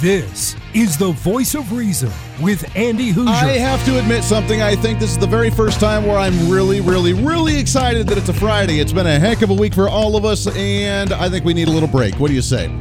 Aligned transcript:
This 0.00 0.56
is 0.72 0.96
the 0.96 1.12
voice 1.12 1.54
of 1.54 1.72
reason 1.72 2.10
with 2.40 2.74
Andy 2.74 3.12
Hooser. 3.12 3.28
I 3.28 3.58
have 3.58 3.84
to 3.84 3.98
admit 3.98 4.24
something. 4.24 4.62
I 4.62 4.74
think 4.74 4.98
this 4.98 5.10
is 5.10 5.18
the 5.18 5.26
very 5.26 5.50
first 5.50 5.78
time 5.78 6.06
where 6.06 6.16
I'm 6.16 6.48
really, 6.48 6.80
really, 6.80 7.12
really 7.12 7.58
excited 7.58 8.06
that 8.06 8.16
it's 8.16 8.30
a 8.30 8.32
Friday. 8.32 8.80
It's 8.80 8.94
been 8.94 9.06
a 9.06 9.18
heck 9.18 9.42
of 9.42 9.50
a 9.50 9.54
week 9.54 9.74
for 9.74 9.90
all 9.90 10.16
of 10.16 10.24
us, 10.24 10.46
and 10.56 11.12
I 11.12 11.28
think 11.28 11.44
we 11.44 11.52
need 11.52 11.68
a 11.68 11.70
little 11.70 11.86
break. 11.86 12.14
What 12.14 12.28
do 12.28 12.34
you 12.34 12.40
say? 12.40 12.74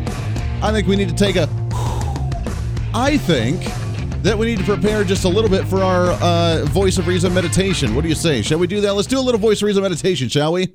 I 0.63 0.71
think 0.71 0.87
we 0.87 0.95
need 0.95 1.09
to 1.09 1.15
take 1.15 1.35
a. 1.35 1.49
I 2.93 3.17
think 3.17 3.65
that 4.23 4.37
we 4.37 4.45
need 4.45 4.59
to 4.59 4.63
prepare 4.65 5.03
just 5.03 5.25
a 5.25 5.29
little 5.29 5.49
bit 5.49 5.67
for 5.67 5.83
our 5.83 6.11
uh, 6.21 6.63
voice 6.67 6.97
of 6.99 7.07
reason 7.07 7.33
meditation. 7.33 7.95
What 7.95 8.03
do 8.03 8.07
you 8.07 8.15
say? 8.15 8.41
Shall 8.41 8.59
we 8.59 8.67
do 8.67 8.79
that? 8.79 8.93
Let's 8.93 9.09
do 9.09 9.19
a 9.19 9.21
little 9.21 9.41
voice 9.41 9.61
of 9.61 9.65
reason 9.65 9.83
meditation, 9.83 10.29
shall 10.29 10.53
we? 10.53 10.73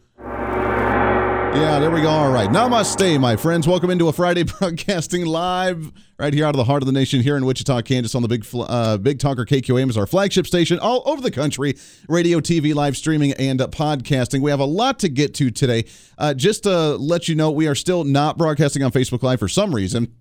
Yeah, 1.54 1.78
there 1.78 1.90
we 1.92 2.00
go. 2.00 2.10
All 2.10 2.32
right. 2.32 2.50
Namaste, 2.50 3.20
my 3.20 3.36
friends. 3.36 3.68
Welcome 3.68 3.88
into 3.90 4.08
a 4.08 4.12
Friday 4.12 4.42
broadcasting 4.58 5.24
live 5.24 5.92
right 6.18 6.34
here 6.34 6.46
out 6.46 6.50
of 6.50 6.56
the 6.56 6.64
heart 6.64 6.82
of 6.82 6.86
the 6.86 6.92
nation 6.92 7.20
here 7.20 7.36
in 7.36 7.46
Wichita, 7.46 7.82
Kansas 7.82 8.16
on 8.16 8.22
the 8.22 8.28
Big 8.28 8.44
uh, 8.52 8.98
Big 8.98 9.20
Talker 9.20 9.44
KQAM 9.44 9.88
is 9.88 9.96
our 9.96 10.06
flagship 10.06 10.48
station 10.48 10.80
all 10.80 11.04
over 11.06 11.22
the 11.22 11.30
country. 11.30 11.76
Radio, 12.08 12.40
TV, 12.40 12.74
live 12.74 12.96
streaming, 12.96 13.34
and 13.34 13.60
uh, 13.60 13.68
podcasting. 13.68 14.40
We 14.40 14.50
have 14.50 14.58
a 14.58 14.64
lot 14.64 14.98
to 15.00 15.08
get 15.08 15.32
to 15.34 15.52
today. 15.52 15.84
Uh, 16.18 16.34
just 16.34 16.64
to 16.64 16.96
let 16.96 17.28
you 17.28 17.36
know, 17.36 17.52
we 17.52 17.68
are 17.68 17.76
still 17.76 18.02
not 18.02 18.36
broadcasting 18.36 18.82
on 18.82 18.90
Facebook 18.90 19.22
Live 19.22 19.38
for 19.38 19.48
some 19.48 19.72
reason, 19.72 20.12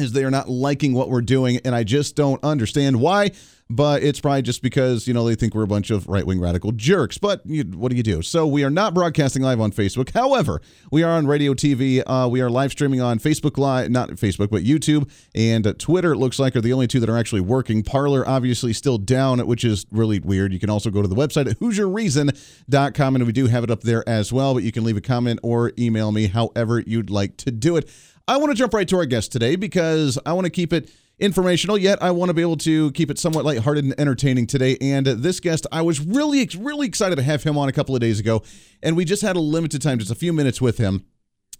as 0.00 0.12
they 0.12 0.24
are 0.24 0.30
not 0.30 0.48
liking 0.48 0.94
what 0.94 1.08
we're 1.08 1.22
doing, 1.22 1.60
and 1.64 1.74
I 1.74 1.84
just 1.84 2.16
don't 2.16 2.42
understand 2.44 3.00
why 3.00 3.30
but 3.70 4.02
it's 4.02 4.20
probably 4.20 4.42
just 4.42 4.62
because 4.62 5.06
you 5.06 5.14
know 5.14 5.26
they 5.26 5.34
think 5.34 5.54
we're 5.54 5.62
a 5.62 5.68
bunch 5.68 5.90
of 5.90 6.06
right-wing 6.08 6.40
radical 6.40 6.72
jerks. 6.72 7.18
But 7.18 7.42
you, 7.44 7.64
what 7.64 7.90
do 7.90 7.96
you 7.96 8.02
do? 8.02 8.22
So 8.22 8.46
we 8.46 8.64
are 8.64 8.70
not 8.70 8.94
broadcasting 8.94 9.42
live 9.42 9.60
on 9.60 9.72
Facebook. 9.72 10.12
However, 10.12 10.60
we 10.90 11.02
are 11.02 11.12
on 11.12 11.26
radio, 11.26 11.54
TV. 11.54 12.02
Uh, 12.06 12.28
we 12.28 12.40
are 12.40 12.50
live 12.50 12.72
streaming 12.72 13.00
on 13.00 13.18
Facebook 13.18 13.58
Live, 13.58 13.90
not 13.90 14.10
Facebook, 14.10 14.50
but 14.50 14.62
YouTube 14.62 15.10
and 15.34 15.66
uh, 15.66 15.74
Twitter. 15.78 16.12
It 16.12 16.18
looks 16.18 16.38
like 16.38 16.56
are 16.56 16.60
the 16.60 16.72
only 16.72 16.86
two 16.86 17.00
that 17.00 17.10
are 17.10 17.18
actually 17.18 17.42
working. 17.42 17.82
Parler 17.82 18.26
obviously 18.26 18.72
still 18.72 18.98
down, 18.98 19.46
which 19.46 19.64
is 19.64 19.86
really 19.90 20.20
weird. 20.20 20.52
You 20.52 20.58
can 20.58 20.70
also 20.70 20.90
go 20.90 21.02
to 21.02 21.08
the 21.08 21.16
website 21.16 21.50
at 21.50 21.58
HooserReason.com, 21.58 23.16
and 23.16 23.26
we 23.26 23.32
do 23.32 23.46
have 23.46 23.64
it 23.64 23.70
up 23.70 23.82
there 23.82 24.08
as 24.08 24.32
well. 24.32 24.54
But 24.54 24.62
you 24.62 24.72
can 24.72 24.84
leave 24.84 24.96
a 24.96 25.02
comment 25.02 25.40
or 25.42 25.72
email 25.78 26.10
me, 26.12 26.28
however 26.28 26.80
you'd 26.80 27.10
like 27.10 27.36
to 27.38 27.50
do 27.50 27.76
it. 27.76 27.90
I 28.28 28.36
want 28.36 28.50
to 28.50 28.54
jump 28.54 28.74
right 28.74 28.86
to 28.88 28.96
our 28.98 29.06
guest 29.06 29.32
today 29.32 29.56
because 29.56 30.18
I 30.26 30.34
want 30.34 30.44
to 30.44 30.50
keep 30.50 30.74
it 30.74 30.90
informational, 31.18 31.78
yet 31.78 32.02
I 32.02 32.10
want 32.10 32.28
to 32.28 32.34
be 32.34 32.42
able 32.42 32.58
to 32.58 32.92
keep 32.92 33.10
it 33.10 33.18
somewhat 33.18 33.46
lighthearted 33.46 33.84
and 33.84 33.98
entertaining 33.98 34.46
today. 34.46 34.76
And 34.82 35.06
this 35.06 35.40
guest, 35.40 35.66
I 35.72 35.80
was 35.80 35.98
really, 35.98 36.46
really 36.58 36.86
excited 36.86 37.16
to 37.16 37.22
have 37.22 37.42
him 37.42 37.56
on 37.56 37.70
a 37.70 37.72
couple 37.72 37.94
of 37.94 38.02
days 38.02 38.20
ago, 38.20 38.42
and 38.82 38.98
we 38.98 39.06
just 39.06 39.22
had 39.22 39.36
a 39.36 39.40
limited 39.40 39.80
time, 39.80 39.98
just 39.98 40.10
a 40.10 40.14
few 40.14 40.34
minutes 40.34 40.60
with 40.60 40.76
him. 40.76 41.06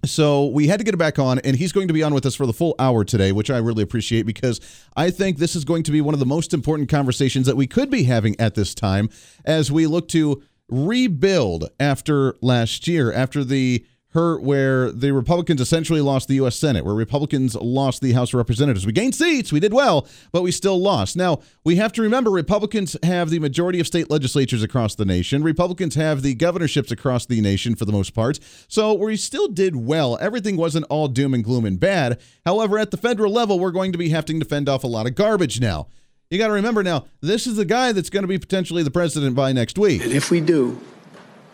So 0.04 0.48
we 0.48 0.68
had 0.68 0.78
to 0.78 0.84
get 0.84 0.92
it 0.92 0.98
back 0.98 1.18
on, 1.18 1.38
and 1.38 1.56
he's 1.56 1.72
going 1.72 1.88
to 1.88 1.94
be 1.94 2.02
on 2.02 2.12
with 2.12 2.26
us 2.26 2.34
for 2.34 2.44
the 2.44 2.52
full 2.52 2.74
hour 2.78 3.02
today, 3.02 3.32
which 3.32 3.50
I 3.50 3.56
really 3.56 3.82
appreciate 3.82 4.26
because 4.26 4.60
I 4.94 5.10
think 5.10 5.38
this 5.38 5.56
is 5.56 5.64
going 5.64 5.84
to 5.84 5.90
be 5.90 6.02
one 6.02 6.12
of 6.12 6.20
the 6.20 6.26
most 6.26 6.52
important 6.52 6.90
conversations 6.90 7.46
that 7.46 7.56
we 7.56 7.66
could 7.66 7.88
be 7.88 8.02
having 8.02 8.38
at 8.38 8.54
this 8.54 8.74
time 8.74 9.08
as 9.46 9.72
we 9.72 9.86
look 9.86 10.06
to 10.08 10.42
rebuild 10.68 11.70
after 11.80 12.36
last 12.42 12.86
year, 12.86 13.10
after 13.10 13.42
the 13.42 13.86
hurt 14.12 14.42
where 14.42 14.90
the 14.90 15.12
Republicans 15.12 15.60
essentially 15.60 16.00
lost 16.00 16.28
the 16.28 16.36
U.S. 16.36 16.56
Senate, 16.56 16.84
where 16.84 16.94
Republicans 16.94 17.54
lost 17.56 18.00
the 18.00 18.12
House 18.12 18.30
of 18.30 18.38
Representatives. 18.38 18.86
We 18.86 18.92
gained 18.92 19.14
seats, 19.14 19.52
we 19.52 19.60
did 19.60 19.74
well, 19.74 20.06
but 20.32 20.42
we 20.42 20.50
still 20.50 20.80
lost. 20.80 21.14
Now, 21.16 21.40
we 21.62 21.76
have 21.76 21.92
to 21.92 22.02
remember 22.02 22.30
Republicans 22.30 22.96
have 23.02 23.28
the 23.28 23.38
majority 23.38 23.80
of 23.80 23.86
state 23.86 24.10
legislatures 24.10 24.62
across 24.62 24.94
the 24.94 25.04
nation. 25.04 25.42
Republicans 25.42 25.94
have 25.94 26.22
the 26.22 26.34
governorships 26.34 26.90
across 26.90 27.26
the 27.26 27.40
nation 27.40 27.74
for 27.74 27.84
the 27.84 27.92
most 27.92 28.14
part. 28.14 28.38
So 28.66 28.94
we 28.94 29.16
still 29.16 29.48
did 29.48 29.76
well. 29.76 30.16
Everything 30.20 30.56
wasn't 30.56 30.86
all 30.88 31.08
doom 31.08 31.34
and 31.34 31.44
gloom 31.44 31.66
and 31.66 31.78
bad. 31.78 32.18
However, 32.46 32.78
at 32.78 32.90
the 32.90 32.96
federal 32.96 33.32
level, 33.32 33.58
we're 33.58 33.70
going 33.72 33.92
to 33.92 33.98
be 33.98 34.08
having 34.08 34.40
to 34.40 34.46
fend 34.46 34.68
off 34.70 34.84
a 34.84 34.88
lot 34.88 35.06
of 35.06 35.14
garbage 35.14 35.60
now. 35.60 35.88
You 36.30 36.38
got 36.38 36.48
to 36.48 36.54
remember 36.54 36.82
now, 36.82 37.06
this 37.20 37.46
is 37.46 37.56
the 37.56 37.64
guy 37.64 37.92
that's 37.92 38.10
going 38.10 38.22
to 38.22 38.28
be 38.28 38.38
potentially 38.38 38.82
the 38.82 38.90
president 38.90 39.34
by 39.34 39.52
next 39.52 39.78
week. 39.78 40.02
And 40.02 40.12
if 40.12 40.30
we 40.30 40.40
do, 40.40 40.78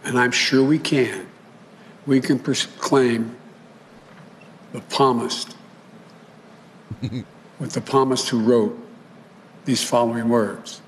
and 0.04 0.18
I'm 0.18 0.32
sure 0.32 0.64
we 0.64 0.78
can, 0.78 1.26
we 2.06 2.20
can 2.20 2.38
proclaim 2.38 3.36
the 4.72 4.82
psalmist, 4.88 5.56
with 7.58 7.72
the 7.72 7.82
psalmist 7.86 8.28
who 8.28 8.40
wrote 8.40 8.78
these 9.64 9.82
following 9.82 10.28
words. 10.28 10.80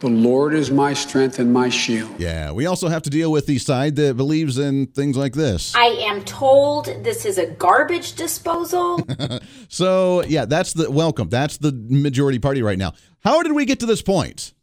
The 0.00 0.08
Lord 0.08 0.54
is 0.54 0.70
my 0.70 0.94
strength 0.94 1.38
and 1.38 1.52
my 1.52 1.68
shield. 1.68 2.18
Yeah, 2.18 2.52
we 2.52 2.64
also 2.64 2.88
have 2.88 3.02
to 3.02 3.10
deal 3.10 3.30
with 3.30 3.44
the 3.44 3.58
side 3.58 3.96
that 3.96 4.16
believes 4.16 4.56
in 4.56 4.86
things 4.86 5.14
like 5.14 5.34
this. 5.34 5.74
I 5.74 5.88
am 6.08 6.24
told 6.24 6.86
this 7.04 7.26
is 7.26 7.36
a 7.36 7.46
garbage 7.46 8.14
disposal. 8.14 9.06
so, 9.68 10.22
yeah, 10.24 10.46
that's 10.46 10.72
the 10.72 10.90
welcome. 10.90 11.28
That's 11.28 11.58
the 11.58 11.72
majority 11.72 12.38
party 12.38 12.62
right 12.62 12.78
now. 12.78 12.94
How 13.22 13.42
did 13.42 13.52
we 13.52 13.66
get 13.66 13.78
to 13.80 13.86
this 13.86 14.00
point? 14.00 14.54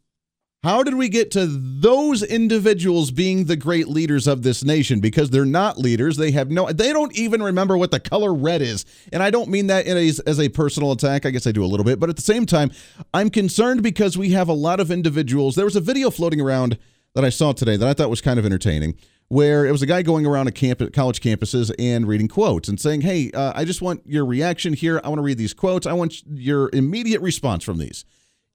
How 0.64 0.82
did 0.82 0.96
we 0.96 1.08
get 1.08 1.30
to 1.32 1.46
those 1.46 2.24
individuals 2.24 3.12
being 3.12 3.44
the 3.44 3.54
great 3.54 3.86
leaders 3.86 4.26
of 4.26 4.42
this 4.42 4.64
nation? 4.64 4.98
Because 4.98 5.30
they're 5.30 5.44
not 5.44 5.78
leaders. 5.78 6.16
They 6.16 6.32
have 6.32 6.50
no, 6.50 6.72
they 6.72 6.92
don't 6.92 7.14
even 7.16 7.40
remember 7.40 7.76
what 7.76 7.92
the 7.92 8.00
color 8.00 8.34
red 8.34 8.60
is. 8.60 8.84
And 9.12 9.22
I 9.22 9.30
don't 9.30 9.50
mean 9.50 9.68
that 9.68 9.86
a, 9.86 10.08
as 10.28 10.40
a 10.40 10.48
personal 10.48 10.90
attack. 10.90 11.24
I 11.24 11.30
guess 11.30 11.46
I 11.46 11.52
do 11.52 11.64
a 11.64 11.66
little 11.66 11.84
bit. 11.84 12.00
But 12.00 12.10
at 12.10 12.16
the 12.16 12.22
same 12.22 12.44
time, 12.44 12.72
I'm 13.14 13.30
concerned 13.30 13.84
because 13.84 14.18
we 14.18 14.30
have 14.30 14.48
a 14.48 14.52
lot 14.52 14.80
of 14.80 14.90
individuals. 14.90 15.54
There 15.54 15.64
was 15.64 15.76
a 15.76 15.80
video 15.80 16.10
floating 16.10 16.40
around 16.40 16.76
that 17.14 17.24
I 17.24 17.30
saw 17.30 17.52
today 17.52 17.76
that 17.76 17.88
I 17.88 17.94
thought 17.94 18.10
was 18.10 18.20
kind 18.20 18.40
of 18.40 18.44
entertaining 18.44 18.96
where 19.28 19.64
it 19.64 19.70
was 19.70 19.82
a 19.82 19.86
guy 19.86 20.02
going 20.02 20.26
around 20.26 20.48
a 20.48 20.52
college 20.90 21.20
campuses 21.20 21.70
and 21.78 22.08
reading 22.08 22.26
quotes 22.26 22.68
and 22.68 22.80
saying, 22.80 23.02
Hey, 23.02 23.30
uh, 23.30 23.52
I 23.54 23.64
just 23.64 23.80
want 23.80 24.02
your 24.06 24.26
reaction 24.26 24.72
here. 24.72 25.00
I 25.04 25.08
want 25.08 25.20
to 25.20 25.22
read 25.22 25.38
these 25.38 25.54
quotes. 25.54 25.86
I 25.86 25.92
want 25.92 26.26
your 26.26 26.68
immediate 26.72 27.20
response 27.20 27.62
from 27.62 27.78
these. 27.78 28.04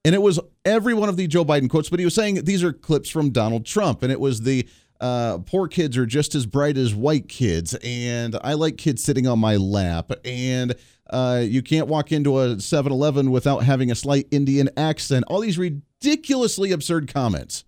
And 0.04 0.14
it 0.14 0.20
was 0.20 0.38
every 0.64 0.92
one 0.92 1.08
of 1.08 1.16
the 1.16 1.26
Joe 1.26 1.44
Biden 1.44 1.68
quotes, 1.70 1.88
but 1.88 1.98
he 1.98 2.04
was 2.04 2.14
saying 2.14 2.44
these 2.44 2.62
are 2.62 2.72
clips 2.72 3.08
from 3.08 3.30
Donald 3.30 3.64
Trump. 3.64 4.02
And 4.02 4.12
it 4.12 4.20
was 4.20 4.42
the 4.42 4.68
uh, 5.00 5.38
poor 5.46 5.66
kids 5.66 5.96
are 5.96 6.06
just 6.06 6.34
as 6.34 6.46
bright 6.46 6.76
as 6.76 6.94
white 6.94 7.28
kids. 7.28 7.76
And 7.82 8.38
I 8.42 8.54
like 8.54 8.76
kids 8.76 9.02
sitting 9.02 9.26
on 9.26 9.38
my 9.38 9.56
lap. 9.56 10.12
And 10.24 10.74
uh, 11.10 11.42
you 11.44 11.62
can't 11.62 11.88
walk 11.88 12.12
into 12.12 12.38
a 12.38 12.60
7 12.60 12.92
Eleven 12.92 13.30
without 13.30 13.64
having 13.64 13.90
a 13.90 13.94
slight 13.94 14.26
Indian 14.30 14.68
accent. 14.76 15.24
All 15.28 15.40
these 15.40 15.58
ridiculously 15.58 16.72
absurd 16.72 17.12
comments. 17.12 17.64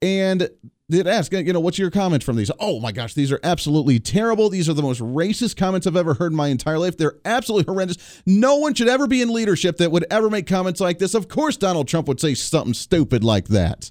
And 0.00 0.48
they'd 0.88 1.06
ask, 1.06 1.32
you 1.32 1.52
know, 1.52 1.60
what's 1.60 1.78
your 1.78 1.90
comment 1.90 2.22
from 2.22 2.36
these? 2.36 2.50
Oh 2.60 2.80
my 2.80 2.92
gosh, 2.92 3.14
these 3.14 3.32
are 3.32 3.40
absolutely 3.42 3.98
terrible. 3.98 4.48
These 4.48 4.68
are 4.68 4.74
the 4.74 4.82
most 4.82 5.00
racist 5.00 5.56
comments 5.56 5.86
I've 5.86 5.96
ever 5.96 6.14
heard 6.14 6.32
in 6.32 6.36
my 6.36 6.48
entire 6.48 6.78
life. 6.78 6.96
They're 6.96 7.18
absolutely 7.24 7.72
horrendous. 7.72 8.22
No 8.26 8.56
one 8.56 8.74
should 8.74 8.88
ever 8.88 9.06
be 9.06 9.22
in 9.22 9.32
leadership 9.32 9.78
that 9.78 9.90
would 9.90 10.06
ever 10.10 10.28
make 10.28 10.46
comments 10.46 10.80
like 10.80 10.98
this. 10.98 11.14
Of 11.14 11.28
course, 11.28 11.56
Donald 11.56 11.88
Trump 11.88 12.08
would 12.08 12.20
say 12.20 12.34
something 12.34 12.74
stupid 12.74 13.24
like 13.24 13.48
that. 13.48 13.90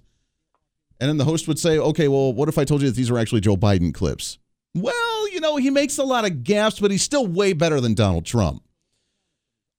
And 1.00 1.10
then 1.10 1.18
the 1.18 1.26
host 1.26 1.48
would 1.48 1.58
say, 1.58 1.80
okay, 1.80 2.08
well, 2.08 2.32
what 2.32 2.48
if 2.48 2.58
I 2.60 2.66
told 2.66 2.82
you 2.82 2.90
that 2.90 2.96
these 2.96 3.10
are 3.10 3.18
actually 3.18 3.42
Joe 3.42 3.58
Biden 3.58 3.94
clips? 3.94 4.38
Well, 4.76 5.30
you 5.32 5.42
know, 5.42 5.58
he 5.58 5.72
makes 5.72 5.98
a 5.98 6.04
lot 6.04 6.26
of 6.26 6.44
gaps, 6.44 6.80
but 6.80 6.92
he's 6.92 7.02
still 7.02 7.26
way 7.26 7.54
better 7.54 7.82
than 7.82 7.96
Donald 7.96 8.26
Trump. 8.26 8.64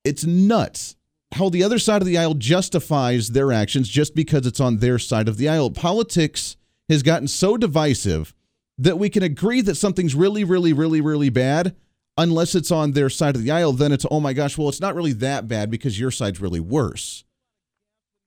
It's 0.04 0.24
nuts 0.24 0.96
how 1.34 1.48
the 1.48 1.62
other 1.62 1.78
side 1.78 2.02
of 2.02 2.06
the 2.06 2.18
aisle 2.18 2.34
justifies 2.34 3.28
their 3.28 3.52
actions 3.52 3.88
just 3.88 4.14
because 4.14 4.46
it's 4.46 4.60
on 4.60 4.78
their 4.78 4.98
side 4.98 5.28
of 5.28 5.36
the 5.36 5.48
aisle. 5.48 5.70
Politics 5.70 6.56
has 6.88 7.02
gotten 7.02 7.28
so 7.28 7.56
divisive 7.56 8.34
that 8.78 8.98
we 8.98 9.08
can 9.08 9.22
agree 9.22 9.60
that 9.60 9.76
something's 9.76 10.14
really, 10.14 10.44
really, 10.44 10.72
really, 10.72 11.00
really 11.00 11.28
bad 11.28 11.76
unless 12.16 12.54
it's 12.54 12.70
on 12.70 12.92
their 12.92 13.10
side 13.10 13.36
of 13.36 13.42
the 13.42 13.50
aisle. 13.50 13.72
Then 13.72 13.92
it's, 13.92 14.06
oh 14.10 14.20
my 14.20 14.32
gosh, 14.32 14.58
well, 14.58 14.68
it's 14.68 14.80
not 14.80 14.94
really 14.94 15.12
that 15.14 15.48
bad 15.48 15.70
because 15.70 15.98
your 15.98 16.10
side's 16.10 16.40
really 16.40 16.60
worse. 16.60 17.24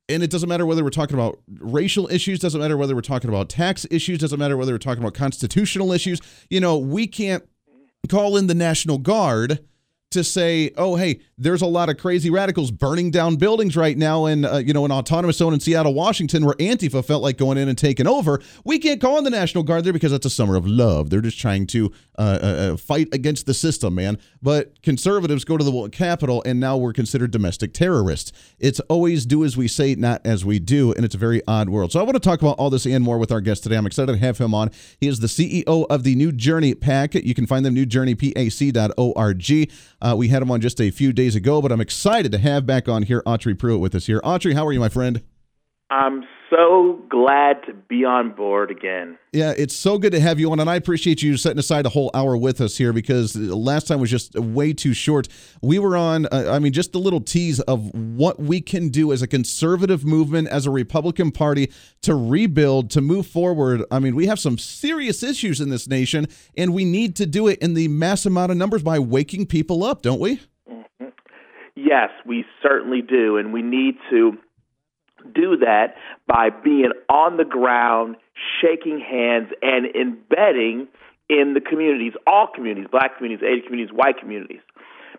And 0.08 0.22
it 0.22 0.30
doesn't 0.30 0.50
matter 0.50 0.66
whether 0.66 0.84
we're 0.84 0.92
talking 0.92 1.16
about 1.16 1.40
racial 1.60 2.08
issues, 2.12 2.40
doesn't 2.40 2.62
matter 2.62 2.78
whether 2.78 2.94
we're 2.94 3.02
talking 3.02 3.30
about 3.30 3.50
tax 3.50 3.88
issues, 3.90 4.20
doesn't 4.20 4.40
matter 4.40 4.56
whether 4.56 4.72
we're 4.72 4.78
talking 4.78 5.04
about 5.04 5.16
constitutional 5.16 5.92
issues. 5.92 6.22
You 6.50 6.60
know, 6.60 6.78
we 6.78 7.08
can't 7.08 7.44
call 8.08 8.38
in 8.38 8.46
the 8.46 8.54
National 8.54 9.00
Guard 9.00 9.66
to 10.12 10.24
say, 10.24 10.72
oh, 10.78 10.96
hey, 10.96 11.20
there's 11.38 11.62
a 11.62 11.66
lot 11.66 11.90
of 11.90 11.98
crazy 11.98 12.30
radicals 12.30 12.72
burning 12.72 13.12
down 13.12 13.36
buildings 13.36 13.76
right 13.76 13.98
now 13.98 14.26
in, 14.26 14.46
uh, 14.46 14.58
you 14.58 14.74
know, 14.74 14.86
an 14.86 14.92
autonomous 14.92 15.38
zone 15.38 15.54
in 15.54 15.60
Seattle, 15.60 15.94
Washington, 15.94 16.46
where 16.46 16.56
Antifa 16.56 17.04
felt 17.04 17.22
like 17.22 17.38
going 17.38 17.58
in 17.58 17.68
and 17.68 17.78
taking 17.78 18.08
over. 18.08 18.42
We 18.64 18.80
can't 18.80 19.02
call 19.02 19.18
on 19.18 19.26
the 19.26 19.30
National 19.30 19.64
Guard 19.64 19.84
there 19.84 19.92
because 19.92 20.12
that's 20.12 20.26
a 20.26 20.30
summer 20.30 20.56
of 20.56 20.66
love. 20.66 21.10
They're 21.10 21.22
just 21.22 21.40
trying 21.40 21.68
to 21.68 21.92
uh, 22.18 22.40
uh, 22.42 22.46
uh 22.46 22.78
fight 22.78 23.10
against 23.12 23.46
the 23.46 23.54
system, 23.54 23.96
man. 23.96 24.18
But 24.42 24.82
conservatives 24.82 25.44
go 25.44 25.58
to 25.58 25.64
the 25.64 25.90
Capitol, 25.90 26.42
and 26.46 26.60
now 26.60 26.78
we're 26.78 26.94
considered 26.94 27.32
domestic 27.32 27.74
terrorists. 27.74 28.32
It's 28.58 28.80
always 28.82 29.26
do 29.26 29.44
as 29.44 29.58
we 29.58 29.68
say, 29.68 29.96
not 29.96 30.26
as 30.26 30.46
we 30.46 30.60
do, 30.60 30.94
and 30.94 31.04
it's 31.04 31.16
a 31.16 31.20
very 31.20 31.42
odd 31.48 31.70
world. 31.70 31.92
So 31.92 32.00
I 32.00 32.04
want 32.04 32.16
to 32.16 32.22
talk 32.22 32.42
about 32.42 32.58
all 32.58 32.70
this 32.70 32.86
and 32.86 33.04
more 33.04 33.18
with 33.18 33.32
our 33.32 33.42
guest 33.42 33.64
today. 33.64 33.76
I'm 33.76 33.86
excited 33.86 34.14
to 34.14 34.18
have 34.18 34.38
him 34.38 34.54
on. 34.54 34.72
He 35.00 35.08
is 35.08 35.20
the 35.20 35.28
CEO 35.28 35.86
of 35.90 36.04
the 36.04 36.16
New 36.16 36.32
Journey 36.32 36.74
PAC. 36.74 37.16
You 37.16 37.34
can 37.34 37.46
find 37.46 37.66
them 37.66 37.76
newjourneypac.org. 37.76 39.72
Uh, 40.02 40.16
we 40.18 40.28
had 40.28 40.42
him 40.42 40.52
on 40.52 40.62
just 40.62 40.80
a 40.82 40.92
few 40.92 41.14
days 41.14 41.36
ago, 41.36 41.62
but 41.62 41.72
I'm 41.72 41.82
excited 41.82 42.32
to 42.32 42.38
have 42.38 42.66
back 42.66 42.88
on 42.88 43.04
here 43.04 43.22
Autry 43.26 43.58
Pruitt 43.58 43.80
with 43.80 43.96
us 43.96 44.06
here. 44.06 44.20
Autry, 44.22 44.54
how 44.54 44.66
are 44.66 44.74
you, 44.74 44.80
my 44.80 44.90
friend? 44.90 45.22
I'm 45.90 46.24
so 46.56 47.02
glad 47.10 47.64
to 47.66 47.74
be 47.74 48.06
on 48.06 48.32
board 48.34 48.72
again. 48.72 49.18
Yeah, 49.34 49.54
it's 49.58 49.76
so 49.76 49.98
good 49.98 50.14
to 50.14 50.20
have 50.20 50.40
you 50.40 50.52
on, 50.52 50.60
and 50.60 50.70
I 50.70 50.76
appreciate 50.76 51.22
you 51.22 51.36
setting 51.38 51.60
aside 51.60 51.86
a 51.86 51.90
whole 51.90 52.10
hour 52.14 52.38
with 52.38 52.62
us 52.62 52.78
here 52.78 52.94
because 52.94 53.36
last 53.36 53.88
time 53.88 54.00
was 54.00 54.10
just 54.10 54.36
way 54.36 54.72
too 54.72 54.94
short. 54.94 55.28
We 55.62 55.80
were 55.80 55.98
on, 55.98 56.28
uh, 56.28 56.52
I 56.52 56.60
mean, 56.60 56.72
just 56.72 56.96
a 56.96 57.00
little 57.00 57.20
tease 57.20 57.60
of 57.62 57.94
what 57.94 58.40
we 58.40 58.62
can 58.62 58.90
do 58.90 59.12
as 59.12 59.22
a 59.22 59.28
conservative 59.28 60.06
movement, 60.06 60.48
as 60.48 60.66
a 60.66 60.72
Republican 60.72 61.32
Party 61.32 61.72
to 62.04 62.16
rebuild, 62.16 62.90
to 62.92 63.02
move 63.02 63.28
forward. 63.28 63.84
I 63.92 64.00
mean, 64.00 64.16
we 64.16 64.28
have 64.28 64.40
some 64.40 64.58
serious 64.58 65.24
issues 65.24 65.60
in 65.60 65.70
this 65.70 65.88
nation, 65.88 66.28
and 66.56 66.74
we 66.74 66.86
need 66.86 67.16
to 67.18 67.26
do 67.26 67.48
it 67.48 67.60
in 67.60 67.74
the 67.74 67.88
mass 67.90 68.26
amount 68.26 68.52
of 68.52 68.58
numbers 68.58 68.84
by 68.84 69.00
waking 69.00 69.48
people 69.48 69.84
up, 69.84 70.02
don't 70.02 70.20
we? 70.20 70.40
Mm-hmm. 70.70 71.06
Yes, 71.76 72.10
we 72.26 72.46
certainly 72.64 73.02
do, 73.02 73.36
and 73.36 73.52
we 73.52 73.62
need 73.62 73.96
to 74.10 74.38
do 75.34 75.58
that 75.58 75.96
by 76.28 76.50
being 76.50 76.92
on 77.10 77.38
the 77.38 77.46
ground, 77.46 78.18
shaking 78.62 79.00
hands, 79.00 79.50
and 79.62 79.88
embedding 79.96 80.88
in 81.30 81.54
the 81.54 81.62
communities, 81.62 82.14
all 82.28 82.48
communities, 82.54 82.88
black 82.92 83.18
communities, 83.18 83.46
Asian 83.46 83.66
communities, 83.66 83.96
white 83.96 84.20
communities. 84.20 84.62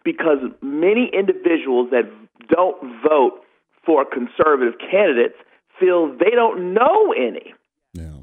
Because 0.05 0.39
many 0.63 1.11
individuals 1.13 1.91
that 1.91 2.05
don't 2.49 3.03
vote 3.03 3.43
for 3.85 4.05
conservative 4.05 4.75
candidates 4.79 5.35
feel 5.81 6.09
they 6.17 6.31
don't 6.31 6.75
know 6.75 7.13
any. 7.13 7.55
Yeah. 7.93 8.19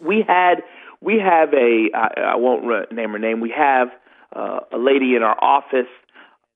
We 0.00 0.24
had 0.26 0.62
we 1.00 1.18
have 1.18 1.52
a 1.54 1.88
I, 1.94 2.32
I 2.32 2.36
won't 2.36 2.92
name 2.92 3.10
her 3.10 3.18
name. 3.18 3.40
We 3.40 3.54
have 3.56 3.88
uh, 4.34 4.60
a 4.72 4.78
lady 4.78 5.14
in 5.14 5.22
our 5.22 5.36
office 5.42 5.90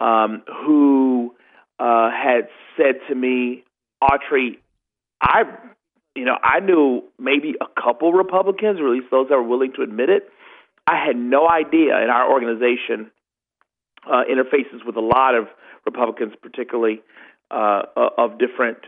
um, 0.00 0.42
who 0.64 1.34
uh, 1.78 2.10
had 2.10 2.48
said 2.76 3.00
to 3.08 3.14
me, 3.14 3.64
Autry, 4.02 4.58
I, 5.24 5.42
you 6.14 6.24
know, 6.24 6.36
I 6.42 6.60
knew 6.60 7.02
maybe 7.18 7.54
a 7.60 7.80
couple 7.80 8.12
Republicans, 8.12 8.78
or 8.78 8.86
at 8.88 8.92
least 8.92 9.06
those 9.10 9.28
that 9.30 9.36
were 9.36 9.42
willing 9.42 9.72
to 9.76 9.82
admit 9.82 10.10
it. 10.10 10.28
I 10.86 11.02
had 11.04 11.16
no 11.16 11.48
idea 11.48 12.00
in 12.02 12.10
our 12.10 12.30
organization 12.30 13.10
uh, 14.06 14.22
interfaces 14.30 14.84
with 14.84 14.96
a 14.96 15.00
lot 15.00 15.34
of 15.34 15.48
Republicans, 15.86 16.34
particularly 16.40 17.02
uh, 17.50 17.82
of 18.18 18.38
different 18.38 18.78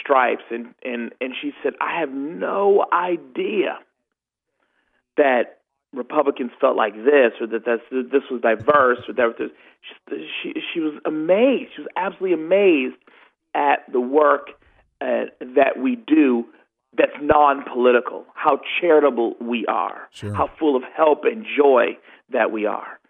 stripes, 0.00 0.44
and 0.50 0.74
and 0.84 1.12
and 1.20 1.34
she 1.40 1.52
said, 1.62 1.72
I 1.80 2.00
have 2.00 2.10
no 2.10 2.84
idea 2.92 3.78
that 5.16 5.58
Republicans 5.92 6.52
felt 6.60 6.76
like 6.76 6.94
this, 6.94 7.32
or 7.40 7.46
that 7.48 7.64
that's, 7.66 7.82
this 7.90 8.22
was 8.30 8.40
diverse, 8.40 9.00
or 9.08 9.14
that 9.14 9.26
was, 9.38 9.50
she, 10.06 10.28
she 10.42 10.54
she 10.72 10.80
was 10.80 10.94
amazed. 11.04 11.72
She 11.74 11.82
was 11.82 11.90
absolutely 11.96 12.34
amazed 12.34 12.96
at 13.54 13.90
the 13.92 14.00
work 14.00 14.50
uh, 15.02 15.24
that 15.40 15.78
we 15.82 15.96
do 15.96 16.44
that's 16.96 17.12
non-political, 17.20 18.24
how 18.34 18.60
charitable 18.80 19.34
we 19.40 19.64
are, 19.66 20.08
sure. 20.12 20.34
how 20.34 20.48
full 20.58 20.76
of 20.76 20.82
help 20.94 21.24
and 21.24 21.44
joy 21.56 21.96
that 22.30 22.52
we 22.52 22.66
are. 22.66 23.00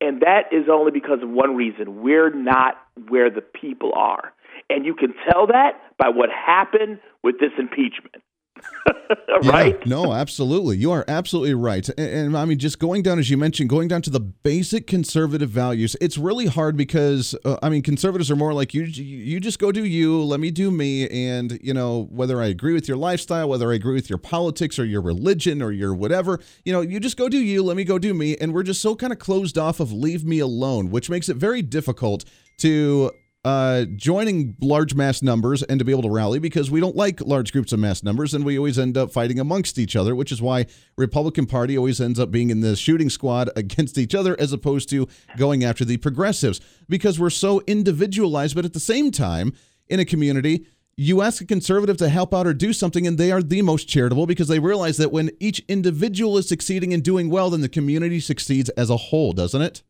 And 0.00 0.20
that 0.20 0.52
is 0.52 0.66
only 0.70 0.92
because 0.92 1.22
of 1.22 1.28
one 1.28 1.56
reason. 1.56 2.02
We're 2.02 2.32
not 2.32 2.74
where 3.08 3.30
the 3.30 3.40
people 3.40 3.92
are. 3.94 4.32
And 4.68 4.84
you 4.84 4.94
can 4.94 5.14
tell 5.30 5.46
that 5.48 5.72
by 5.98 6.08
what 6.08 6.28
happened 6.30 7.00
with 7.22 7.40
this 7.40 7.52
impeachment. 7.58 8.22
right? 9.44 9.76
Yeah, 9.80 9.88
no, 9.88 10.12
absolutely. 10.12 10.76
You 10.76 10.92
are 10.92 11.04
absolutely 11.08 11.54
right. 11.54 11.88
And, 11.90 11.98
and, 11.98 12.36
I 12.36 12.44
mean, 12.44 12.58
just 12.58 12.78
going 12.78 13.02
down, 13.02 13.18
as 13.18 13.30
you 13.30 13.36
mentioned, 13.36 13.68
going 13.68 13.88
down 13.88 14.02
to 14.02 14.10
the 14.10 14.20
basic 14.20 14.86
conservative 14.86 15.50
values, 15.50 15.96
it's 16.00 16.18
really 16.18 16.46
hard 16.46 16.76
because, 16.76 17.34
uh, 17.44 17.56
I 17.62 17.68
mean, 17.68 17.82
conservatives 17.82 18.30
are 18.30 18.36
more 18.36 18.52
like 18.52 18.74
you, 18.74 18.82
you 18.82 19.40
just 19.40 19.58
go 19.58 19.72
do 19.72 19.84
you, 19.84 20.22
let 20.22 20.40
me 20.40 20.50
do 20.50 20.70
me. 20.70 21.08
And, 21.08 21.58
you 21.62 21.74
know, 21.74 22.08
whether 22.10 22.40
I 22.40 22.46
agree 22.46 22.72
with 22.72 22.88
your 22.88 22.96
lifestyle, 22.96 23.48
whether 23.48 23.70
I 23.70 23.74
agree 23.74 23.94
with 23.94 24.08
your 24.08 24.18
politics 24.18 24.78
or 24.78 24.84
your 24.84 25.02
religion 25.02 25.62
or 25.62 25.72
your 25.72 25.94
whatever, 25.94 26.40
you 26.64 26.72
know, 26.72 26.80
you 26.80 27.00
just 27.00 27.16
go 27.16 27.28
do 27.28 27.38
you, 27.38 27.62
let 27.62 27.76
me 27.76 27.84
go 27.84 27.98
do 27.98 28.14
me. 28.14 28.36
And 28.36 28.54
we're 28.54 28.62
just 28.62 28.80
so 28.80 28.94
kind 28.94 29.12
of 29.12 29.18
closed 29.18 29.58
off 29.58 29.80
of 29.80 29.92
leave 29.92 30.24
me 30.24 30.38
alone, 30.38 30.90
which 30.90 31.10
makes 31.10 31.28
it 31.28 31.36
very 31.36 31.62
difficult 31.62 32.24
to 32.58 33.10
uh, 33.44 33.86
joining 33.96 34.54
large 34.60 34.94
mass 34.94 35.22
numbers 35.22 35.62
and 35.62 35.78
to 35.78 35.84
be 35.84 35.92
able 35.92 36.02
to 36.02 36.10
rally 36.10 36.38
because 36.38 36.70
we 36.70 36.80
don't 36.80 36.96
like 36.96 37.20
large 37.22 37.52
groups 37.52 37.72
of 37.72 37.78
mass 37.78 38.02
numbers 38.02 38.34
and 38.34 38.44
we 38.44 38.58
always 38.58 38.78
end 38.78 38.98
up 38.98 39.10
fighting 39.10 39.40
amongst 39.40 39.78
each 39.78 39.96
other, 39.96 40.14
which 40.14 40.30
is 40.30 40.42
why 40.42 40.66
Republican 40.98 41.46
Party 41.46 41.76
always 41.76 42.00
ends 42.00 42.20
up 42.20 42.30
being 42.30 42.50
in 42.50 42.60
the 42.60 42.76
shooting 42.76 43.08
squad 43.08 43.48
against 43.56 43.96
each 43.96 44.14
other 44.14 44.38
as 44.38 44.52
opposed 44.52 44.90
to 44.90 45.08
going 45.36 45.64
after 45.64 45.84
the 45.84 45.96
progressives 45.96 46.60
because 46.88 47.18
we're 47.18 47.30
so 47.30 47.62
individualized. 47.66 48.54
But 48.54 48.66
at 48.66 48.74
the 48.74 48.80
same 48.80 49.10
time, 49.10 49.54
in 49.88 50.00
a 50.00 50.04
community, 50.04 50.66
you 50.96 51.22
ask 51.22 51.40
a 51.40 51.46
conservative 51.46 51.96
to 51.96 52.10
help 52.10 52.34
out 52.34 52.46
or 52.46 52.52
do 52.52 52.74
something, 52.74 53.06
and 53.06 53.16
they 53.16 53.32
are 53.32 53.42
the 53.42 53.62
most 53.62 53.88
charitable 53.88 54.26
because 54.26 54.48
they 54.48 54.58
realize 54.58 54.98
that 54.98 55.10
when 55.10 55.30
each 55.40 55.64
individual 55.66 56.36
is 56.36 56.46
succeeding 56.46 56.92
and 56.92 57.02
doing 57.02 57.30
well, 57.30 57.48
then 57.48 57.62
the 57.62 57.70
community 57.70 58.20
succeeds 58.20 58.68
as 58.70 58.90
a 58.90 58.98
whole, 58.98 59.32
doesn't 59.32 59.62
it? 59.62 59.82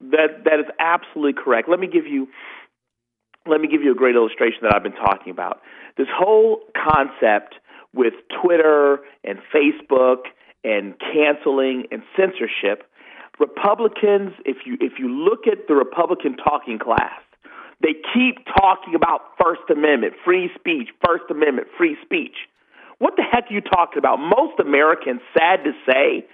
That 0.00 0.44
that 0.44 0.60
is 0.60 0.66
absolutely 0.78 1.42
correct. 1.42 1.68
Let 1.68 1.80
me 1.80 1.88
give 1.88 2.06
you 2.06 2.28
let 3.46 3.60
me 3.60 3.68
give 3.68 3.82
you 3.82 3.92
a 3.92 3.94
great 3.94 4.16
illustration 4.16 4.60
that 4.62 4.74
I've 4.74 4.82
been 4.82 4.92
talking 4.92 5.30
about. 5.30 5.60
This 5.96 6.08
whole 6.12 6.60
concept 6.74 7.56
with 7.92 8.14
Twitter 8.42 9.00
and 9.22 9.38
Facebook 9.54 10.26
and 10.64 10.94
canceling 10.98 11.86
and 11.90 12.02
censorship, 12.16 12.88
Republicans, 13.38 14.32
if 14.44 14.58
you 14.64 14.76
if 14.80 14.98
you 14.98 15.08
look 15.08 15.46
at 15.46 15.68
the 15.68 15.74
Republican 15.74 16.36
talking 16.36 16.78
class, 16.78 17.20
they 17.82 17.94
keep 18.14 18.44
talking 18.46 18.94
about 18.94 19.20
First 19.42 19.68
Amendment, 19.70 20.14
free 20.24 20.50
speech, 20.58 20.88
First 21.04 21.24
Amendment, 21.30 21.68
free 21.76 21.96
speech. 22.02 22.36
What 22.98 23.14
the 23.16 23.22
heck 23.22 23.50
are 23.50 23.54
you 23.54 23.60
talking 23.60 23.98
about? 23.98 24.18
Most 24.18 24.58
Americans, 24.60 25.20
sad 25.36 25.64
to 25.64 25.72
say, 25.84 26.24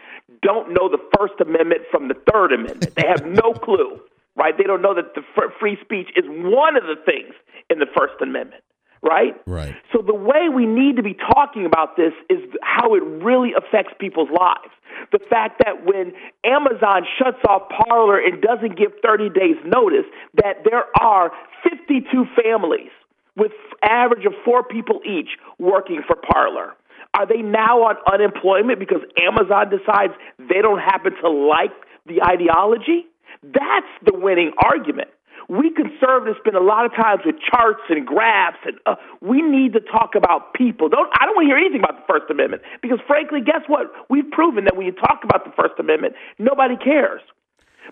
don't 0.43 0.69
know 0.69 0.89
the 0.89 1.01
First 1.19 1.35
Amendment 1.41 1.83
from 1.91 2.09
the 2.09 2.15
Third 2.31 2.53
Amendment. 2.53 2.95
They 2.95 3.07
have 3.09 3.27
no 3.27 3.53
clue 3.65 4.01
right? 4.41 4.57
They 4.57 4.65
don't 4.65 4.81
know 4.81 4.95
that 4.95 5.13
the 5.15 5.21
free 5.61 5.77
speech 5.85 6.09
is 6.17 6.25
one 6.27 6.77
of 6.77 6.85
the 6.85 6.97
things 7.05 7.35
in 7.69 7.79
the 7.79 7.87
First 7.93 8.15
Amendment, 8.23 8.65
right? 9.03 9.37
Right. 9.47 9.77
So 9.93 10.01
the 10.01 10.15
way 10.17 10.49
we 10.49 10.65
need 10.65 10.97
to 10.97 11.03
be 11.03 11.13
talking 11.13 11.67
about 11.67 11.97
this 12.01 12.17
is 12.31 12.41
how 12.63 12.95
it 12.95 13.05
really 13.05 13.53
affects 13.53 13.93
people's 14.01 14.31
lives. 14.33 14.73
The 15.13 15.21
fact 15.29 15.61
that 15.65 15.85
when 15.85 16.13
Amazon 16.43 17.05
shuts 17.21 17.45
off 17.47 17.69
Parler 17.69 18.19
and 18.19 18.41
doesn't 18.41 18.79
give 18.79 18.93
30 19.05 19.29
days 19.29 19.61
notice, 19.65 20.09
that 20.41 20.65
there 20.65 20.89
are 20.99 21.31
52 21.63 22.25
families 22.43 22.91
with 23.37 23.53
average 23.85 24.25
of 24.25 24.33
four 24.43 24.65
people 24.65 25.01
each 25.05 25.37
working 25.59 26.01
for 26.07 26.17
Parler. 26.17 26.73
Are 27.13 27.27
they 27.27 27.43
now 27.43 27.93
on 27.93 27.97
unemployment 28.11 28.79
because 28.79 29.03
Amazon 29.21 29.69
decides 29.69 30.15
they 30.39 30.63
don't 30.63 30.79
happen 30.79 31.13
to 31.23 31.29
like 31.29 31.73
the 32.07 32.23
ideology? 32.23 33.07
That's 33.43 33.93
the 34.05 34.13
winning 34.15 34.53
argument. 34.63 35.09
We 35.49 35.71
conservatives 35.71 36.39
spend 36.39 36.55
a 36.55 36.63
lot 36.63 36.85
of 36.85 36.95
times 36.95 37.23
with 37.25 37.37
charts 37.41 37.83
and 37.89 38.07
graphs, 38.07 38.59
and 38.65 38.79
uh, 38.87 38.95
we 39.21 39.43
need 39.43 39.73
to 39.73 39.81
talk 39.81 40.15
about 40.15 40.55
people. 40.55 40.89
Don't 40.89 41.11
I 41.19 41.25
don't 41.27 41.35
want 41.35 41.47
to 41.47 41.51
hear 41.51 41.59
anything 41.59 41.81
about 41.81 41.97
the 41.97 42.07
First 42.07 42.31
Amendment 42.31 42.63
because, 42.83 43.01
frankly, 43.07 43.41
guess 43.41 43.63
what? 43.67 43.91
We've 44.09 44.31
proven 44.31 44.65
that 44.65 44.77
when 44.77 44.87
you 44.87 44.93
talk 44.93 45.25
about 45.25 45.45
the 45.45 45.51
First 45.57 45.75
Amendment, 45.81 46.15
nobody 46.39 46.77
cares. 46.77 47.23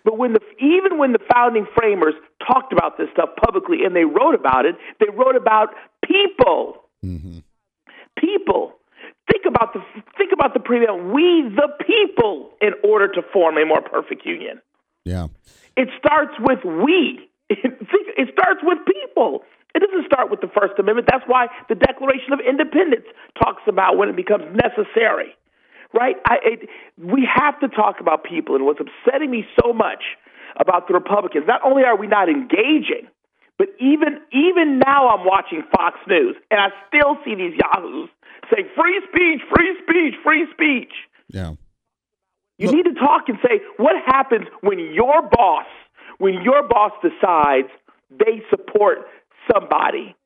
But 0.04 0.18
when 0.18 0.34
the 0.34 0.40
even 0.60 0.98
when 0.98 1.12
the 1.12 1.20
founding 1.32 1.66
framers 1.74 2.14
talked 2.46 2.72
about 2.72 2.98
this 2.98 3.08
stuff 3.12 3.30
publicly 3.42 3.84
and 3.84 3.96
they 3.96 4.04
wrote 4.04 4.34
about 4.34 4.66
it, 4.66 4.76
they 5.00 5.08
wrote 5.12 5.34
about 5.34 5.74
people. 6.04 6.84
Mm-hmm. 7.04 7.38
People. 8.18 8.74
Think 9.30 9.44
about 9.46 9.72
the 9.72 9.80
think 10.16 10.32
about 10.32 10.54
the 10.54 10.60
preamble. 10.60 11.12
We 11.12 11.48
the 11.54 11.68
people, 11.84 12.50
in 12.60 12.74
order 12.84 13.08
to 13.08 13.22
form 13.32 13.58
a 13.58 13.64
more 13.64 13.82
perfect 13.82 14.24
union. 14.24 14.60
Yeah. 15.08 15.28
It 15.76 15.88
starts 15.98 16.34
with 16.38 16.60
we. 16.64 17.24
It 18.18 18.28
starts 18.34 18.60
with 18.64 18.78
people. 18.84 19.46
It 19.74 19.78
doesn't 19.78 20.06
start 20.06 20.28
with 20.28 20.40
the 20.40 20.48
First 20.48 20.74
Amendment. 20.78 21.06
That's 21.08 21.22
why 21.28 21.46
the 21.68 21.76
Declaration 21.76 22.32
of 22.32 22.40
Independence 22.40 23.06
talks 23.40 23.62
about 23.68 23.96
when 23.96 24.08
it 24.08 24.16
becomes 24.16 24.42
necessary, 24.50 25.38
right? 25.94 26.16
I, 26.26 26.36
it, 26.42 26.68
we 26.98 27.22
have 27.22 27.60
to 27.60 27.68
talk 27.68 28.00
about 28.00 28.24
people. 28.24 28.56
And 28.56 28.66
what's 28.66 28.80
upsetting 28.80 29.30
me 29.30 29.46
so 29.54 29.72
much 29.72 30.02
about 30.58 30.88
the 30.88 30.94
Republicans. 30.94 31.44
Not 31.46 31.60
only 31.64 31.84
are 31.84 31.96
we 31.96 32.08
not 32.08 32.28
engaging, 32.28 33.06
but 33.56 33.68
even 33.78 34.18
even 34.32 34.78
now 34.78 35.08
I'm 35.08 35.24
watching 35.24 35.62
Fox 35.70 35.98
News 36.06 36.36
and 36.50 36.58
I 36.60 36.68
still 36.88 37.16
see 37.24 37.34
these 37.34 37.54
yahoos 37.54 38.08
saying 38.50 38.68
free 38.74 39.00
speech, 39.08 39.40
free 39.54 39.76
speech, 39.82 40.14
free 40.24 40.46
speech. 40.52 40.92
Yeah. 41.28 41.54
You 42.58 42.72
need 42.72 42.84
to 42.84 42.94
talk 42.94 43.28
and 43.28 43.38
say 43.42 43.60
what 43.76 43.94
happens 44.04 44.46
when 44.62 44.78
your 44.92 45.22
boss, 45.30 45.66
when 46.18 46.42
your 46.42 46.66
boss 46.66 46.92
decides 47.02 47.68
they 48.10 48.42
support 48.50 49.06
somebody. 49.52 50.16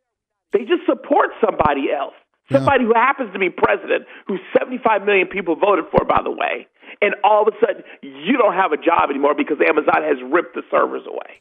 They 0.52 0.60
just 0.60 0.84
support 0.86 1.30
somebody 1.44 1.92
else. 1.92 2.14
Yeah. 2.48 2.58
Somebody 2.58 2.84
who 2.84 2.94
happens 2.94 3.32
to 3.32 3.38
be 3.38 3.50
president, 3.50 4.04
who 4.26 4.38
75 4.58 5.04
million 5.04 5.28
people 5.28 5.56
voted 5.56 5.86
for, 5.90 6.04
by 6.04 6.20
the 6.22 6.30
way. 6.30 6.66
And 7.00 7.14
all 7.24 7.46
of 7.46 7.54
a 7.54 7.56
sudden, 7.64 7.82
you 8.02 8.36
don't 8.36 8.54
have 8.54 8.72
a 8.72 8.76
job 8.76 9.10
anymore 9.10 9.34
because 9.34 9.58
Amazon 9.60 10.02
has 10.02 10.18
ripped 10.30 10.54
the 10.54 10.62
servers 10.70 11.02
away. 11.06 11.40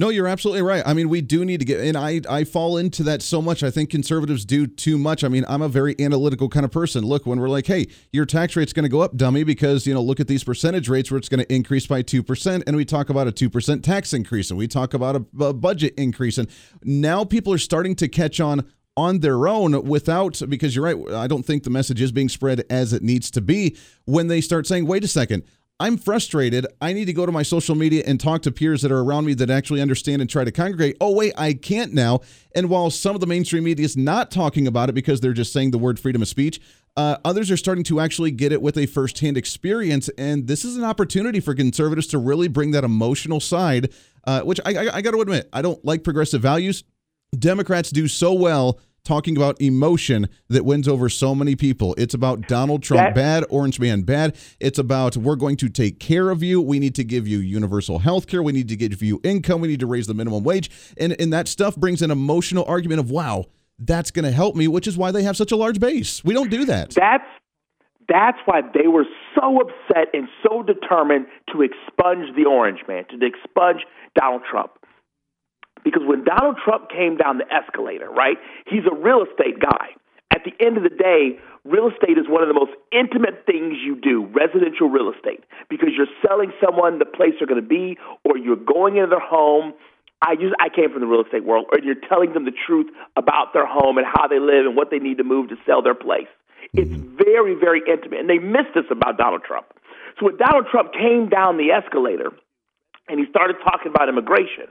No, 0.00 0.08
you're 0.08 0.28
absolutely 0.28 0.62
right. 0.62 0.82
I 0.86 0.94
mean, 0.94 1.10
we 1.10 1.20
do 1.20 1.44
need 1.44 1.60
to 1.60 1.66
get, 1.66 1.78
and 1.82 1.94
I, 1.94 2.22
I 2.26 2.44
fall 2.44 2.78
into 2.78 3.02
that 3.02 3.20
so 3.20 3.42
much. 3.42 3.62
I 3.62 3.70
think 3.70 3.90
conservatives 3.90 4.46
do 4.46 4.66
too 4.66 4.96
much. 4.96 5.22
I 5.22 5.28
mean, 5.28 5.44
I'm 5.46 5.60
a 5.60 5.68
very 5.68 5.94
analytical 6.00 6.48
kind 6.48 6.64
of 6.64 6.72
person. 6.72 7.04
Look, 7.04 7.26
when 7.26 7.38
we're 7.38 7.50
like, 7.50 7.66
hey, 7.66 7.86
your 8.10 8.24
tax 8.24 8.56
rate's 8.56 8.72
going 8.72 8.84
to 8.84 8.88
go 8.88 9.02
up, 9.02 9.14
dummy, 9.14 9.44
because, 9.44 9.86
you 9.86 9.92
know, 9.92 10.00
look 10.00 10.18
at 10.18 10.26
these 10.26 10.42
percentage 10.42 10.88
rates 10.88 11.10
where 11.10 11.18
it's 11.18 11.28
going 11.28 11.44
to 11.44 11.54
increase 11.54 11.86
by 11.86 12.02
2%, 12.02 12.62
and 12.66 12.76
we 12.76 12.86
talk 12.86 13.10
about 13.10 13.28
a 13.28 13.30
2% 13.30 13.82
tax 13.82 14.14
increase, 14.14 14.48
and 14.48 14.56
we 14.56 14.66
talk 14.66 14.94
about 14.94 15.16
a, 15.16 15.44
a 15.44 15.52
budget 15.52 15.92
increase. 15.98 16.38
And 16.38 16.48
now 16.82 17.22
people 17.22 17.52
are 17.52 17.58
starting 17.58 17.94
to 17.96 18.08
catch 18.08 18.40
on 18.40 18.66
on 18.96 19.20
their 19.20 19.46
own 19.46 19.84
without, 19.84 20.40
because 20.48 20.74
you're 20.74 20.84
right, 20.84 21.14
I 21.14 21.26
don't 21.26 21.44
think 21.44 21.62
the 21.62 21.70
message 21.70 22.00
is 22.00 22.10
being 22.10 22.28
spread 22.28 22.64
as 22.70 22.92
it 22.92 23.02
needs 23.02 23.30
to 23.32 23.40
be 23.40 23.76
when 24.04 24.26
they 24.26 24.40
start 24.40 24.66
saying, 24.66 24.86
wait 24.86 25.04
a 25.04 25.08
second, 25.08 25.44
I'm 25.80 25.96
frustrated. 25.96 26.66
I 26.82 26.92
need 26.92 27.06
to 27.06 27.14
go 27.14 27.24
to 27.24 27.32
my 27.32 27.42
social 27.42 27.74
media 27.74 28.04
and 28.06 28.20
talk 28.20 28.42
to 28.42 28.52
peers 28.52 28.82
that 28.82 28.92
are 28.92 29.00
around 29.00 29.24
me 29.24 29.32
that 29.34 29.48
actually 29.48 29.80
understand 29.80 30.20
and 30.20 30.28
try 30.28 30.44
to 30.44 30.52
congregate. 30.52 30.98
Oh, 31.00 31.12
wait, 31.12 31.32
I 31.38 31.54
can't 31.54 31.94
now. 31.94 32.20
And 32.54 32.68
while 32.68 32.90
some 32.90 33.14
of 33.14 33.22
the 33.22 33.26
mainstream 33.26 33.64
media 33.64 33.86
is 33.86 33.96
not 33.96 34.30
talking 34.30 34.66
about 34.66 34.90
it 34.90 34.92
because 34.92 35.20
they're 35.20 35.32
just 35.32 35.54
saying 35.54 35.70
the 35.70 35.78
word 35.78 35.98
freedom 35.98 36.20
of 36.20 36.28
speech, 36.28 36.60
uh, 36.98 37.16
others 37.24 37.50
are 37.50 37.56
starting 37.56 37.84
to 37.84 37.98
actually 37.98 38.30
get 38.30 38.52
it 38.52 38.60
with 38.60 38.76
a 38.76 38.84
firsthand 38.84 39.38
experience. 39.38 40.10
And 40.18 40.46
this 40.46 40.66
is 40.66 40.76
an 40.76 40.84
opportunity 40.84 41.40
for 41.40 41.54
conservatives 41.54 42.08
to 42.08 42.18
really 42.18 42.48
bring 42.48 42.72
that 42.72 42.84
emotional 42.84 43.40
side, 43.40 43.90
uh, 44.24 44.42
which 44.42 44.60
I, 44.66 44.74
I, 44.74 44.96
I 44.96 45.00
got 45.00 45.12
to 45.12 45.20
admit, 45.22 45.48
I 45.50 45.62
don't 45.62 45.82
like 45.82 46.04
progressive 46.04 46.42
values. 46.42 46.84
Democrats 47.38 47.90
do 47.90 48.06
so 48.06 48.34
well 48.34 48.78
talking 49.04 49.36
about 49.36 49.60
emotion 49.60 50.28
that 50.48 50.64
wins 50.64 50.88
over 50.88 51.08
so 51.08 51.34
many 51.34 51.56
people. 51.56 51.94
It's 51.98 52.14
about 52.14 52.48
Donald 52.48 52.82
Trump 52.82 53.00
That- 53.00 53.14
bad, 53.14 53.44
Orange 53.50 53.80
Man 53.80 54.02
bad. 54.02 54.36
It's 54.60 54.78
about 54.78 55.16
we're 55.16 55.36
going 55.36 55.56
to 55.56 55.68
take 55.68 56.00
care 56.00 56.30
of 56.30 56.42
you. 56.42 56.60
We 56.60 56.78
need 56.78 56.94
to 56.96 57.04
give 57.04 57.26
you 57.26 57.38
universal 57.38 58.00
health 58.00 58.26
care. 58.26 58.42
We 58.42 58.52
need 58.52 58.68
to 58.68 58.76
give 58.76 59.02
you 59.02 59.20
income. 59.22 59.60
We 59.60 59.68
need 59.68 59.80
to 59.80 59.86
raise 59.86 60.06
the 60.06 60.14
minimum 60.14 60.44
wage. 60.44 60.70
And, 60.98 61.18
and 61.20 61.32
that 61.32 61.48
stuff 61.48 61.76
brings 61.76 62.02
an 62.02 62.10
emotional 62.10 62.64
argument 62.66 63.00
of, 63.00 63.10
wow, 63.10 63.46
that's 63.78 64.10
going 64.10 64.24
to 64.24 64.32
help 64.32 64.56
me, 64.56 64.68
which 64.68 64.86
is 64.86 64.96
why 64.96 65.10
they 65.10 65.22
have 65.22 65.36
such 65.36 65.52
a 65.52 65.56
large 65.56 65.80
base. 65.80 66.22
We 66.24 66.34
don't 66.34 66.50
do 66.50 66.64
that. 66.66 66.90
That's 66.90 67.24
that's 68.08 68.38
why 68.44 68.62
they 68.74 68.88
were 68.88 69.06
so 69.36 69.60
upset 69.60 70.08
and 70.12 70.28
so 70.42 70.64
determined 70.64 71.26
to 71.52 71.62
expunge 71.62 72.34
the 72.36 72.44
Orange 72.44 72.80
Man, 72.88 73.04
to 73.06 73.24
expunge 73.24 73.82
Donald 74.16 74.42
Trump. 74.50 74.72
Because 75.84 76.02
when 76.04 76.24
Donald 76.24 76.56
Trump 76.64 76.90
came 76.90 77.16
down 77.16 77.38
the 77.38 77.48
escalator, 77.52 78.10
right, 78.10 78.36
he's 78.66 78.84
a 78.90 78.94
real 78.94 79.24
estate 79.24 79.60
guy. 79.60 79.96
At 80.30 80.44
the 80.44 80.52
end 80.64 80.76
of 80.76 80.84
the 80.84 80.94
day, 80.94 81.40
real 81.64 81.88
estate 81.88 82.16
is 82.16 82.28
one 82.28 82.42
of 82.42 82.48
the 82.48 82.54
most 82.54 82.72
intimate 82.92 83.44
things 83.46 83.76
you 83.82 83.96
do, 83.96 84.26
residential 84.30 84.88
real 84.88 85.10
estate, 85.10 85.42
because 85.68 85.90
you're 85.96 86.10
selling 86.26 86.52
someone 86.62 86.98
the 86.98 87.04
place 87.04 87.34
they're 87.38 87.48
going 87.48 87.60
to 87.60 87.66
be 87.66 87.98
or 88.24 88.38
you're 88.38 88.56
going 88.56 88.96
into 88.96 89.08
their 89.08 89.20
home. 89.20 89.74
I 90.22 90.32
use 90.38 90.52
I 90.60 90.68
came 90.68 90.92
from 90.92 91.00
the 91.00 91.08
real 91.08 91.24
estate 91.24 91.44
world, 91.44 91.66
or 91.72 91.80
you're 91.80 91.98
telling 92.08 92.32
them 92.32 92.44
the 92.44 92.52
truth 92.52 92.86
about 93.16 93.52
their 93.52 93.66
home 93.66 93.98
and 93.98 94.06
how 94.06 94.28
they 94.28 94.38
live 94.38 94.66
and 94.66 94.76
what 94.76 94.90
they 94.90 94.98
need 94.98 95.18
to 95.18 95.24
move 95.24 95.48
to 95.48 95.56
sell 95.66 95.82
their 95.82 95.94
place. 95.94 96.28
Mm-hmm. 96.76 96.78
It's 96.78 96.94
very, 97.16 97.54
very 97.54 97.82
intimate. 97.88 98.20
And 98.20 98.30
they 98.30 98.38
missed 98.38 98.74
this 98.74 98.84
about 98.90 99.18
Donald 99.18 99.42
Trump. 99.42 99.66
So 100.18 100.26
when 100.26 100.36
Donald 100.36 100.66
Trump 100.70 100.92
came 100.92 101.28
down 101.28 101.56
the 101.56 101.72
escalator 101.72 102.30
and 103.08 103.18
he 103.18 103.26
started 103.30 103.56
talking 103.64 103.90
about 103.90 104.08
immigration, 104.08 104.68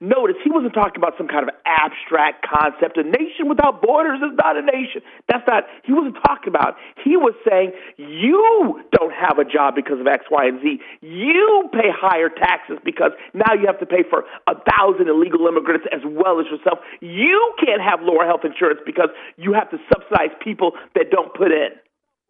notice 0.00 0.36
he 0.42 0.50
wasn't 0.50 0.74
talking 0.74 0.96
about 0.96 1.14
some 1.18 1.28
kind 1.28 1.48
of 1.48 1.54
abstract 1.66 2.46
concept. 2.46 2.96
A 2.96 3.04
nation 3.04 3.48
without 3.48 3.82
borders 3.82 4.20
is 4.22 4.34
not 4.38 4.56
a 4.56 4.62
nation. 4.62 5.02
That's 5.28 5.46
not, 5.46 5.64
he 5.84 5.92
wasn't 5.92 6.16
talking 6.22 6.48
about. 6.48 6.76
He 7.02 7.16
was 7.16 7.34
saying, 7.48 7.72
you 7.96 8.82
don't 8.92 9.12
have 9.12 9.38
a 9.38 9.44
job 9.44 9.74
because 9.74 10.00
of 10.00 10.06
X, 10.06 10.26
Y, 10.30 10.46
and 10.46 10.60
Z. 10.62 10.80
You 11.02 11.68
pay 11.72 11.90
higher 11.90 12.28
taxes 12.28 12.78
because 12.84 13.12
now 13.34 13.54
you 13.54 13.66
have 13.66 13.78
to 13.80 13.86
pay 13.86 14.04
for 14.08 14.24
a 14.46 14.54
thousand 14.54 15.08
illegal 15.08 15.46
immigrants 15.46 15.86
as 15.92 16.00
well 16.06 16.40
as 16.40 16.46
yourself. 16.46 16.78
You 17.00 17.54
can't 17.58 17.82
have 17.82 18.00
lower 18.02 18.24
health 18.24 18.44
insurance 18.44 18.80
because 18.86 19.10
you 19.36 19.52
have 19.52 19.70
to 19.70 19.78
subsidize 19.90 20.34
people 20.42 20.72
that 20.94 21.10
don't 21.10 21.34
put 21.34 21.50
in. 21.50 21.74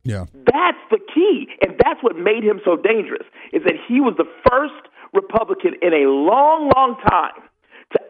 Yeah. 0.04 0.24
That's 0.32 0.80
the 0.90 1.00
key, 1.12 1.48
and 1.60 1.74
that's 1.84 2.02
what 2.02 2.16
made 2.16 2.44
him 2.44 2.60
so 2.64 2.76
dangerous. 2.76 3.26
Is 3.52 3.62
that 3.64 3.74
he 3.88 4.00
was 4.00 4.14
the 4.16 4.28
first 4.48 4.88
Republican 5.12 5.74
in 5.82 5.92
a 5.92 6.08
long, 6.08 6.70
long 6.74 6.96
time 7.08 7.47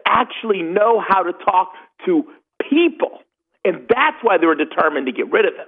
actually 0.09 0.61
know 0.61 1.01
how 1.05 1.23
to 1.23 1.33
talk 1.33 1.73
to 2.05 2.23
people, 2.69 3.19
and 3.63 3.87
that's 3.89 4.17
why 4.21 4.37
they 4.37 4.45
were 4.45 4.55
determined 4.55 5.05
to 5.05 5.11
get 5.11 5.31
rid 5.31 5.45
of 5.45 5.53
him. 5.53 5.67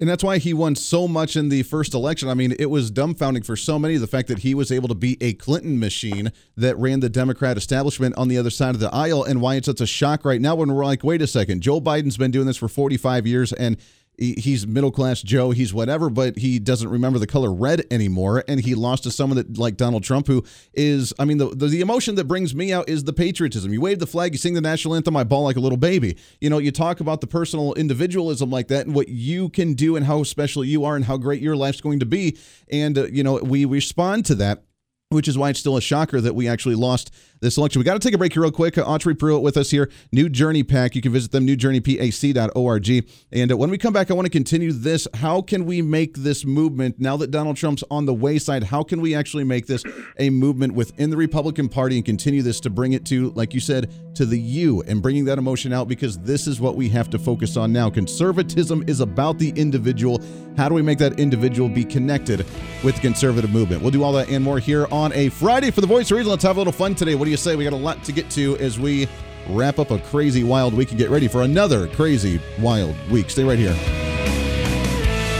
And 0.00 0.08
that's 0.08 0.22
why 0.22 0.38
he 0.38 0.54
won 0.54 0.76
so 0.76 1.08
much 1.08 1.34
in 1.34 1.48
the 1.48 1.64
first 1.64 1.92
election. 1.92 2.28
I 2.28 2.34
mean, 2.34 2.54
it 2.56 2.70
was 2.70 2.92
dumbfounding 2.92 3.44
for 3.44 3.56
so 3.56 3.80
many 3.80 3.96
the 3.96 4.06
fact 4.06 4.28
that 4.28 4.40
he 4.40 4.54
was 4.54 4.70
able 4.70 4.86
to 4.88 4.94
beat 4.94 5.20
a 5.20 5.32
Clinton 5.32 5.80
machine 5.80 6.30
that 6.56 6.78
ran 6.78 7.00
the 7.00 7.08
Democrat 7.08 7.56
establishment 7.56 8.16
on 8.16 8.28
the 8.28 8.38
other 8.38 8.50
side 8.50 8.76
of 8.76 8.80
the 8.80 8.94
aisle, 8.94 9.24
and 9.24 9.40
why 9.40 9.56
it's 9.56 9.66
such 9.66 9.80
a 9.80 9.86
shock 9.86 10.24
right 10.24 10.40
now 10.40 10.54
when 10.54 10.72
we're 10.72 10.84
like, 10.84 11.02
wait 11.02 11.20
a 11.20 11.26
second, 11.26 11.62
Joe 11.62 11.80
Biden's 11.80 12.16
been 12.16 12.30
doing 12.30 12.46
this 12.46 12.56
for 12.56 12.68
45 12.68 13.26
years 13.26 13.52
and 13.52 13.76
he's 14.18 14.66
middle 14.66 14.90
class 14.90 15.22
Joe, 15.22 15.52
he's 15.52 15.72
whatever, 15.72 16.10
but 16.10 16.36
he 16.38 16.58
doesn't 16.58 16.88
remember 16.88 17.18
the 17.18 17.26
color 17.26 17.52
red 17.52 17.84
anymore. 17.90 18.44
And 18.48 18.60
he 18.60 18.74
lost 18.74 19.04
to 19.04 19.10
someone 19.10 19.36
that 19.36 19.58
like 19.58 19.76
Donald 19.76 20.02
Trump, 20.02 20.26
who 20.26 20.44
is, 20.74 21.12
I 21.18 21.24
mean, 21.24 21.38
the, 21.38 21.48
the, 21.48 21.68
the 21.68 21.80
emotion 21.80 22.16
that 22.16 22.24
brings 22.24 22.54
me 22.54 22.72
out 22.72 22.88
is 22.88 23.04
the 23.04 23.12
patriotism. 23.12 23.72
You 23.72 23.80
wave 23.80 24.00
the 24.00 24.06
flag, 24.06 24.32
you 24.32 24.38
sing 24.38 24.54
the 24.54 24.60
national 24.60 24.94
anthem, 24.94 25.16
I 25.16 25.24
ball 25.24 25.44
like 25.44 25.56
a 25.56 25.60
little 25.60 25.78
baby. 25.78 26.16
You 26.40 26.50
know, 26.50 26.58
you 26.58 26.72
talk 26.72 27.00
about 27.00 27.20
the 27.20 27.26
personal 27.26 27.74
individualism 27.74 28.50
like 28.50 28.68
that 28.68 28.86
and 28.86 28.94
what 28.94 29.08
you 29.08 29.48
can 29.48 29.74
do 29.74 29.96
and 29.96 30.04
how 30.04 30.22
special 30.24 30.64
you 30.64 30.84
are 30.84 30.96
and 30.96 31.04
how 31.04 31.16
great 31.16 31.40
your 31.40 31.56
life's 31.56 31.80
going 31.80 32.00
to 32.00 32.06
be. 32.06 32.36
And, 32.70 32.98
uh, 32.98 33.06
you 33.06 33.22
know, 33.22 33.36
we 33.36 33.64
respond 33.64 34.26
to 34.26 34.34
that 34.36 34.64
which 35.10 35.26
is 35.26 35.38
why 35.38 35.48
it's 35.48 35.58
still 35.58 35.78
a 35.78 35.80
shocker 35.80 36.20
that 36.20 36.34
we 36.34 36.46
actually 36.46 36.74
lost 36.74 37.10
this 37.40 37.56
election. 37.56 37.80
We 37.80 37.84
got 37.84 37.94
to 37.94 37.98
take 37.98 38.14
a 38.14 38.18
break 38.18 38.34
here 38.34 38.42
real 38.42 38.50
quick. 38.50 38.76
Uh, 38.76 38.84
Autry 38.84 39.18
Pruitt 39.18 39.42
with 39.42 39.56
us 39.56 39.70
here. 39.70 39.90
New 40.12 40.28
Journey 40.28 40.62
PAC. 40.62 40.94
You 40.94 41.00
can 41.00 41.12
visit 41.12 41.32
them, 41.32 41.46
newjourneypac.org. 41.46 43.08
And 43.32 43.52
uh, 43.52 43.56
when 43.56 43.70
we 43.70 43.78
come 43.78 43.94
back, 43.94 44.10
I 44.10 44.14
want 44.14 44.26
to 44.26 44.30
continue 44.30 44.70
this. 44.70 45.08
How 45.14 45.40
can 45.40 45.64
we 45.64 45.80
make 45.80 46.16
this 46.18 46.44
movement, 46.44 46.98
now 46.98 47.16
that 47.16 47.30
Donald 47.30 47.56
Trump's 47.56 47.84
on 47.90 48.04
the 48.04 48.12
wayside, 48.12 48.64
how 48.64 48.82
can 48.82 49.00
we 49.00 49.14
actually 49.14 49.44
make 49.44 49.66
this 49.66 49.82
a 50.18 50.28
movement 50.28 50.74
within 50.74 51.08
the 51.08 51.16
Republican 51.16 51.70
Party 51.70 51.96
and 51.96 52.04
continue 52.04 52.42
this 52.42 52.60
to 52.60 52.70
bring 52.70 52.92
it 52.92 53.06
to, 53.06 53.30
like 53.30 53.54
you 53.54 53.60
said, 53.60 53.90
to 54.16 54.26
the 54.26 54.38
you 54.38 54.82
and 54.82 55.00
bringing 55.00 55.24
that 55.26 55.38
emotion 55.38 55.72
out 55.72 55.88
because 55.88 56.18
this 56.18 56.46
is 56.46 56.60
what 56.60 56.74
we 56.74 56.88
have 56.88 57.08
to 57.10 57.18
focus 57.18 57.56
on 57.56 57.72
now. 57.72 57.88
Conservatism 57.88 58.84
is 58.86 59.00
about 59.00 59.38
the 59.38 59.50
individual. 59.50 60.20
How 60.56 60.68
do 60.68 60.74
we 60.74 60.82
make 60.82 60.98
that 60.98 61.20
individual 61.20 61.68
be 61.68 61.84
connected 61.84 62.40
with 62.82 62.96
the 62.96 63.00
conservative 63.00 63.50
movement? 63.52 63.80
We'll 63.80 63.92
do 63.92 64.02
all 64.02 64.12
that 64.14 64.28
and 64.28 64.42
more 64.42 64.58
here 64.58 64.86
a 65.06 65.28
Friday 65.28 65.70
for 65.70 65.80
the 65.80 65.86
Voice 65.86 66.10
of 66.10 66.16
Reason. 66.16 66.28
Let's 66.28 66.42
have 66.42 66.56
a 66.56 66.60
little 66.60 66.72
fun 66.72 66.94
today. 66.94 67.14
What 67.14 67.24
do 67.24 67.30
you 67.30 67.36
say? 67.36 67.56
We 67.56 67.64
got 67.64 67.72
a 67.72 67.76
lot 67.76 68.02
to 68.04 68.12
get 68.12 68.28
to 68.32 68.56
as 68.58 68.78
we 68.78 69.08
wrap 69.48 69.78
up 69.78 69.90
a 69.90 69.98
crazy 69.98 70.44
wild 70.44 70.74
week 70.74 70.90
and 70.90 70.98
get 70.98 71.08
ready 71.08 71.28
for 71.28 71.42
another 71.42 71.86
crazy 71.88 72.40
wild 72.58 72.94
week. 73.10 73.30
Stay 73.30 73.44
right 73.44 73.58
here. 73.58 73.72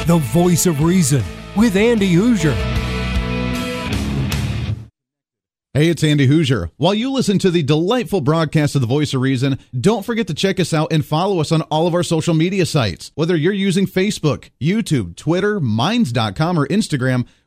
The 0.07 0.19
voice 0.33 0.67
of 0.67 0.81
reason 0.81 1.23
with 1.57 1.77
Andy 1.77 2.15
Hooser. 2.15 2.55
Hey, 5.75 5.91
it's 5.91 6.03
Andy 6.03 6.27
Hooser. 6.27 6.71
While 6.77 6.95
you 6.95 7.13
listen 7.13 7.39
to 7.39 7.53
the 7.53 7.63
delightful 7.63 8.21
broadcast 8.21 8.75
of 8.75 8.81
The 8.81 8.87
Voice 8.89 9.15
of 9.15 9.21
Reason, 9.21 9.59
don't 9.79 10.05
forget 10.05 10.27
to 10.27 10.35
check 10.35 10.59
us 10.59 10.75
out 10.75 10.93
and 10.93 11.05
follow 11.05 11.41
us 11.41 11.53
on 11.53 11.63
all 11.63 11.87
of 11.87 11.95
our 11.95 12.03
social 12.03 12.35
media 12.35 12.67
sites. 12.67 13.13
Whether 13.15 13.37
you're 13.37 13.53
using 13.53 13.87
Facebook, 13.87 14.51
YouTube, 14.61 15.15
Twitter, 15.15 15.61
Minds.com, 15.61 16.59
or 16.59 16.67
Instagram, 16.67 17.27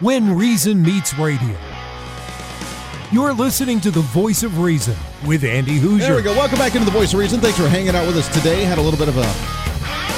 When 0.00 0.34
Reason 0.34 0.80
Meets 0.80 1.18
Radio. 1.18 1.54
You're 3.12 3.34
listening 3.34 3.80
to 3.82 3.90
the 3.90 4.00
voice 4.00 4.42
of 4.42 4.58
reason 4.58 4.96
with 5.26 5.44
Andy 5.44 5.78
Hooser. 5.78 5.98
There 5.98 6.16
we 6.16 6.22
go. 6.22 6.32
Welcome 6.32 6.56
back 6.56 6.74
into 6.74 6.86
the 6.86 6.90
Voice 6.90 7.12
of 7.12 7.18
Reason. 7.18 7.38
Thanks 7.38 7.58
for 7.58 7.68
hanging 7.68 7.94
out 7.94 8.06
with 8.06 8.16
us 8.16 8.26
today. 8.28 8.64
Had 8.64 8.78
a 8.78 8.80
little 8.80 8.98
bit 8.98 9.08
of 9.08 9.18
a 9.18 9.26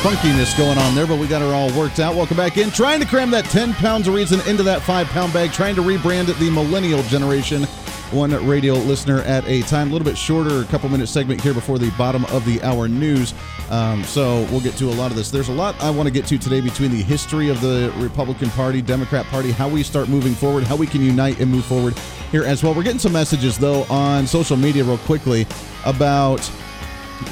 funkiness 0.06 0.56
going 0.56 0.78
on 0.78 0.94
there, 0.94 1.08
but 1.08 1.18
we 1.18 1.26
got 1.26 1.42
it 1.42 1.52
all 1.52 1.76
worked 1.76 1.98
out. 1.98 2.14
Welcome 2.14 2.36
back 2.36 2.58
in. 2.58 2.70
Trying 2.70 3.00
to 3.00 3.06
cram 3.06 3.32
that 3.32 3.44
10 3.46 3.72
pounds 3.74 4.06
of 4.06 4.14
reason 4.14 4.40
into 4.48 4.62
that 4.62 4.82
5 4.82 5.08
pound 5.08 5.32
bag, 5.32 5.50
trying 5.50 5.74
to 5.74 5.82
rebrand 5.82 6.28
it 6.28 6.36
the 6.36 6.48
millennial 6.48 7.02
generation. 7.04 7.66
One 8.12 8.30
radio 8.46 8.74
listener 8.74 9.20
at 9.22 9.42
a 9.48 9.62
time. 9.62 9.88
A 9.88 9.92
little 9.92 10.04
bit 10.04 10.18
shorter, 10.18 10.60
a 10.60 10.64
couple 10.66 10.88
minute 10.90 11.06
segment 11.06 11.40
here 11.40 11.54
before 11.54 11.78
the 11.78 11.90
bottom 11.92 12.26
of 12.26 12.44
the 12.44 12.62
hour 12.62 12.86
news. 12.86 13.32
Um, 13.70 14.04
so 14.04 14.46
we'll 14.50 14.60
get 14.60 14.76
to 14.76 14.90
a 14.90 14.92
lot 14.92 15.10
of 15.10 15.16
this. 15.16 15.30
There's 15.30 15.48
a 15.48 15.52
lot 15.52 15.80
I 15.82 15.88
want 15.88 16.08
to 16.08 16.12
get 16.12 16.26
to 16.26 16.36
today 16.36 16.60
between 16.60 16.90
the 16.90 17.02
history 17.02 17.48
of 17.48 17.62
the 17.62 17.90
Republican 17.96 18.50
Party, 18.50 18.82
Democrat 18.82 19.24
Party, 19.26 19.50
how 19.50 19.66
we 19.66 19.82
start 19.82 20.10
moving 20.10 20.34
forward, 20.34 20.64
how 20.64 20.76
we 20.76 20.86
can 20.86 21.00
unite 21.00 21.40
and 21.40 21.50
move 21.50 21.64
forward 21.64 21.98
here 22.30 22.44
as 22.44 22.62
well. 22.62 22.74
We're 22.74 22.82
getting 22.82 22.98
some 22.98 23.14
messages, 23.14 23.56
though, 23.56 23.84
on 23.84 24.26
social 24.26 24.58
media, 24.58 24.84
real 24.84 24.98
quickly, 24.98 25.46
about 25.86 26.40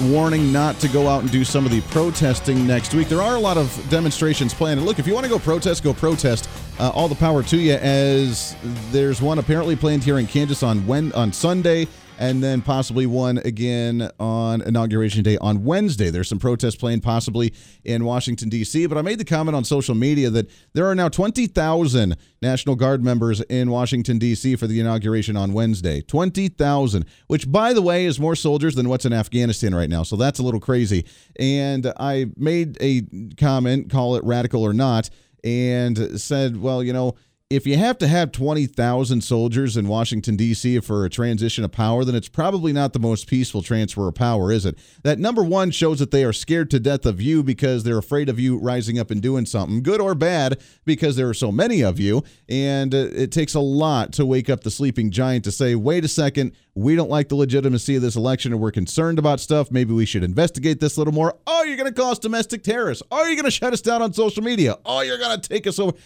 warning 0.00 0.52
not 0.52 0.78
to 0.80 0.88
go 0.88 1.08
out 1.08 1.22
and 1.22 1.30
do 1.30 1.44
some 1.44 1.64
of 1.64 1.70
the 1.70 1.80
protesting 1.82 2.66
next 2.66 2.94
week. 2.94 3.08
There 3.08 3.22
are 3.22 3.36
a 3.36 3.40
lot 3.40 3.56
of 3.56 3.86
demonstrations 3.88 4.54
planned. 4.54 4.78
And 4.78 4.86
look, 4.86 4.98
if 4.98 5.06
you 5.06 5.14
want 5.14 5.24
to 5.24 5.30
go 5.30 5.38
protest, 5.38 5.82
go 5.82 5.94
protest. 5.94 6.48
Uh, 6.78 6.90
all 6.90 7.08
the 7.08 7.14
power 7.14 7.42
to 7.42 7.56
you. 7.58 7.74
As 7.74 8.56
there's 8.90 9.20
one 9.20 9.38
apparently 9.38 9.76
planned 9.76 10.02
here 10.02 10.18
in 10.18 10.26
Kansas 10.26 10.62
on 10.62 10.86
when 10.86 11.12
on 11.12 11.32
Sunday, 11.32 11.88
and 12.20 12.42
then 12.42 12.60
possibly 12.60 13.06
one 13.06 13.38
again 13.38 14.10
on 14.20 14.60
Inauguration 14.60 15.22
Day 15.22 15.38
on 15.38 15.64
Wednesday. 15.64 16.10
There's 16.10 16.28
some 16.28 16.38
protests 16.38 16.76
planned 16.76 17.02
possibly 17.02 17.54
in 17.82 18.04
Washington, 18.04 18.50
D.C., 18.50 18.86
but 18.86 18.98
I 18.98 19.02
made 19.02 19.18
the 19.18 19.24
comment 19.24 19.56
on 19.56 19.64
social 19.64 19.94
media 19.94 20.28
that 20.28 20.50
there 20.74 20.86
are 20.86 20.94
now 20.94 21.08
20,000 21.08 22.16
National 22.42 22.76
Guard 22.76 23.02
members 23.02 23.40
in 23.40 23.70
Washington, 23.70 24.18
D.C. 24.18 24.56
for 24.56 24.66
the 24.66 24.78
inauguration 24.78 25.34
on 25.34 25.54
Wednesday. 25.54 26.02
20,000, 26.02 27.06
which, 27.26 27.50
by 27.50 27.72
the 27.72 27.82
way, 27.82 28.04
is 28.04 28.20
more 28.20 28.36
soldiers 28.36 28.74
than 28.74 28.90
what's 28.90 29.06
in 29.06 29.14
Afghanistan 29.14 29.74
right 29.74 29.88
now. 29.88 30.02
So 30.02 30.16
that's 30.16 30.38
a 30.38 30.42
little 30.42 30.60
crazy. 30.60 31.06
And 31.38 31.90
I 31.98 32.26
made 32.36 32.76
a 32.82 33.02
comment, 33.38 33.90
call 33.90 34.16
it 34.16 34.24
radical 34.24 34.62
or 34.62 34.74
not, 34.74 35.08
and 35.42 36.20
said, 36.20 36.60
well, 36.60 36.82
you 36.82 36.92
know, 36.92 37.14
if 37.50 37.66
you 37.66 37.76
have 37.76 37.98
to 37.98 38.06
have 38.06 38.30
20,000 38.30 39.22
soldiers 39.22 39.76
in 39.76 39.88
Washington, 39.88 40.36
D.C. 40.36 40.78
for 40.78 41.04
a 41.04 41.10
transition 41.10 41.64
of 41.64 41.72
power, 41.72 42.04
then 42.04 42.14
it's 42.14 42.28
probably 42.28 42.72
not 42.72 42.92
the 42.92 43.00
most 43.00 43.26
peaceful 43.26 43.60
transfer 43.60 44.06
of 44.06 44.14
power, 44.14 44.52
is 44.52 44.64
it? 44.64 44.78
That 45.02 45.18
number 45.18 45.42
one 45.42 45.72
shows 45.72 45.98
that 45.98 46.12
they 46.12 46.22
are 46.22 46.32
scared 46.32 46.70
to 46.70 46.78
death 46.78 47.04
of 47.04 47.20
you 47.20 47.42
because 47.42 47.82
they're 47.82 47.98
afraid 47.98 48.28
of 48.28 48.38
you 48.38 48.56
rising 48.56 49.00
up 49.00 49.10
and 49.10 49.20
doing 49.20 49.46
something, 49.46 49.82
good 49.82 50.00
or 50.00 50.14
bad, 50.14 50.62
because 50.84 51.16
there 51.16 51.28
are 51.28 51.34
so 51.34 51.50
many 51.50 51.82
of 51.82 51.98
you. 51.98 52.22
And 52.48 52.94
uh, 52.94 53.08
it 53.10 53.32
takes 53.32 53.54
a 53.54 53.60
lot 53.60 54.12
to 54.12 54.24
wake 54.24 54.48
up 54.48 54.62
the 54.62 54.70
sleeping 54.70 55.10
giant 55.10 55.42
to 55.42 55.50
say, 55.50 55.74
wait 55.74 56.04
a 56.04 56.08
second, 56.08 56.52
we 56.76 56.94
don't 56.94 57.10
like 57.10 57.30
the 57.30 57.34
legitimacy 57.34 57.96
of 57.96 58.02
this 58.02 58.14
election 58.14 58.52
and 58.52 58.60
we're 58.60 58.70
concerned 58.70 59.18
about 59.18 59.40
stuff. 59.40 59.72
Maybe 59.72 59.92
we 59.92 60.06
should 60.06 60.22
investigate 60.22 60.78
this 60.78 60.96
a 60.96 61.00
little 61.00 61.12
more. 61.12 61.36
Oh, 61.48 61.64
you're 61.64 61.76
going 61.76 61.92
to 61.92 62.00
cause 62.00 62.20
domestic 62.20 62.62
terrorists. 62.62 63.02
Oh, 63.10 63.24
you're 63.24 63.34
going 63.34 63.44
to 63.44 63.50
shut 63.50 63.72
us 63.72 63.80
down 63.80 64.02
on 64.02 64.12
social 64.12 64.44
media. 64.44 64.76
Oh, 64.86 65.00
you're 65.00 65.18
going 65.18 65.40
to 65.40 65.48
take 65.48 65.66
us 65.66 65.80
over. 65.80 65.96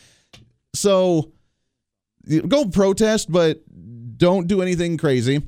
So 0.74 1.32
go 2.48 2.66
protest, 2.66 3.30
but 3.32 3.62
don't 4.16 4.46
do 4.46 4.60
anything 4.60 4.96
crazy. 4.98 5.42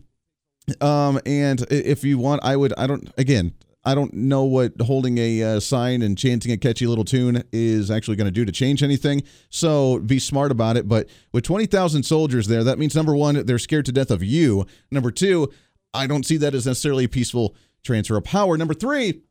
Um, 0.81 1.21
and 1.27 1.65
if 1.71 2.03
you 2.05 2.19
want, 2.19 2.43
I 2.43 2.57
would. 2.57 2.73
I 2.77 2.87
don't. 2.87 3.13
Again, 3.19 3.55
I 3.85 3.95
don't 3.95 4.13
know 4.13 4.43
what 4.43 4.73
holding 4.81 5.17
a 5.19 5.43
uh, 5.43 5.61
sign 5.61 6.03
and 6.03 6.19
chanting 6.19 6.51
a 6.51 6.57
catchy 6.57 6.89
little 6.89 7.05
tune 7.05 7.45
is 7.53 7.89
actually 7.91 8.17
going 8.17 8.27
to 8.27 8.33
do 8.33 8.45
to 8.45 8.51
change 8.51 8.83
anything. 8.83 9.23
So 9.49 10.01
be 10.01 10.19
smart 10.19 10.51
about 10.51 10.77
it. 10.77 10.89
But 10.89 11.09
with 11.33 11.45
twenty 11.45 11.67
thousand 11.67 12.03
soldiers 12.03 12.49
there, 12.49 12.65
that 12.65 12.79
means 12.79 12.97
number 12.97 13.15
one, 13.15 13.47
they're 13.47 13.61
scared 13.61 13.87
to 13.87 13.93
death 13.93 14.11
of 14.11 14.25
you. 14.25 14.67
Number 14.91 15.13
two, 15.13 15.53
I 15.95 16.09
don't 16.09 16.27
see 16.27 16.37
that 16.39 16.55
as 16.55 16.67
necessarily 16.67 17.05
a 17.05 17.09
peaceful 17.09 17.55
transfer 17.85 18.17
of 18.17 18.25
power. 18.25 18.57
Number 18.57 18.75
three, 18.75 19.23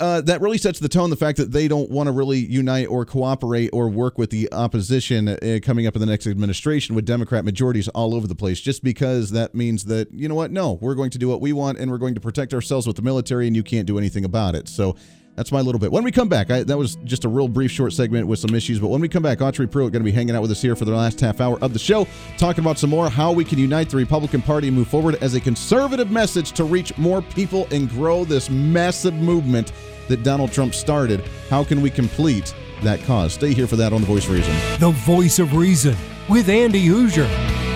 uh, 0.00 0.20
that 0.22 0.40
really 0.40 0.58
sets 0.58 0.78
the 0.78 0.88
tone. 0.88 1.10
The 1.10 1.16
fact 1.16 1.38
that 1.38 1.52
they 1.52 1.68
don't 1.68 1.90
want 1.90 2.06
to 2.08 2.12
really 2.12 2.38
unite 2.38 2.88
or 2.88 3.04
cooperate 3.04 3.70
or 3.72 3.88
work 3.88 4.18
with 4.18 4.30
the 4.30 4.52
opposition 4.52 5.28
uh, 5.28 5.58
coming 5.62 5.86
up 5.86 5.94
in 5.94 6.00
the 6.00 6.06
next 6.06 6.26
administration 6.26 6.94
with 6.94 7.04
Democrat 7.04 7.44
majorities 7.44 7.88
all 7.88 8.14
over 8.14 8.26
the 8.26 8.34
place, 8.34 8.60
just 8.60 8.82
because 8.82 9.30
that 9.30 9.54
means 9.54 9.84
that, 9.84 10.12
you 10.12 10.28
know 10.28 10.34
what, 10.34 10.50
no, 10.50 10.74
we're 10.80 10.94
going 10.94 11.10
to 11.10 11.18
do 11.18 11.28
what 11.28 11.40
we 11.40 11.52
want 11.52 11.78
and 11.78 11.90
we're 11.90 11.98
going 11.98 12.14
to 12.14 12.20
protect 12.20 12.54
ourselves 12.54 12.86
with 12.86 12.96
the 12.96 13.02
military 13.02 13.46
and 13.46 13.56
you 13.56 13.62
can't 13.62 13.86
do 13.86 13.98
anything 13.98 14.24
about 14.24 14.54
it. 14.54 14.68
So 14.68 14.96
that's 15.36 15.52
my 15.52 15.60
little 15.60 15.78
bit. 15.78 15.92
When 15.92 16.02
we 16.02 16.10
come 16.10 16.28
back, 16.28 16.50
I, 16.50 16.62
that 16.64 16.78
was 16.78 16.96
just 17.04 17.24
a 17.24 17.28
real 17.28 17.46
brief, 17.46 17.70
short 17.70 17.92
segment 17.92 18.26
with 18.26 18.38
some 18.38 18.54
issues. 18.54 18.80
But 18.80 18.88
when 18.88 19.00
we 19.00 19.08
come 19.08 19.22
back, 19.22 19.38
Autry 19.38 19.70
Pruitt 19.70 19.92
going 19.92 20.02
to 20.02 20.04
be 20.04 20.12
hanging 20.12 20.34
out 20.34 20.42
with 20.42 20.50
us 20.50 20.62
here 20.62 20.74
for 20.74 20.86
the 20.86 20.92
last 20.92 21.20
half 21.20 21.40
hour 21.40 21.58
of 21.62 21.72
the 21.72 21.78
show, 21.78 22.06
talking 22.38 22.64
about 22.64 22.78
some 22.78 22.90
more 22.90 23.10
how 23.10 23.32
we 23.32 23.44
can 23.44 23.58
unite 23.58 23.90
the 23.90 23.98
Republican 23.98 24.40
Party 24.40 24.68
and 24.68 24.76
move 24.76 24.88
forward 24.88 25.16
as 25.16 25.34
a 25.34 25.40
conservative 25.40 26.10
message 26.10 26.52
to 26.52 26.64
reach 26.64 26.96
more 26.96 27.20
people 27.20 27.68
and 27.70 27.90
grow 27.90 28.24
this 28.24 28.48
massive 28.48 29.14
movement 29.14 29.72
that 30.08 30.22
Donald 30.22 30.52
Trump 30.52 30.74
started. 30.74 31.22
How 31.50 31.62
can 31.64 31.82
we 31.82 31.90
complete 31.90 32.54
that 32.82 33.00
cause? 33.02 33.34
Stay 33.34 33.52
here 33.52 33.66
for 33.66 33.76
that 33.76 33.92
on 33.92 34.00
The 34.00 34.06
Voice 34.06 34.24
of 34.24 34.30
Reason. 34.30 34.54
The 34.80 34.90
Voice 34.90 35.38
of 35.38 35.54
Reason 35.54 35.96
with 36.28 36.48
Andy 36.48 36.86
Hooser. 36.86 37.75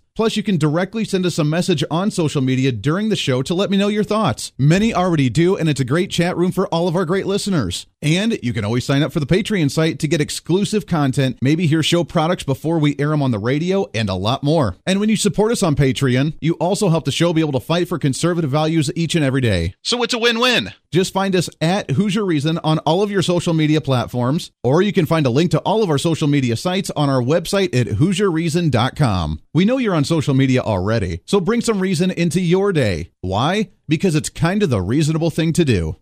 Plus, 0.15 0.35
you 0.35 0.43
can 0.43 0.57
directly 0.57 1.05
send 1.05 1.25
us 1.25 1.39
a 1.39 1.43
message 1.43 1.83
on 1.89 2.11
social 2.11 2.41
media 2.41 2.71
during 2.71 3.09
the 3.09 3.15
show 3.15 3.41
to 3.41 3.53
let 3.53 3.69
me 3.69 3.77
know 3.77 3.87
your 3.87 4.03
thoughts. 4.03 4.51
Many 4.57 4.93
already 4.93 5.29
do, 5.29 5.55
and 5.55 5.69
it's 5.69 5.79
a 5.79 5.85
great 5.85 6.11
chat 6.11 6.35
room 6.35 6.51
for 6.51 6.67
all 6.67 6.87
of 6.87 6.95
our 6.95 7.05
great 7.05 7.25
listeners. 7.25 7.87
And 8.01 8.37
you 8.41 8.51
can 8.51 8.65
always 8.65 8.83
sign 8.83 9.03
up 9.03 9.13
for 9.13 9.19
the 9.19 9.25
Patreon 9.27 9.69
site 9.69 9.99
to 9.99 10.07
get 10.07 10.21
exclusive 10.21 10.87
content, 10.87 11.37
maybe 11.41 11.67
hear 11.67 11.83
show 11.83 12.03
products 12.03 12.43
before 12.43 12.79
we 12.79 12.95
air 12.97 13.09
them 13.09 13.21
on 13.21 13.31
the 13.31 13.39
radio, 13.39 13.89
and 13.93 14.09
a 14.09 14.15
lot 14.15 14.43
more. 14.43 14.75
And 14.87 14.99
when 14.99 15.09
you 15.09 15.15
support 15.15 15.51
us 15.51 15.61
on 15.63 15.75
Patreon, 15.75 16.33
you 16.41 16.53
also 16.55 16.89
help 16.89 17.05
the 17.05 17.11
show 17.11 17.31
be 17.31 17.41
able 17.41 17.51
to 17.53 17.59
fight 17.59 17.87
for 17.87 17.99
conservative 17.99 18.49
values 18.49 18.91
each 18.95 19.15
and 19.15 19.23
every 19.23 19.41
day. 19.41 19.75
So 19.83 20.01
it's 20.03 20.15
a 20.15 20.19
win 20.19 20.39
win. 20.39 20.73
Just 20.91 21.13
find 21.13 21.35
us 21.35 21.49
at 21.61 21.87
Hooser 21.89 22.25
Reason 22.25 22.57
on 22.59 22.79
all 22.79 23.01
of 23.01 23.11
your 23.11 23.21
social 23.21 23.53
media 23.53 23.79
platforms, 23.79 24.51
or 24.63 24.81
you 24.81 24.91
can 24.91 25.05
find 25.05 25.25
a 25.25 25.29
link 25.29 25.51
to 25.51 25.59
all 25.59 25.83
of 25.83 25.89
our 25.89 25.97
social 25.97 26.27
media 26.27 26.57
sites 26.57 26.91
on 26.95 27.09
our 27.09 27.21
website 27.21 27.73
at 27.73 27.87
HooserReason.com. 27.87 29.41
We 29.53 29.63
know 29.63 29.77
you're 29.77 29.95
on 29.95 30.00
social 30.03 30.33
media 30.33 30.61
already, 30.61 31.21
so 31.25 31.39
bring 31.39 31.61
some 31.61 31.79
reason 31.79 32.11
into 32.11 32.41
your 32.41 32.71
day. 32.73 33.11
Why? 33.21 33.69
Because 33.87 34.15
it's 34.15 34.29
kind 34.29 34.63
of 34.63 34.69
the 34.69 34.81
reasonable 34.81 35.29
thing 35.29 35.53
to 35.53 35.65
do. 35.65 35.95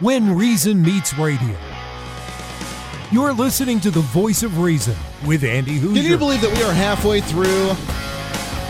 When 0.00 0.36
Reason 0.36 0.82
Meets 0.82 1.16
Radio. 1.18 1.56
You're 3.10 3.32
listening 3.32 3.80
to 3.80 3.90
the 3.90 4.00
Voice 4.00 4.42
of 4.42 4.58
Reason 4.58 4.96
with 5.24 5.44
Andy 5.44 5.78
Hooser. 5.78 5.94
Can 5.94 6.04
you 6.04 6.18
believe 6.18 6.40
that 6.40 6.54
we 6.54 6.62
are 6.64 6.72
halfway 6.72 7.20
through 7.20 7.74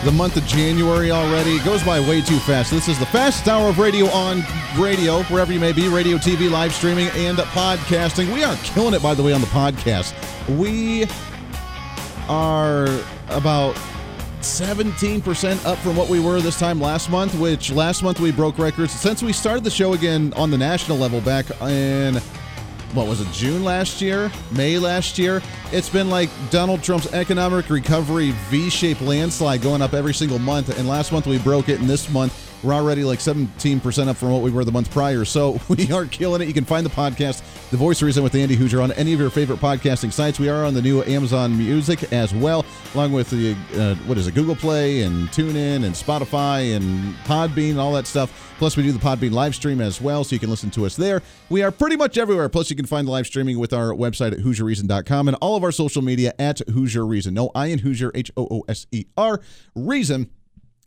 the 0.04 0.12
month 0.12 0.36
of 0.36 0.44
January 0.44 1.10
already. 1.10 1.56
It 1.56 1.64
goes 1.64 1.82
by 1.82 1.98
way 1.98 2.20
too 2.20 2.38
fast. 2.40 2.70
This 2.70 2.88
is 2.88 2.98
the 2.98 3.06
fastest 3.06 3.48
hour 3.48 3.70
of 3.70 3.78
radio 3.78 4.06
on 4.08 4.42
radio, 4.78 5.22
wherever 5.24 5.50
you 5.50 5.58
may 5.58 5.72
be 5.72 5.88
radio, 5.88 6.18
TV, 6.18 6.50
live 6.50 6.74
streaming, 6.74 7.08
and 7.14 7.38
podcasting. 7.38 8.32
We 8.34 8.44
are 8.44 8.54
killing 8.56 8.92
it, 8.92 9.02
by 9.02 9.14
the 9.14 9.22
way, 9.22 9.32
on 9.32 9.40
the 9.40 9.46
podcast. 9.46 10.12
We 10.58 11.06
are 12.28 12.86
about 13.28 13.76
17% 14.40 15.64
up 15.64 15.78
from 15.78 15.96
what 15.96 16.10
we 16.10 16.20
were 16.20 16.42
this 16.42 16.58
time 16.58 16.82
last 16.82 17.08
month, 17.08 17.34
which 17.36 17.72
last 17.72 18.02
month 18.02 18.20
we 18.20 18.30
broke 18.30 18.58
records. 18.58 18.92
Since 18.92 19.22
we 19.22 19.32
started 19.32 19.64
the 19.64 19.70
show 19.70 19.94
again 19.94 20.34
on 20.34 20.50
the 20.50 20.58
national 20.58 20.98
level 20.98 21.22
back 21.22 21.50
in 21.62 22.20
what 22.94 23.08
was 23.08 23.20
it, 23.20 23.30
June 23.32 23.64
last 23.64 24.00
year, 24.00 24.30
May 24.52 24.78
last 24.78 25.18
year. 25.18 25.42
It's 25.72 25.88
been 25.88 26.08
like 26.08 26.30
Donald 26.50 26.82
Trump's 26.82 27.12
economic 27.12 27.68
recovery 27.68 28.30
V 28.48 28.70
shaped 28.70 29.00
landslide 29.02 29.62
going 29.62 29.82
up 29.82 29.94
every 29.94 30.14
single 30.14 30.38
month. 30.38 30.78
And 30.78 30.88
last 30.88 31.10
month 31.10 31.26
we 31.26 31.38
broke 31.38 31.68
it, 31.68 31.80
and 31.80 31.90
this 31.90 32.08
month 32.10 32.43
we're 32.64 32.72
already 32.72 33.04
like 33.04 33.18
17% 33.18 34.08
up 34.08 34.16
from 34.16 34.30
what 34.30 34.42
we 34.42 34.50
were 34.50 34.64
the 34.64 34.72
month 34.72 34.90
prior. 34.90 35.24
So 35.24 35.60
we 35.68 35.92
are 35.92 36.06
killing 36.06 36.42
it. 36.42 36.48
You 36.48 36.54
can 36.54 36.64
find 36.64 36.84
the 36.84 36.90
podcast, 36.90 37.42
The 37.70 37.76
Voice 37.76 38.02
Reason 38.02 38.22
with 38.22 38.34
Andy 38.34 38.56
Hooser, 38.56 38.82
on 38.82 38.92
any 38.92 39.12
of 39.12 39.20
your 39.20 39.30
favorite 39.30 39.60
podcasting 39.60 40.12
sites. 40.12 40.40
We 40.40 40.48
are 40.48 40.64
on 40.64 40.74
the 40.74 40.82
new 40.82 41.02
Amazon 41.04 41.56
Music 41.56 42.12
as 42.12 42.32
well, 42.32 42.64
along 42.94 43.12
with 43.12 43.30
the, 43.30 43.54
uh, 43.76 43.94
what 44.06 44.16
is 44.16 44.26
it, 44.26 44.34
Google 44.34 44.56
Play 44.56 45.02
and 45.02 45.28
TuneIn 45.28 45.84
and 45.84 45.94
Spotify 45.94 46.74
and 46.74 47.14
Podbean 47.24 47.72
and 47.72 47.80
all 47.80 47.92
that 47.92 48.06
stuff. 48.06 48.54
Plus, 48.58 48.76
we 48.76 48.82
do 48.82 48.92
the 48.92 48.98
Podbean 48.98 49.32
live 49.32 49.54
stream 49.54 49.80
as 49.80 50.00
well, 50.00 50.24
so 50.24 50.34
you 50.34 50.40
can 50.40 50.48
listen 50.48 50.70
to 50.70 50.86
us 50.86 50.96
there. 50.96 51.22
We 51.50 51.62
are 51.62 51.70
pretty 51.70 51.96
much 51.96 52.16
everywhere. 52.16 52.48
Plus, 52.48 52.70
you 52.70 52.76
can 52.76 52.86
find 52.86 53.06
the 53.06 53.12
live 53.12 53.26
streaming 53.26 53.58
with 53.58 53.72
our 53.72 53.90
website 53.90 54.32
at 54.32 54.38
HooserReason.com 54.38 55.28
and 55.28 55.36
all 55.40 55.56
of 55.56 55.64
our 55.64 55.72
social 55.72 56.02
media 56.02 56.32
at 56.38 56.58
Hooser 56.68 57.06
Reason. 57.06 57.34
No 57.34 57.50
I 57.54 57.66
in 57.66 57.80
Hooser, 57.80 58.10
H 58.14 58.30
O 58.36 58.46
O 58.50 58.64
S 58.68 58.86
E 58.92 59.04
R, 59.16 59.40
Reason 59.74 60.30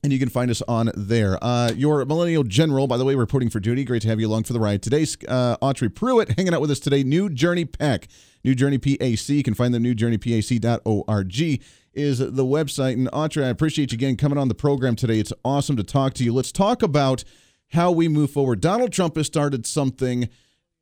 and 0.08 0.14
you 0.14 0.20
can 0.20 0.30
find 0.30 0.50
us 0.50 0.62
on 0.70 0.90
there. 0.96 1.38
Uh, 1.44 1.70
your 1.76 2.06
millennial 2.06 2.44
general, 2.44 2.88
by 2.88 2.96
the 2.96 3.04
way, 3.04 3.14
reporting 3.14 3.50
for 3.50 3.60
duty. 3.60 3.84
Great 3.84 4.02
to 4.04 4.08
have 4.08 4.22
you 4.22 4.28
along 4.30 4.46
for 4.46 4.54
the 4.54 4.60
ride. 4.62 4.82
Today's 4.82 5.18
uh, 5.28 5.58
Autry 5.62 5.94
Pruitt 5.94 6.30
hanging 6.38 6.54
out 6.54 6.62
with 6.62 6.72
us 6.72 6.80
today. 6.80 7.04
New 7.04 7.30
Journey 7.30 7.66
PAC, 7.66 8.08
New 8.42 8.56
Journey 8.56 8.78
PAC. 8.78 9.28
You 9.28 9.44
can 9.44 9.54
find 9.54 9.74
them 9.74 9.84
newjourneypac.org 9.84 11.62
is 11.94 12.20
the 12.20 12.46
website. 12.46 12.94
And 12.94 13.12
Autry, 13.12 13.44
I 13.44 13.50
appreciate 13.50 13.92
you 13.92 13.98
again 13.98 14.16
coming 14.16 14.38
on 14.38 14.48
the 14.48 14.56
program 14.56 14.96
today. 14.96 15.20
It's 15.20 15.34
awesome 15.44 15.76
to 15.76 15.84
talk 15.84 16.14
to 16.14 16.24
you. 16.24 16.34
Let's 16.34 16.54
talk 16.54 16.82
about 16.82 17.26
how 17.74 17.92
we 17.92 18.08
move 18.08 18.32
forward. 18.32 18.62
Donald 18.62 18.94
Trump 18.94 19.18
has 19.18 19.28
started 19.28 19.66
something 19.66 20.30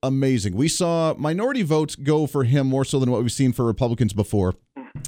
amazing. 0.08 0.56
We 0.56 0.68
saw 0.68 1.14
minority 1.18 1.64
votes 1.64 1.96
go 1.96 2.28
for 2.28 2.44
him 2.44 2.68
more 2.68 2.86
so 2.86 3.00
than 3.00 3.12
what 3.12 3.22
we've 3.22 3.32
seen 3.32 3.54
for 3.54 3.66
Republicans 3.66 4.14
before. 4.14 4.56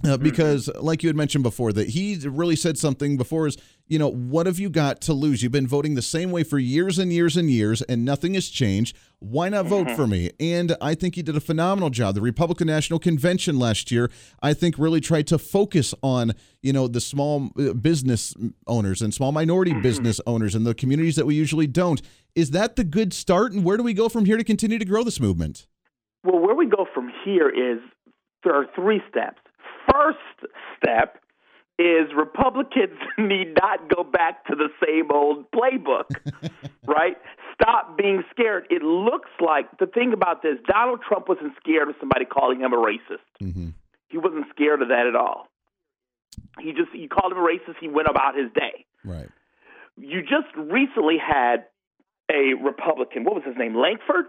Uh, 0.03 0.17
because, 0.17 0.69
like 0.79 1.01
you 1.01 1.07
had 1.07 1.15
mentioned 1.15 1.43
before, 1.43 1.71
that 1.71 1.89
he 1.89 2.17
really 2.27 2.55
said 2.55 2.77
something 2.77 3.17
before 3.17 3.47
is, 3.47 3.57
you 3.87 3.97
know, 3.97 4.09
what 4.09 4.45
have 4.45 4.59
you 4.59 4.69
got 4.69 4.99
to 5.01 5.13
lose? 5.13 5.41
You've 5.41 5.53
been 5.53 5.67
voting 5.67 5.95
the 5.95 6.01
same 6.01 6.29
way 6.29 6.43
for 6.43 6.59
years 6.59 6.99
and 6.99 7.11
years 7.11 7.37
and 7.37 7.49
years, 7.49 7.81
and 7.83 8.03
nothing 8.03 8.33
has 8.33 8.49
changed. 8.49 8.97
Why 9.19 9.47
not 9.49 9.65
vote 9.65 9.89
for 9.91 10.05
me? 10.05 10.31
And 10.39 10.75
I 10.81 10.93
think 10.93 11.15
he 11.15 11.21
did 11.23 11.37
a 11.37 11.39
phenomenal 11.39 11.89
job. 11.89 12.15
The 12.15 12.21
Republican 12.21 12.67
National 12.67 12.99
Convention 12.99 13.57
last 13.57 13.89
year, 13.89 14.11
I 14.43 14.53
think, 14.53 14.77
really 14.77 14.99
tried 14.99 15.25
to 15.27 15.39
focus 15.39 15.93
on, 16.03 16.33
you 16.61 16.73
know, 16.73 16.87
the 16.87 17.01
small 17.01 17.49
uh, 17.57 17.73
business 17.73 18.35
owners 18.67 19.01
and 19.01 19.13
small 19.13 19.31
minority 19.31 19.73
business 19.73 20.19
owners 20.27 20.53
and 20.53 20.67
the 20.67 20.75
communities 20.75 21.15
that 21.15 21.25
we 21.25 21.35
usually 21.35 21.67
don't. 21.67 22.01
Is 22.37 22.51
that 22.51 22.75
the 22.75 22.83
good 22.83 23.13
start? 23.13 23.51
And 23.51 23.63
where 23.65 23.77
do 23.77 23.83
we 23.83 23.93
go 23.93 24.09
from 24.09 24.25
here 24.25 24.37
to 24.37 24.43
continue 24.43 24.77
to 24.77 24.85
grow 24.85 25.03
this 25.03 25.19
movement? 25.19 25.65
Well, 26.23 26.39
where 26.39 26.55
we 26.55 26.67
go 26.67 26.85
from 26.93 27.11
here 27.25 27.49
is 27.49 27.79
there 28.43 28.53
are 28.53 28.67
three 28.75 29.01
steps 29.09 29.39
first 29.91 30.19
step 30.77 31.19
is 31.79 32.09
Republicans 32.15 32.99
need 33.17 33.55
not 33.59 33.89
go 33.89 34.03
back 34.03 34.45
to 34.45 34.55
the 34.55 34.69
same 34.85 35.11
old 35.11 35.45
playbook, 35.51 36.09
right? 36.87 37.17
Stop 37.53 37.97
being 37.97 38.23
scared. 38.31 38.67
It 38.69 38.83
looks 38.83 39.29
like 39.39 39.65
the 39.79 39.87
thing 39.87 40.13
about 40.13 40.41
this 40.41 40.57
Donald 40.67 41.01
Trump 41.07 41.29
wasn't 41.29 41.53
scared 41.59 41.89
of 41.89 41.95
somebody 41.99 42.25
calling 42.25 42.61
him 42.61 42.73
a 42.73 42.77
racist. 42.77 43.25
Mm-hmm. 43.41 43.69
He 44.09 44.17
wasn't 44.17 44.45
scared 44.49 44.81
of 44.81 44.89
that 44.89 45.05
at 45.07 45.15
all. 45.15 45.47
He 46.59 46.71
just, 46.71 46.93
you 46.93 47.09
called 47.09 47.31
him 47.31 47.39
a 47.39 47.41
racist, 47.41 47.75
he 47.79 47.87
went 47.87 48.07
about 48.09 48.35
his 48.35 48.51
day. 48.53 48.85
Right. 49.03 49.29
You 49.97 50.21
just 50.21 50.55
recently 50.55 51.17
had 51.17 51.65
a 52.31 52.53
Republican, 52.63 53.23
what 53.23 53.35
was 53.35 53.43
his 53.45 53.55
name, 53.57 53.75
Lankford? 53.75 54.25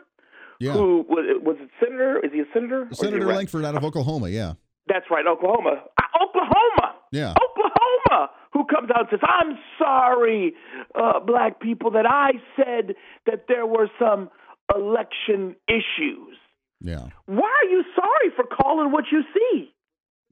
Yeah. 0.60 0.72
Who 0.72 1.04
was, 1.08 1.24
was 1.42 1.56
it 1.60 1.70
senator? 1.78 2.18
Is 2.24 2.32
he 2.32 2.40
a 2.40 2.44
senator? 2.52 2.88
Senator 2.92 3.26
Lankford 3.26 3.64
out 3.64 3.76
of 3.76 3.84
Oklahoma, 3.84 4.28
yeah. 4.28 4.54
That's 4.88 5.06
right, 5.10 5.26
Oklahoma. 5.26 5.82
Uh, 5.96 6.24
Oklahoma. 6.24 6.96
Yeah. 7.12 7.32
Oklahoma. 7.32 8.30
Who 8.54 8.64
comes 8.64 8.90
out 8.90 9.00
and 9.00 9.08
says, 9.10 9.20
"I'm 9.22 9.58
sorry, 9.78 10.54
uh, 10.94 11.20
black 11.20 11.60
people, 11.60 11.90
that 11.92 12.06
I 12.06 12.32
said 12.56 12.94
that 13.26 13.44
there 13.46 13.66
were 13.66 13.88
some 14.00 14.30
election 14.74 15.54
issues." 15.68 16.36
Yeah. 16.80 17.08
Why 17.26 17.50
are 17.62 17.70
you 17.70 17.84
sorry 17.94 18.30
for 18.34 18.44
calling 18.44 18.90
what 18.90 19.04
you 19.12 19.22
see? 19.34 19.74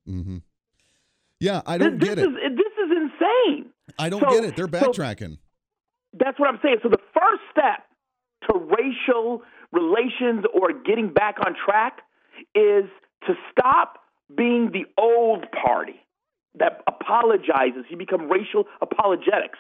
Mm-hmm. 0.09 0.38
Yeah, 1.40 1.61
I 1.66 1.76
don't 1.79 1.98
this, 1.98 2.09
get 2.09 2.14
this 2.16 2.26
it. 2.26 2.52
Is, 2.52 2.57
this 2.57 2.72
is 2.85 2.90
insane. 2.90 3.70
I 3.98 4.09
don't 4.09 4.22
so, 4.22 4.31
get 4.31 4.44
it. 4.44 4.57
They're 4.57 4.66
backtracking. 4.66 5.35
So 5.35 5.38
that's 6.18 6.38
what 6.38 6.48
I'm 6.48 6.59
saying. 6.62 6.79
So 6.83 6.88
the 6.88 7.02
first 7.12 7.42
step 7.50 7.85
to 8.48 8.59
racial 8.59 9.42
relations 9.72 10.44
or 10.55 10.72
getting 10.72 11.12
back 11.12 11.37
on 11.44 11.55
track 11.55 12.02
is 12.55 12.85
to 13.26 13.35
stop 13.50 13.98
being 14.35 14.70
the 14.72 14.85
old 14.98 15.46
party 15.52 16.00
that 16.59 16.83
apologizes. 16.87 17.85
You 17.88 17.96
become 17.96 18.31
racial 18.31 18.64
apologetics. 18.81 19.59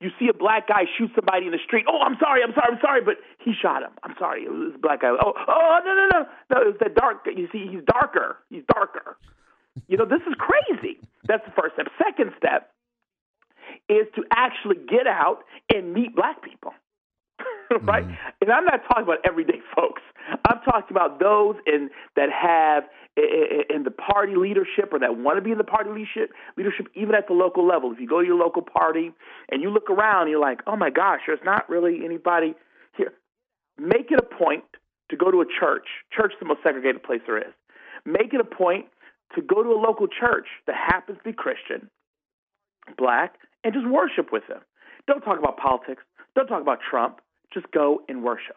You 0.00 0.10
see 0.18 0.28
a 0.28 0.34
black 0.34 0.68
guy 0.68 0.86
shoot 0.96 1.10
somebody 1.14 1.46
in 1.46 1.52
the 1.52 1.58
street. 1.64 1.84
Oh, 1.88 2.00
I'm 2.00 2.16
sorry, 2.20 2.42
I'm 2.42 2.54
sorry, 2.54 2.70
I'm 2.70 2.80
sorry, 2.80 3.02
but 3.02 3.16
he 3.42 3.52
shot 3.52 3.82
him. 3.82 3.90
I'm 4.04 4.14
sorry, 4.18 4.44
it 4.44 4.50
was 4.50 4.72
a 4.76 4.78
black 4.78 5.02
guy. 5.02 5.10
Oh, 5.10 5.34
oh, 5.34 5.78
no, 5.84 5.94
no, 5.94 6.06
no, 6.12 6.20
no. 6.54 6.56
It 6.62 6.66
was 6.66 6.76
that 6.80 6.94
dark. 6.94 7.26
You 7.26 7.48
see, 7.50 7.66
he's 7.66 7.82
darker. 7.84 8.38
He's 8.48 8.62
darker. 8.72 9.18
You 9.88 9.96
know, 9.96 10.04
this 10.04 10.22
is 10.22 10.34
crazy. 10.38 10.98
That's 11.26 11.44
the 11.44 11.52
first 11.60 11.74
step. 11.74 11.88
Second 11.98 12.32
step 12.38 12.70
is 13.88 14.06
to 14.16 14.24
actually 14.32 14.76
get 14.76 15.06
out 15.06 15.44
and 15.72 15.92
meet 15.92 16.14
black 16.14 16.42
people. 16.42 16.72
right? 17.82 18.04
Mm-hmm. 18.04 18.42
And 18.42 18.50
I'm 18.50 18.64
not 18.64 18.82
talking 18.88 19.04
about 19.04 19.18
everyday 19.24 19.60
folks. 19.76 20.02
I'm 20.48 20.60
talking 20.64 20.90
about 20.90 21.20
those 21.20 21.56
in 21.66 21.90
that 22.16 22.28
have 22.30 22.84
in 23.16 23.82
the 23.82 23.90
party 23.90 24.34
leadership 24.36 24.92
or 24.92 24.98
that 25.00 25.18
want 25.18 25.38
to 25.38 25.42
be 25.42 25.50
in 25.50 25.58
the 25.58 25.64
party 25.64 25.90
leadership, 25.90 26.30
leadership 26.56 26.86
even 26.94 27.14
at 27.14 27.26
the 27.26 27.34
local 27.34 27.66
level. 27.66 27.92
If 27.92 28.00
you 28.00 28.08
go 28.08 28.20
to 28.20 28.26
your 28.26 28.36
local 28.36 28.62
party 28.62 29.12
and 29.50 29.62
you 29.62 29.70
look 29.70 29.90
around, 29.90 30.28
you're 30.28 30.40
like, 30.40 30.60
oh 30.66 30.76
my 30.76 30.90
gosh, 30.90 31.20
there's 31.26 31.40
not 31.44 31.68
really 31.68 32.04
anybody 32.04 32.54
here. 32.96 33.12
Make 33.78 34.10
it 34.10 34.20
a 34.20 34.22
point 34.22 34.64
to 35.10 35.16
go 35.16 35.30
to 35.30 35.40
a 35.40 35.46
church. 35.46 35.86
Church 36.12 36.32
is 36.32 36.38
the 36.40 36.46
most 36.46 36.60
segregated 36.62 37.02
place 37.02 37.20
there 37.26 37.38
is. 37.38 37.54
Make 38.04 38.34
it 38.34 38.40
a 38.40 38.44
point 38.44 38.86
to 39.34 39.42
go 39.42 39.62
to 39.62 39.70
a 39.70 39.80
local 39.80 40.06
church 40.06 40.46
that 40.66 40.76
happens 40.76 41.18
to 41.18 41.24
be 41.24 41.32
Christian, 41.32 41.90
black, 42.96 43.34
and 43.64 43.74
just 43.74 43.86
worship 43.86 44.32
with 44.32 44.46
them. 44.48 44.60
Don't 45.06 45.20
talk 45.20 45.38
about 45.38 45.56
politics. 45.56 46.02
Don't 46.34 46.46
talk 46.46 46.62
about 46.62 46.78
Trump. 46.88 47.20
Just 47.52 47.70
go 47.72 48.02
and 48.08 48.22
worship. 48.22 48.56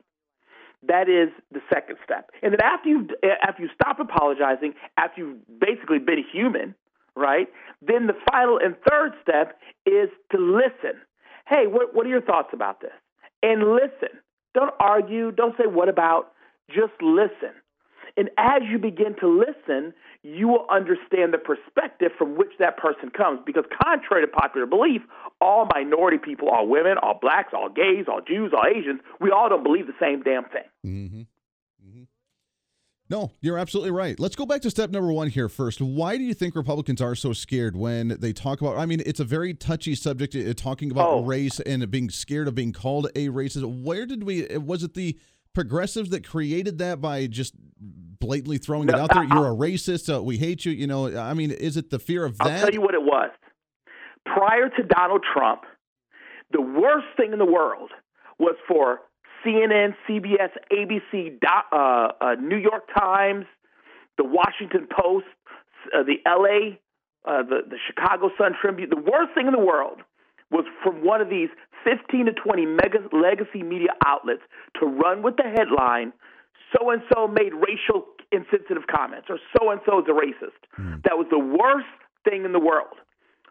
That 0.87 1.07
is 1.09 1.29
the 1.51 1.61
second 1.71 1.97
step. 2.03 2.29
And 2.41 2.53
then 2.53 2.61
after 2.61 2.89
you 2.89 3.07
after 3.47 3.63
you 3.63 3.69
stop 3.73 3.99
apologizing, 3.99 4.73
after 4.97 5.21
you've 5.21 5.59
basically 5.59 5.99
been 5.99 6.23
human, 6.31 6.75
right? 7.15 7.47
Then 7.81 8.07
the 8.07 8.17
final 8.31 8.59
and 8.61 8.75
third 8.89 9.13
step 9.21 9.59
is 9.85 10.09
to 10.31 10.37
listen. 10.37 10.99
Hey, 11.47 11.67
what 11.67 11.93
what 11.93 12.05
are 12.05 12.09
your 12.09 12.21
thoughts 12.21 12.49
about 12.53 12.81
this? 12.81 12.93
And 13.43 13.73
listen. 13.73 14.19
Don't 14.53 14.73
argue, 14.79 15.31
don't 15.31 15.55
say 15.57 15.65
what 15.65 15.87
about, 15.87 16.33
just 16.69 16.93
listen. 17.01 17.55
And 18.17 18.29
as 18.37 18.61
you 18.69 18.77
begin 18.77 19.15
to 19.19 19.27
listen, 19.27 19.93
you 20.23 20.47
will 20.47 20.65
understand 20.69 21.33
the 21.33 21.37
perspective 21.37 22.11
from 22.17 22.37
which 22.37 22.51
that 22.59 22.77
person 22.77 23.09
comes. 23.09 23.39
Because, 23.45 23.65
contrary 23.83 24.25
to 24.25 24.31
popular 24.31 24.67
belief, 24.67 25.01
all 25.39 25.67
minority 25.73 26.17
people, 26.17 26.49
all 26.49 26.67
women, 26.67 26.97
all 27.01 27.17
blacks, 27.19 27.53
all 27.53 27.69
gays, 27.69 28.05
all 28.07 28.21
Jews, 28.21 28.53
all 28.53 28.65
Asians, 28.69 29.01
we 29.19 29.31
all 29.31 29.49
don't 29.49 29.63
believe 29.63 29.87
the 29.87 29.93
same 29.99 30.21
damn 30.21 30.43
thing. 30.45 30.69
Mm-hmm. 30.85 31.21
Mm-hmm. 31.87 32.03
No, 33.09 33.33
you're 33.41 33.57
absolutely 33.57 33.91
right. 33.91 34.17
Let's 34.19 34.37
go 34.37 34.45
back 34.45 34.61
to 34.61 34.69
step 34.69 34.89
number 34.89 35.11
one 35.11 35.27
here 35.27 35.49
first. 35.49 35.81
Why 35.81 36.17
do 36.17 36.23
you 36.23 36.33
think 36.33 36.55
Republicans 36.55 37.01
are 37.01 37.13
so 37.13 37.33
scared 37.33 37.75
when 37.75 38.15
they 38.19 38.31
talk 38.31 38.61
about? 38.61 38.77
I 38.77 38.85
mean, 38.85 39.01
it's 39.05 39.19
a 39.19 39.25
very 39.25 39.53
touchy 39.53 39.95
subject, 39.95 40.33
uh, 40.33 40.53
talking 40.53 40.91
about 40.91 41.09
oh. 41.09 41.23
race 41.23 41.59
and 41.59 41.89
being 41.91 42.09
scared 42.09 42.47
of 42.47 42.55
being 42.55 42.71
called 42.71 43.07
a 43.15 43.27
racist. 43.27 43.83
Where 43.83 44.05
did 44.05 44.23
we? 44.23 44.47
Was 44.57 44.83
it 44.83 44.93
the 44.93 45.19
progressives 45.53 46.09
that 46.09 46.27
created 46.27 46.77
that 46.79 47.01
by 47.01 47.27
just 47.27 47.53
blatantly 47.79 48.57
throwing 48.57 48.87
no, 48.87 48.93
it 48.93 48.99
out 48.99 49.13
there? 49.13 49.23
You're 49.23 49.51
a 49.51 49.55
racist. 49.55 50.13
Uh, 50.13 50.21
we 50.21 50.37
hate 50.37 50.65
you. 50.65 50.71
You 50.71 50.87
know, 50.87 51.17
I 51.17 51.33
mean, 51.33 51.51
is 51.51 51.77
it 51.77 51.89
the 51.89 51.99
fear 51.99 52.25
of 52.25 52.37
that? 52.39 52.47
I'll 52.47 52.59
tell 52.61 52.73
you 52.73 52.81
what 52.81 52.93
it 52.93 53.03
was. 53.03 53.31
Prior 54.25 54.69
to 54.69 54.83
Donald 54.83 55.23
Trump, 55.33 55.61
the 56.51 56.61
worst 56.61 57.07
thing 57.17 57.33
in 57.33 57.39
the 57.39 57.45
world 57.45 57.91
was 58.39 58.55
for 58.67 58.99
CNN, 59.45 59.95
CBS, 60.07 60.51
ABC, 60.71 61.37
uh, 61.43 61.75
uh, 62.21 62.35
New 62.35 62.57
York 62.57 62.83
Times, 62.95 63.45
the 64.17 64.23
Washington 64.23 64.87
Post, 64.89 65.25
uh, 65.95 66.03
the 66.03 66.17
LA 66.27 66.77
uh, 67.25 67.43
the 67.43 67.61
the 67.69 67.77
Chicago 67.87 68.29
Sun 68.37 68.53
Tribune. 68.59 68.89
The 68.89 68.97
worst 68.97 69.33
thing 69.35 69.47
in 69.47 69.53
the 69.53 69.59
world 69.59 70.01
was 70.49 70.65
from 70.83 71.05
one 71.05 71.21
of 71.21 71.29
these 71.29 71.49
15 71.83 72.25
to 72.25 72.33
20 72.33 72.65
mega 72.65 72.99
legacy 73.11 73.63
media 73.63 73.89
outlets 74.05 74.41
to 74.79 74.85
run 74.85 75.21
with 75.21 75.35
the 75.37 75.43
headline, 75.43 76.13
"So 76.75 76.89
and 76.89 77.03
so 77.13 77.27
made 77.27 77.53
racial 77.53 78.07
insensitive 78.31 78.87
comments," 78.87 79.29
or 79.29 79.39
"So 79.57 79.69
and 79.71 79.81
so 79.85 79.99
is 79.99 80.07
a 80.07 80.11
racist." 80.11 80.61
Mm. 80.77 81.03
That 81.03 81.17
was 81.17 81.27
the 81.29 81.39
worst 81.39 81.87
thing 82.23 82.45
in 82.45 82.51
the 82.51 82.59
world. 82.59 82.99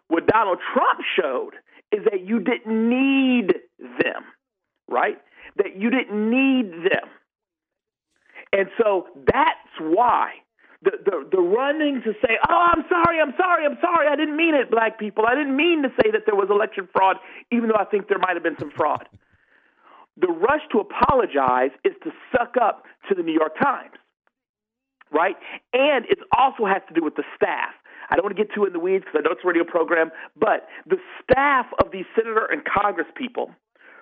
What 0.07 0.27
Donald 0.27 0.59
Trump 0.73 1.01
showed 1.15 1.55
is 1.91 2.03
that 2.05 2.21
you 2.21 2.39
didn't 2.39 2.89
need 2.89 3.61
them, 3.79 4.25
right? 4.87 5.21
That 5.57 5.75
you 5.75 5.89
didn't 5.89 6.29
need 6.29 6.71
them. 6.83 7.09
And 8.53 8.69
so 8.77 9.07
that's 9.15 9.79
why 9.79 10.41
the, 10.83 10.91
the, 11.05 11.37
the 11.37 11.41
running 11.41 12.01
to 12.03 12.13
say, 12.25 12.37
oh, 12.49 12.67
I'm 12.73 12.83
sorry, 12.89 13.21
I'm 13.21 13.33
sorry, 13.37 13.65
I'm 13.65 13.77
sorry, 13.81 14.07
I 14.07 14.15
didn't 14.15 14.35
mean 14.35 14.55
it, 14.55 14.71
black 14.71 14.97
people. 14.97 15.25
I 15.27 15.35
didn't 15.35 15.55
mean 15.55 15.83
to 15.83 15.89
say 16.01 16.09
that 16.11 16.23
there 16.25 16.35
was 16.35 16.49
election 16.49 16.89
fraud, 16.91 17.17
even 17.51 17.69
though 17.69 17.79
I 17.79 17.85
think 17.85 18.07
there 18.07 18.17
might 18.17 18.33
have 18.33 18.43
been 18.43 18.57
some 18.59 18.71
fraud. 18.71 19.07
The 20.17 20.27
rush 20.27 20.61
to 20.71 20.79
apologize 20.79 21.71
is 21.85 21.93
to 22.03 22.11
suck 22.31 22.55
up 22.61 22.85
to 23.09 23.15
the 23.15 23.21
New 23.21 23.33
York 23.33 23.53
Times, 23.61 23.93
right? 25.11 25.35
And 25.73 26.05
it 26.05 26.19
also 26.37 26.65
has 26.65 26.81
to 26.89 26.93
do 26.93 27.03
with 27.03 27.15
the 27.15 27.23
staff. 27.35 27.73
I 28.09 28.15
don't 28.15 28.25
want 28.25 28.35
to 28.35 28.43
get 28.43 28.53
too 28.53 28.65
in 28.65 28.73
the 28.73 28.79
weeds 28.79 29.05
because 29.05 29.19
I 29.19 29.21
know 29.21 29.31
it's 29.31 29.45
a 29.45 29.47
radio 29.47 29.63
program, 29.63 30.11
but 30.35 30.67
the 30.85 30.97
staff 31.23 31.67
of 31.79 31.91
these 31.91 32.05
senator 32.15 32.45
and 32.45 32.61
Congress 32.65 33.07
people 33.15 33.51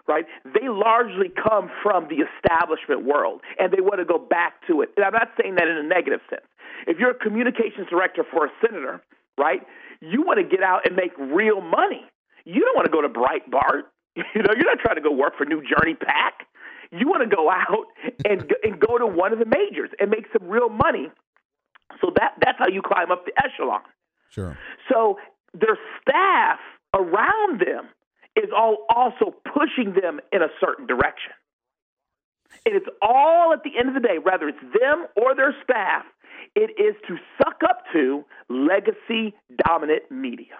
right? 0.09 0.25
They 0.43 0.67
largely 0.67 1.29
come 1.29 1.69
from 1.83 2.07
the 2.09 2.25
establishment 2.25 3.05
world 3.05 3.41
and 3.59 3.71
they 3.71 3.79
want 3.79 3.99
to 3.99 4.05
go 4.05 4.17
back 4.17 4.53
to 4.65 4.81
it. 4.81 4.89
And 4.97 5.05
I'm 5.05 5.13
not 5.13 5.29
saying 5.39 5.55
that 5.55 5.67
in 5.67 5.77
a 5.77 5.83
negative 5.83 6.19
sense. 6.29 6.41
If 6.87 6.99
you're 6.99 7.11
a 7.11 7.19
communications 7.19 7.87
director 7.89 8.23
for 8.29 8.45
a 8.45 8.49
senator, 8.61 9.01
right, 9.37 9.61
you 10.01 10.21
want 10.23 10.39
to 10.39 10.43
get 10.43 10.63
out 10.63 10.85
and 10.85 10.95
make 10.95 11.11
real 11.17 11.61
money. 11.61 12.05
You 12.45 12.61
don't 12.61 12.75
want 12.75 12.85
to 12.85 12.91
go 12.91 13.01
to 13.01 13.09
Breitbart. 13.09 13.83
You 14.35 14.41
know, 14.41 14.53
you're 14.53 14.65
not 14.65 14.79
trying 14.79 14.95
to 14.95 15.01
go 15.01 15.13
work 15.13 15.37
for 15.37 15.45
New 15.45 15.61
Journey 15.61 15.93
PAC. 15.93 16.45
You 16.91 17.07
want 17.07 17.29
to 17.29 17.33
go 17.33 17.49
out 17.49 17.85
and 18.25 18.51
and 18.63 18.77
go 18.77 18.97
to 18.97 19.05
one 19.05 19.31
of 19.31 19.39
the 19.39 19.45
majors 19.45 19.91
and 19.97 20.09
make 20.09 20.25
some 20.37 20.49
real 20.49 20.67
money. 20.67 21.07
So 22.01 22.11
that 22.17 22.33
that's 22.41 22.57
how 22.57 22.67
you 22.67 22.81
climb 22.81 23.11
up 23.11 23.23
the 23.25 23.31
echelon. 23.41 23.81
Sure. 24.31 24.57
So 24.91 25.19
their 25.53 25.77
staff 26.01 26.59
around 26.93 27.61
them 27.61 27.87
is 28.35 28.49
all 28.55 28.85
also 28.93 29.33
pushing 29.53 29.93
them 29.93 30.19
in 30.33 30.41
a 30.41 30.49
certain 30.59 30.85
direction. 30.85 31.31
And 32.65 32.75
it's 32.75 32.87
all 33.01 33.53
at 33.53 33.63
the 33.63 33.77
end 33.77 33.89
of 33.89 33.93
the 33.93 34.05
day, 34.05 34.17
whether 34.17 34.47
it's 34.47 34.61
them 34.61 35.05
or 35.15 35.35
their 35.35 35.55
staff, 35.63 36.03
it 36.55 36.71
is 36.79 36.95
to 37.07 37.17
suck 37.38 37.59
up 37.67 37.83
to 37.93 38.23
legacy 38.49 39.35
dominant 39.65 40.03
media. 40.09 40.55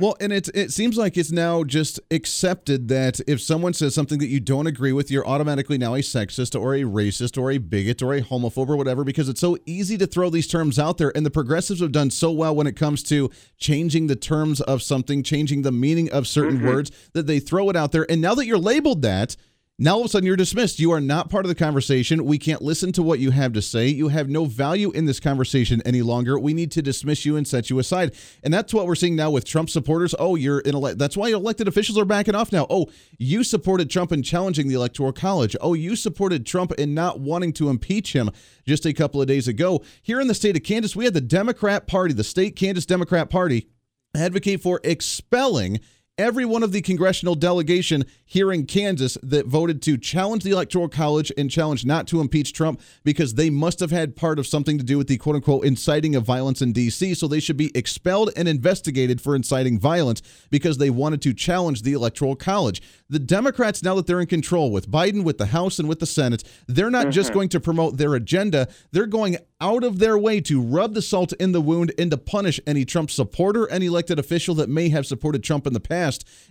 Well, 0.00 0.16
and 0.20 0.32
it 0.32 0.48
it 0.54 0.72
seems 0.72 0.96
like 0.96 1.18
it's 1.18 1.30
now 1.30 1.64
just 1.64 2.00
accepted 2.10 2.88
that 2.88 3.20
if 3.28 3.42
someone 3.42 3.74
says 3.74 3.94
something 3.94 4.18
that 4.20 4.28
you 4.28 4.40
don't 4.40 4.66
agree 4.66 4.92
with, 4.92 5.10
you're 5.10 5.26
automatically 5.26 5.76
now 5.76 5.94
a 5.94 5.98
sexist 5.98 6.58
or 6.58 6.74
a 6.74 6.80
racist 6.80 7.40
or 7.40 7.50
a 7.50 7.58
bigot 7.58 8.00
or 8.00 8.14
a 8.14 8.22
homophobe 8.22 8.68
or 8.68 8.76
whatever 8.76 9.04
because 9.04 9.28
it's 9.28 9.40
so 9.40 9.58
easy 9.66 9.98
to 9.98 10.06
throw 10.06 10.30
these 10.30 10.46
terms 10.46 10.78
out 10.78 10.96
there. 10.96 11.14
And 11.14 11.26
the 11.26 11.30
progressives 11.30 11.80
have 11.80 11.92
done 11.92 12.10
so 12.10 12.32
well 12.32 12.56
when 12.56 12.66
it 12.66 12.74
comes 12.74 13.02
to 13.04 13.30
changing 13.58 14.06
the 14.06 14.16
terms 14.16 14.62
of 14.62 14.82
something, 14.82 15.22
changing 15.22 15.60
the 15.60 15.72
meaning 15.72 16.10
of 16.10 16.26
certain 16.26 16.56
mm-hmm. 16.56 16.68
words 16.68 16.90
that 17.12 17.26
they 17.26 17.38
throw 17.38 17.68
it 17.68 17.76
out 17.76 17.92
there. 17.92 18.10
And 18.10 18.22
now 18.22 18.34
that 18.34 18.46
you're 18.46 18.58
labeled 18.58 19.02
that, 19.02 19.36
now 19.78 19.94
all 19.94 20.00
of 20.00 20.06
a 20.06 20.08
sudden 20.08 20.26
you're 20.26 20.36
dismissed. 20.36 20.78
You 20.78 20.92
are 20.92 21.00
not 21.00 21.30
part 21.30 21.44
of 21.44 21.48
the 21.48 21.54
conversation. 21.54 22.24
We 22.24 22.38
can't 22.38 22.62
listen 22.62 22.92
to 22.92 23.02
what 23.02 23.18
you 23.18 23.30
have 23.30 23.52
to 23.54 23.62
say. 23.62 23.88
You 23.88 24.08
have 24.08 24.28
no 24.28 24.44
value 24.44 24.90
in 24.92 25.06
this 25.06 25.18
conversation 25.18 25.82
any 25.84 26.02
longer. 26.02 26.38
We 26.38 26.54
need 26.54 26.70
to 26.72 26.82
dismiss 26.82 27.24
you 27.24 27.36
and 27.36 27.48
set 27.48 27.70
you 27.70 27.78
aside. 27.78 28.14
And 28.44 28.52
that's 28.52 28.74
what 28.74 28.86
we're 28.86 28.94
seeing 28.94 29.16
now 29.16 29.30
with 29.30 29.44
Trump 29.44 29.70
supporters. 29.70 30.14
Oh, 30.18 30.36
you're 30.36 30.60
in 30.60 30.74
ele- 30.74 30.94
that's 30.94 31.16
why 31.16 31.30
elected 31.30 31.68
officials 31.68 31.98
are 31.98 32.04
backing 32.04 32.34
off 32.34 32.52
now. 32.52 32.66
Oh, 32.68 32.86
you 33.18 33.42
supported 33.42 33.90
Trump 33.90 34.12
in 34.12 34.22
challenging 34.22 34.68
the 34.68 34.74
electoral 34.74 35.12
college. 35.12 35.56
Oh, 35.60 35.74
you 35.74 35.96
supported 35.96 36.46
Trump 36.46 36.72
in 36.72 36.94
not 36.94 37.20
wanting 37.20 37.52
to 37.54 37.70
impeach 37.70 38.12
him 38.12 38.30
just 38.66 38.86
a 38.86 38.92
couple 38.92 39.20
of 39.20 39.26
days 39.26 39.48
ago. 39.48 39.82
Here 40.02 40.20
in 40.20 40.28
the 40.28 40.34
state 40.34 40.56
of 40.56 40.62
Kansas, 40.62 40.94
we 40.94 41.06
had 41.06 41.14
the 41.14 41.20
Democrat 41.20 41.86
Party, 41.86 42.12
the 42.14 42.24
state 42.24 42.56
Kansas 42.56 42.86
Democrat 42.86 43.30
Party 43.30 43.68
advocate 44.14 44.60
for 44.60 44.80
expelling 44.84 45.80
every 46.18 46.44
one 46.44 46.62
of 46.62 46.72
the 46.72 46.82
congressional 46.82 47.34
delegation 47.34 48.04
here 48.24 48.52
in 48.52 48.66
Kansas 48.66 49.16
that 49.22 49.46
voted 49.46 49.80
to 49.82 49.96
challenge 49.96 50.44
the 50.44 50.50
Electoral 50.50 50.88
College 50.88 51.32
and 51.38 51.50
challenge 51.50 51.86
not 51.86 52.06
to 52.08 52.20
impeach 52.20 52.52
Trump 52.52 52.80
because 53.02 53.34
they 53.34 53.48
must 53.48 53.80
have 53.80 53.90
had 53.90 54.14
part 54.14 54.38
of 54.38 54.46
something 54.46 54.76
to 54.76 54.84
do 54.84 54.98
with 54.98 55.06
the 55.06 55.16
quote 55.16 55.36
unquote 55.36 55.64
inciting 55.64 56.14
of 56.14 56.24
violence 56.24 56.60
in 56.60 56.72
D.C. 56.72 57.14
So 57.14 57.26
they 57.26 57.40
should 57.40 57.56
be 57.56 57.70
expelled 57.74 58.30
and 58.36 58.46
investigated 58.46 59.20
for 59.20 59.34
inciting 59.34 59.78
violence 59.78 60.22
because 60.50 60.78
they 60.78 60.90
wanted 60.90 61.22
to 61.22 61.32
challenge 61.32 61.82
the 61.82 61.94
Electoral 61.94 62.36
College. 62.36 62.82
The 63.08 63.18
Democrats, 63.18 63.82
now 63.82 63.94
that 63.94 64.06
they're 64.06 64.20
in 64.20 64.26
control 64.26 64.70
with 64.70 64.90
Biden, 64.90 65.24
with 65.24 65.38
the 65.38 65.46
House, 65.46 65.78
and 65.78 65.88
with 65.88 66.00
the 66.00 66.06
Senate, 66.06 66.44
they're 66.66 66.90
not 66.90 67.04
mm-hmm. 67.04 67.10
just 67.12 67.32
going 67.32 67.48
to 67.50 67.60
promote 67.60 67.96
their 67.96 68.14
agenda, 68.14 68.68
they're 68.90 69.06
going 69.06 69.36
out 69.60 69.84
of 69.84 69.98
their 69.98 70.18
way 70.18 70.40
to 70.40 70.60
rub 70.60 70.92
the 70.94 71.02
salt 71.02 71.32
in 71.34 71.52
the 71.52 71.60
wound 71.60 71.92
and 71.98 72.10
to 72.10 72.16
punish 72.16 72.60
any 72.66 72.84
Trump 72.84 73.10
supporter, 73.10 73.68
any 73.70 73.86
elected 73.86 74.18
official 74.18 74.54
that 74.56 74.68
may 74.68 74.88
have 74.88 75.06
supported 75.06 75.42
Trump 75.44 75.66
in 75.66 75.72
the 75.72 75.80
past. 75.80 76.01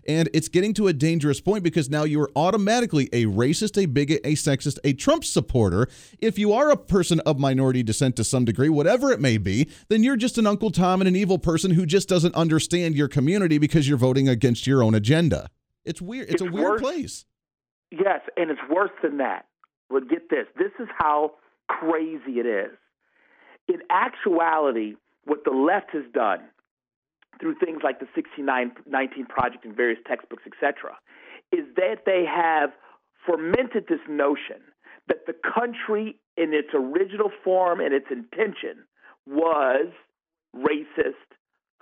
And 0.07 0.29
it's 0.33 0.47
getting 0.47 0.73
to 0.75 0.87
a 0.87 0.93
dangerous 0.93 1.41
point 1.41 1.63
because 1.63 1.89
now 1.89 2.03
you 2.03 2.21
are 2.21 2.31
automatically 2.35 3.09
a 3.13 3.25
racist, 3.25 3.81
a 3.81 3.85
bigot, 3.85 4.21
a 4.23 4.33
sexist, 4.33 4.79
a 4.83 4.93
Trump 4.93 5.23
supporter. 5.23 5.87
If 6.19 6.37
you 6.39 6.53
are 6.53 6.71
a 6.71 6.77
person 6.77 7.19
of 7.21 7.39
minority 7.39 7.83
descent 7.83 8.15
to 8.17 8.23
some 8.23 8.45
degree, 8.45 8.69
whatever 8.69 9.11
it 9.11 9.19
may 9.19 9.37
be, 9.37 9.69
then 9.89 10.03
you're 10.03 10.17
just 10.17 10.37
an 10.37 10.47
Uncle 10.47 10.71
Tom 10.71 11.01
and 11.01 11.07
an 11.07 11.15
evil 11.15 11.37
person 11.37 11.71
who 11.71 11.85
just 11.85 12.09
doesn't 12.09 12.35
understand 12.35 12.95
your 12.95 13.07
community 13.07 13.57
because 13.57 13.87
you're 13.87 13.97
voting 13.97 14.27
against 14.27 14.65
your 14.65 14.83
own 14.83 14.95
agenda. 14.95 15.49
It's 15.85 16.01
weird. 16.01 16.29
It's, 16.29 16.41
it's 16.41 16.41
a 16.41 16.51
weird 16.51 16.71
worse. 16.71 16.81
place. 16.81 17.25
Yes, 17.91 18.21
and 18.37 18.49
it's 18.49 18.61
worse 18.69 18.91
than 19.03 19.17
that. 19.17 19.45
But 19.89 20.09
get 20.09 20.29
this. 20.29 20.45
This 20.57 20.71
is 20.79 20.87
how 20.97 21.33
crazy 21.67 22.39
it 22.39 22.45
is 22.45 22.77
in 23.67 23.81
actuality, 23.89 24.95
what 25.25 25.43
the 25.43 25.51
left 25.51 25.91
has 25.93 26.03
done 26.13 26.39
through 27.39 27.55
things 27.55 27.81
like 27.83 27.99
the 27.99 28.07
1619 28.13 29.25
project 29.25 29.65
and 29.65 29.75
various 29.75 29.99
textbooks, 30.07 30.43
etc., 30.45 30.97
is 31.51 31.65
that 31.75 32.05
they 32.05 32.25
have 32.25 32.71
fermented 33.25 33.85
this 33.87 33.99
notion 34.09 34.61
that 35.07 35.25
the 35.27 35.33
country 35.33 36.19
in 36.37 36.53
its 36.53 36.69
original 36.73 37.31
form 37.43 37.79
and 37.79 37.93
its 37.93 38.07
intention 38.11 38.85
was 39.27 39.87
racist, 40.55 41.27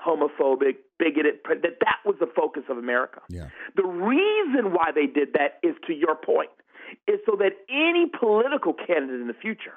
homophobic, 0.06 0.78
bigoted, 0.98 1.36
that 1.48 1.80
that 1.82 1.98
was 2.06 2.16
the 2.20 2.30
focus 2.36 2.64
of 2.70 2.78
America. 2.78 3.22
Yeah. 3.30 3.50
The 3.76 3.86
reason 3.86 4.74
why 4.74 4.92
they 4.94 5.06
did 5.06 5.34
that 5.34 5.60
is 5.64 5.76
to 5.88 5.94
your 5.94 6.16
point, 6.16 6.50
is 7.08 7.20
so 7.26 7.36
that 7.38 7.54
any 7.70 8.08
political 8.08 8.74
candidate 8.74 9.22
in 9.22 9.28
the 9.28 9.34
future 9.34 9.76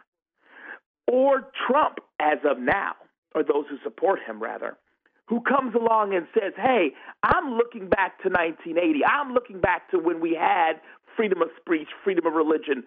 or 1.11 1.51
Trump 1.69 1.99
as 2.21 2.39
of 2.49 2.59
now, 2.59 2.95
or 3.35 3.43
those 3.43 3.67
who 3.69 3.77
support 3.83 4.21
him 4.27 4.43
rather, 4.43 4.79
who 5.27 5.41
comes 5.41 5.75
along 5.75 6.15
and 6.15 6.27
says, 6.35 6.53
Hey, 6.57 6.93
I'm 7.23 7.55
looking 7.55 7.89
back 7.89 8.23
to 8.23 8.29
1980. 8.29 9.01
I'm 9.05 9.33
looking 9.33 9.61
back 9.61 9.91
to 9.91 9.99
when 9.99 10.21
we 10.21 10.35
had 10.39 10.81
freedom 11.17 11.43
of 11.43 11.49
speech, 11.61 11.89
freedom 12.05 12.27
of 12.27 12.35
religion, 12.35 12.85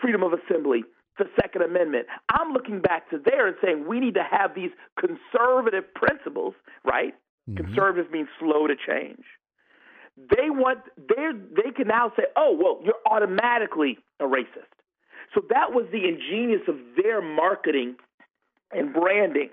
freedom 0.00 0.22
of 0.22 0.32
assembly, 0.32 0.84
the 1.18 1.26
Second 1.40 1.62
Amendment. 1.62 2.06
I'm 2.30 2.52
looking 2.52 2.80
back 2.80 3.10
to 3.10 3.18
there 3.24 3.46
and 3.46 3.56
saying 3.62 3.86
we 3.86 4.00
need 4.00 4.14
to 4.14 4.24
have 4.28 4.54
these 4.54 4.70
conservative 4.98 5.84
principles, 5.94 6.54
right? 6.84 7.14
Mm-hmm. 7.48 7.64
Conservative 7.64 8.10
means 8.10 8.28
slow 8.38 8.66
to 8.66 8.74
change. 8.74 9.24
They 10.16 10.50
want 10.50 10.80
they 10.96 11.30
they 11.56 11.70
can 11.70 11.88
now 11.88 12.12
say, 12.16 12.24
oh 12.36 12.56
well, 12.58 12.80
you're 12.84 13.00
automatically 13.10 13.98
a 14.20 14.24
racist. 14.24 14.68
So 15.34 15.40
that 15.48 15.72
was 15.72 15.86
the 15.90 16.06
ingenious 16.06 16.60
of 16.68 16.76
their 17.02 17.22
marketing 17.22 17.96
and 18.70 18.92
branding 18.92 19.48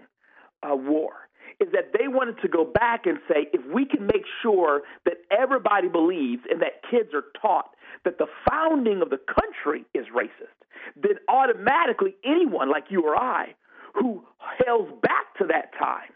uh, 0.62 0.75
war. 0.75 1.12
Is 1.60 1.67
that 1.74 1.91
they 1.98 2.08
wanted 2.08 2.41
to 2.41 2.48
go 2.48 2.63
back 2.63 3.06
and 3.06 3.19
say, 3.28 3.48
if 3.52 3.62
we 3.74 3.86
can 3.86 4.06
make 4.06 4.24
sure 4.41 4.84
that 5.06 5.15
everybody 5.30 5.89
believes 5.89 6.43
and 6.50 6.62
that 6.62 6.82
kids 6.89 7.10
are 7.13 7.26
taught 7.41 7.72
that 8.06 8.17
the 8.17 8.28
founding 8.50 9.02
of 9.02 9.10
the 9.10 9.19
country 9.19 9.86
is 9.93 10.06
racist, 10.15 10.56
then 10.95 11.15
automatically 11.28 12.15
anyone 12.24 12.69
like 12.69 12.86
you 12.89 13.04
or 13.04 13.15
I 13.15 13.56
who 13.93 14.24
hails 14.63 14.89
back 15.02 15.36
to 15.39 15.45
that 15.48 15.72
time 15.78 16.12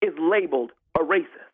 is 0.00 0.12
labeled 0.18 0.72
a 0.96 1.02
racist. 1.02 1.51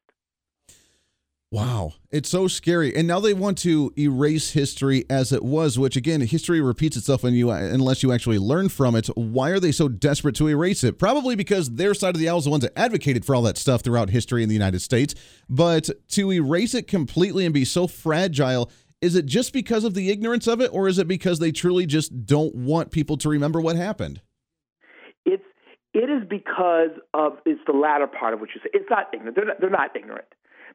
Wow, 1.51 1.95
it's 2.11 2.29
so 2.29 2.47
scary. 2.47 2.95
And 2.95 3.09
now 3.09 3.21
they 3.21 3.33
want 3.33 3.57
to 3.59 3.91
erase 3.97 4.51
history 4.51 5.07
as 5.09 5.33
it 5.33 5.43
was, 5.43 5.79
which 5.79 5.97
again, 5.97 6.21
history 6.21 6.61
repeats 6.61 6.95
itself 6.95 7.23
when 7.23 7.33
you 7.33 7.51
unless 7.51 8.03
you 8.03 8.13
actually 8.13 8.39
learn 8.39 8.69
from 8.69 8.95
it. 8.95 9.07
Why 9.17 9.49
are 9.49 9.59
they 9.59 9.73
so 9.73 9.89
desperate 9.89 10.35
to 10.37 10.49
erase 10.49 10.85
it? 10.85 10.99
Probably 10.99 11.37
because 11.37 11.71
their 11.71 11.95
side 11.95 12.15
of 12.15 12.21
the 12.21 12.29
aisle 12.29 12.39
is 12.39 12.45
the 12.45 12.51
ones 12.51 12.65
that 12.65 12.79
advocated 12.79 13.25
for 13.25 13.35
all 13.35 13.41
that 13.43 13.57
stuff 13.57 13.81
throughout 13.81 14.11
history 14.11 14.43
in 14.43 14.51
the 14.51 14.55
United 14.55 14.81
States. 14.81 15.15
But 15.49 15.89
to 16.11 16.31
erase 16.33 16.75
it 16.75 16.87
completely 16.87 17.47
and 17.47 17.55
be 17.55 17.65
so 17.65 17.87
fragile, 17.87 18.71
is 19.01 19.15
it 19.15 19.25
just 19.25 19.55
because 19.55 19.85
of 19.85 19.95
the 19.95 20.11
ignorance 20.11 20.47
of 20.47 20.61
it, 20.61 20.71
or 20.71 20.87
is 20.87 20.99
it 20.99 21.09
because 21.09 21.39
they 21.39 21.51
truly 21.51 21.87
just 21.87 22.27
don't 22.27 22.55
want 22.55 22.91
people 22.91 23.17
to 23.17 23.29
remember 23.31 23.59
what 23.59 23.77
happened? 23.77 24.21
It's 25.25 25.45
It 25.95 26.11
is 26.11 26.29
because 26.29 26.91
of 27.15 27.39
it's 27.47 27.63
the 27.67 27.73
latter 27.73 28.07
part 28.07 28.35
of 28.35 28.41
what 28.41 28.51
you 28.55 28.61
say. 28.63 28.69
It's 28.75 28.91
not 28.91 29.07
ignorant. 29.15 29.35
They're 29.35 29.47
not, 29.47 29.61
they're 29.63 29.71
not 29.71 29.97
ignorant. 29.97 30.29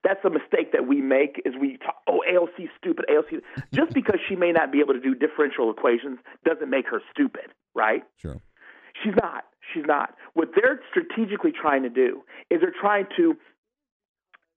That's 0.04 0.24
a 0.26 0.30
mistake 0.30 0.74
that 0.74 0.88
we 0.88 1.02
make 1.02 1.42
is 1.46 1.54
we 1.60 1.78
talk, 1.78 1.96
oh, 2.08 2.22
AOC 2.30 2.70
stupid, 2.78 3.06
AOC. 3.10 3.42
Just 3.72 3.94
because 3.94 4.20
she 4.28 4.36
may 4.36 4.52
not 4.52 4.72
be 4.72 4.80
able 4.80 4.94
to 4.94 5.00
do 5.00 5.16
differential 5.16 5.72
equations 5.72 6.20
doesn't 6.46 6.70
make 6.70 6.88
her 6.90 7.02
stupid, 7.12 7.48
right? 7.74 8.04
Sure. 8.18 8.42
She's 9.02 9.14
not. 9.22 9.46
She's 9.74 9.86
not. 9.86 10.16
What 10.34 10.50
they're 10.56 10.82
strategically 10.90 11.52
trying 11.52 11.84
to 11.84 11.90
do 11.90 12.24
is 12.50 12.60
they're 12.62 12.74
trying 12.80 13.08
to 13.18 13.36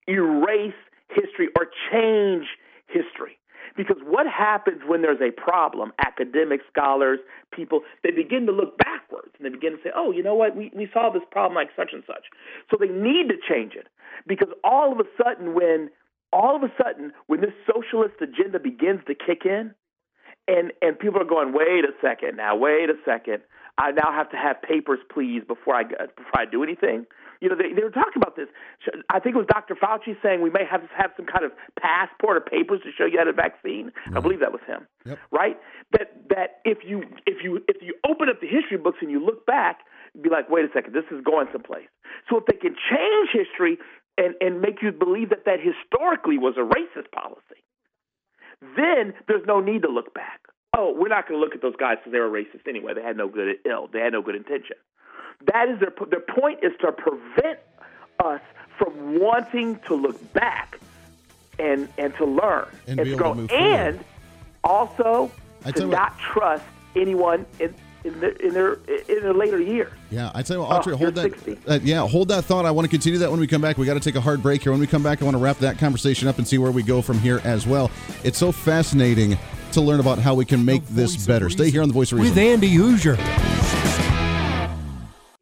erase 0.08 0.74
history 1.08 1.48
or 1.56 1.68
change 1.92 2.46
history. 2.88 3.38
Because 3.76 3.98
what 4.04 4.26
happens 4.26 4.82
when 4.86 5.02
there's 5.02 5.20
a 5.20 5.30
problem, 5.30 5.92
academic 6.04 6.60
scholars, 6.70 7.18
people, 7.52 7.80
they 8.02 8.10
begin 8.10 8.46
to 8.46 8.52
look 8.52 8.78
backwards 8.78 9.32
and 9.36 9.46
they 9.46 9.50
begin 9.50 9.72
to 9.72 9.78
say, 9.82 9.90
oh, 9.94 10.10
you 10.12 10.22
know 10.22 10.34
what, 10.34 10.56
we, 10.56 10.70
we 10.74 10.88
saw 10.92 11.10
this 11.10 11.22
problem 11.30 11.54
like 11.54 11.68
such 11.76 11.90
and 11.92 12.02
such. 12.06 12.24
So 12.70 12.76
they 12.78 12.88
need 12.88 13.28
to 13.28 13.36
change 13.36 13.74
it. 13.74 13.88
Because 14.26 14.48
all 14.64 14.92
of 14.92 14.98
a 14.98 15.04
sudden, 15.22 15.54
when 15.54 15.90
all 16.32 16.56
of 16.56 16.62
a 16.62 16.72
sudden, 16.82 17.12
when 17.26 17.40
this 17.40 17.52
socialist 17.66 18.14
agenda 18.20 18.58
begins 18.58 19.00
to 19.06 19.14
kick 19.14 19.42
in, 19.44 19.74
and 20.48 20.72
and 20.82 20.98
people 20.98 21.20
are 21.20 21.28
going, 21.28 21.52
wait 21.52 21.84
a 21.84 21.92
second 22.00 22.36
now, 22.36 22.56
wait 22.56 22.90
a 22.90 22.96
second. 23.04 23.42
I 23.78 23.90
now 23.90 24.10
have 24.10 24.30
to 24.30 24.36
have 24.36 24.62
papers, 24.62 25.00
please, 25.12 25.42
before 25.46 25.74
I 25.74 25.82
uh, 25.82 26.06
before 26.16 26.38
I 26.38 26.44
do 26.46 26.62
anything. 26.62 27.06
You 27.40 27.50
know, 27.50 27.56
they, 27.56 27.74
they 27.76 27.82
were 27.82 27.90
talking 27.90 28.16
about 28.16 28.34
this. 28.34 28.48
I 29.10 29.20
think 29.20 29.36
it 29.36 29.38
was 29.38 29.46
Dr. 29.46 29.74
Fauci 29.74 30.16
saying 30.22 30.40
we 30.40 30.48
may 30.48 30.64
have 30.64 30.80
to 30.80 30.88
have 30.96 31.10
some 31.16 31.26
kind 31.26 31.44
of 31.44 31.52
passport 31.78 32.38
or 32.38 32.40
papers 32.40 32.80
to 32.84 32.90
show 32.96 33.04
you 33.04 33.18
had 33.18 33.28
a 33.28 33.34
vaccine. 33.34 33.92
Right. 34.06 34.16
I 34.16 34.20
believe 34.20 34.40
that 34.40 34.52
was 34.52 34.62
him. 34.66 34.86
Yep. 35.04 35.18
Right? 35.30 35.56
That 35.92 36.16
that 36.30 36.48
if 36.64 36.78
you 36.86 37.04
if 37.26 37.44
you 37.44 37.60
if 37.68 37.82
you 37.82 37.94
open 38.08 38.30
up 38.30 38.40
the 38.40 38.48
history 38.48 38.78
books 38.78 38.98
and 39.02 39.10
you 39.10 39.20
look 39.20 39.44
back, 39.44 39.80
you'd 40.14 40.22
be 40.22 40.30
like, 40.30 40.48
wait 40.48 40.64
a 40.64 40.68
second, 40.72 40.94
this 40.94 41.04
is 41.10 41.22
going 41.24 41.48
someplace. 41.52 41.88
So 42.30 42.38
if 42.38 42.46
they 42.46 42.56
can 42.56 42.74
change 42.88 43.28
history 43.32 43.76
and 44.16 44.34
and 44.40 44.62
make 44.62 44.80
you 44.80 44.92
believe 44.92 45.28
that 45.28 45.44
that 45.44 45.60
historically 45.60 46.38
was 46.38 46.56
a 46.56 46.64
racist 46.64 47.12
policy, 47.12 47.60
then 48.60 49.14
there's 49.28 49.46
no 49.46 49.60
need 49.60 49.82
to 49.82 49.88
look 49.88 50.14
back. 50.14 50.40
Oh, 50.76 50.94
we're 50.96 51.08
not 51.08 51.28
going 51.28 51.40
to 51.40 51.44
look 51.44 51.54
at 51.54 51.62
those 51.62 51.76
guys 51.76 51.96
because 51.98 52.12
they 52.12 52.18
were 52.18 52.30
racist 52.30 52.68
anyway. 52.68 52.94
They 52.94 53.02
had 53.02 53.16
no 53.16 53.28
good 53.28 53.56
ill. 53.64 53.88
They 53.92 54.00
had 54.00 54.12
no 54.12 54.22
good 54.22 54.34
intention. 54.34 54.76
That 55.52 55.68
is 55.68 55.80
their 55.80 55.92
their 56.08 56.20
point 56.20 56.60
is 56.62 56.72
to 56.80 56.92
prevent 56.92 57.58
us 58.24 58.40
from 58.78 59.18
wanting 59.18 59.78
to 59.86 59.94
look 59.94 60.32
back 60.32 60.78
and 61.58 61.88
and 61.98 62.14
to 62.16 62.24
learn 62.24 62.68
and, 62.86 63.00
and 63.00 63.08
to 63.10 63.16
grow, 63.16 63.46
and 63.50 64.02
also 64.64 65.30
to 65.74 65.86
not 65.86 66.18
trust 66.18 66.64
anyone 66.94 67.46
in 67.60 67.74
in 68.06 68.20
their 68.20 68.30
in 68.30 68.54
their 68.54 68.74
in 69.08 69.22
their 69.22 69.34
later 69.34 69.60
years. 69.60 69.92
Yeah, 70.10 70.30
I 70.34 70.42
tell 70.42 70.56
you 70.56 70.62
what, 70.62 70.82
Autry, 70.82 70.92
oh, 70.92 70.96
hold 70.96 71.14
that. 71.16 71.58
Uh, 71.66 71.78
yeah, 71.82 72.06
hold 72.06 72.28
that 72.28 72.44
thought. 72.44 72.64
I 72.64 72.70
want 72.70 72.84
to 72.84 72.90
continue 72.90 73.18
that 73.18 73.30
when 73.30 73.40
we 73.40 73.46
come 73.46 73.60
back. 73.60 73.78
We 73.78 73.86
got 73.86 73.94
to 73.94 74.00
take 74.00 74.14
a 74.14 74.20
hard 74.20 74.42
break 74.42 74.62
here. 74.62 74.72
When 74.72 74.80
we 74.80 74.86
come 74.86 75.02
back, 75.02 75.20
I 75.20 75.24
want 75.24 75.36
to 75.36 75.42
wrap 75.42 75.58
that 75.58 75.78
conversation 75.78 76.28
up 76.28 76.38
and 76.38 76.46
see 76.46 76.58
where 76.58 76.70
we 76.70 76.82
go 76.82 77.02
from 77.02 77.18
here 77.18 77.40
as 77.44 77.66
well. 77.66 77.90
It's 78.24 78.38
so 78.38 78.52
fascinating 78.52 79.36
to 79.72 79.80
learn 79.80 80.00
about 80.00 80.18
how 80.18 80.34
we 80.34 80.44
can 80.44 80.64
make 80.64 80.86
this 80.86 81.26
better. 81.26 81.50
Stay 81.50 81.70
here 81.70 81.82
on 81.82 81.88
the 81.88 81.94
Voice 81.94 82.12
of 82.12 82.18
Reason 82.18 82.34
with 82.34 82.38
Andy 82.38 82.74
Hooser. 82.74 83.16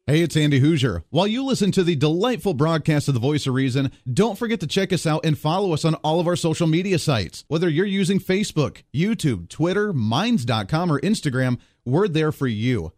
Hey, 0.07 0.21
it's 0.21 0.37
Andy 0.37 0.61
Hooser. 0.61 1.01
While 1.09 1.25
you 1.25 1.43
listen 1.43 1.71
to 1.71 1.83
the 1.83 1.95
delightful 1.95 2.53
broadcast 2.53 3.07
of 3.07 3.15
The 3.15 3.19
Voice 3.19 3.47
of 3.47 3.55
Reason, 3.55 3.91
don't 4.13 4.37
forget 4.37 4.59
to 4.59 4.67
check 4.67 4.93
us 4.93 5.07
out 5.07 5.25
and 5.25 5.35
follow 5.35 5.73
us 5.73 5.83
on 5.83 5.95
all 5.95 6.19
of 6.19 6.27
our 6.27 6.35
social 6.35 6.67
media 6.67 6.99
sites. 6.99 7.43
Whether 7.47 7.67
you're 7.69 7.87
using 7.87 8.19
Facebook, 8.19 8.83
YouTube, 8.93 9.49
Twitter, 9.49 9.93
Minds.com, 9.93 10.91
or 10.91 10.99
Instagram, 10.99 11.57
we're 11.85 12.07
there 12.07 12.31
for 12.31 12.47
you. 12.47 12.91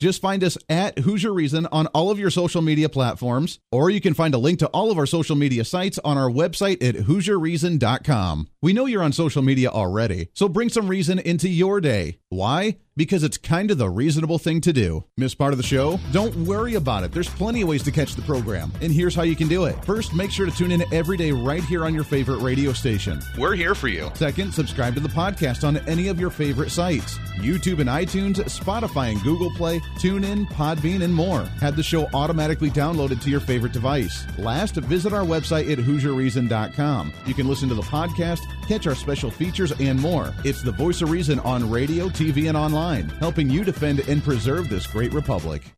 Just 0.00 0.20
find 0.20 0.44
us 0.44 0.56
at 0.68 0.96
Hooser 0.96 1.34
Reason 1.34 1.66
on 1.66 1.86
all 1.88 2.10
of 2.10 2.18
your 2.18 2.30
social 2.30 2.62
media 2.62 2.88
platforms, 2.88 3.58
or 3.72 3.90
you 3.90 4.00
can 4.00 4.14
find 4.14 4.34
a 4.34 4.38
link 4.38 4.60
to 4.60 4.68
all 4.68 4.90
of 4.90 4.98
our 4.98 5.06
social 5.06 5.36
media 5.36 5.64
sites 5.64 5.98
on 6.04 6.16
our 6.16 6.30
website 6.30 6.82
at 6.86 6.94
HooserReason.com. 6.94 8.48
We 8.60 8.72
know 8.72 8.86
you're 8.86 9.04
on 9.04 9.12
social 9.12 9.40
media 9.40 9.68
already, 9.68 10.30
so 10.34 10.48
bring 10.48 10.68
some 10.68 10.88
reason 10.88 11.20
into 11.20 11.48
your 11.48 11.80
day. 11.80 12.18
Why? 12.28 12.78
Because 12.96 13.22
it's 13.22 13.38
kind 13.38 13.70
of 13.70 13.78
the 13.78 13.88
reasonable 13.88 14.38
thing 14.40 14.60
to 14.62 14.72
do. 14.72 15.04
Miss 15.16 15.32
part 15.32 15.52
of 15.52 15.58
the 15.58 15.62
show? 15.62 16.00
Don't 16.10 16.34
worry 16.38 16.74
about 16.74 17.04
it. 17.04 17.12
There's 17.12 17.28
plenty 17.28 17.62
of 17.62 17.68
ways 17.68 17.84
to 17.84 17.92
catch 17.92 18.16
the 18.16 18.22
program, 18.22 18.72
and 18.82 18.92
here's 18.92 19.14
how 19.14 19.22
you 19.22 19.36
can 19.36 19.46
do 19.46 19.66
it. 19.66 19.84
First, 19.84 20.12
make 20.12 20.32
sure 20.32 20.44
to 20.44 20.50
tune 20.50 20.72
in 20.72 20.82
every 20.92 21.16
day 21.16 21.30
right 21.30 21.62
here 21.62 21.84
on 21.84 21.94
your 21.94 22.02
favorite 22.02 22.38
radio 22.40 22.72
station. 22.72 23.20
We're 23.38 23.54
here 23.54 23.76
for 23.76 23.86
you. 23.86 24.10
Second, 24.14 24.52
subscribe 24.52 24.94
to 24.94 25.00
the 25.00 25.08
podcast 25.08 25.62
on 25.62 25.76
any 25.88 26.08
of 26.08 26.18
your 26.18 26.30
favorite 26.30 26.70
sites 26.70 27.16
YouTube 27.38 27.78
and 27.78 27.88
iTunes, 27.88 28.36
Spotify 28.48 29.12
and 29.12 29.22
Google 29.22 29.50
Play, 29.52 29.78
TuneIn, 30.00 30.48
Podbean, 30.50 31.02
and 31.04 31.14
more. 31.14 31.44
Have 31.60 31.76
the 31.76 31.82
show 31.84 32.08
automatically 32.12 32.70
downloaded 32.70 33.22
to 33.22 33.30
your 33.30 33.38
favorite 33.38 33.72
device. 33.72 34.26
Last, 34.38 34.74
visit 34.74 35.12
our 35.12 35.24
website 35.24 35.70
at 35.70 35.78
HooserReason.com. 35.78 37.12
You 37.26 37.34
can 37.34 37.46
listen 37.46 37.68
to 37.68 37.76
the 37.76 37.82
podcast, 37.82 38.40
catch 38.66 38.86
our 38.86 38.94
special 38.94 39.30
features, 39.30 39.72
and 39.80 40.00
more. 40.00 40.34
It's 40.44 40.62
the 40.62 40.72
voice 40.72 41.02
of 41.02 41.10
reason 41.10 41.40
on 41.40 41.70
radio, 41.70 42.08
TV, 42.08 42.48
and 42.48 42.56
online, 42.56 43.08
helping 43.20 43.48
you 43.48 43.64
defend 43.64 44.00
and 44.00 44.22
preserve 44.22 44.68
this 44.68 44.86
great 44.86 45.12
republic. 45.12 45.77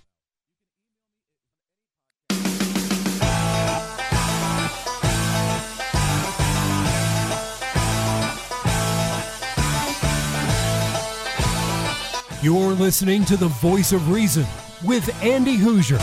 You're 12.43 12.73
listening 12.73 13.23
to 13.25 13.37
the 13.37 13.49
voice 13.49 13.91
of 13.91 14.09
reason 14.09 14.47
with 14.83 15.07
Andy 15.21 15.57
Hooser. 15.57 15.99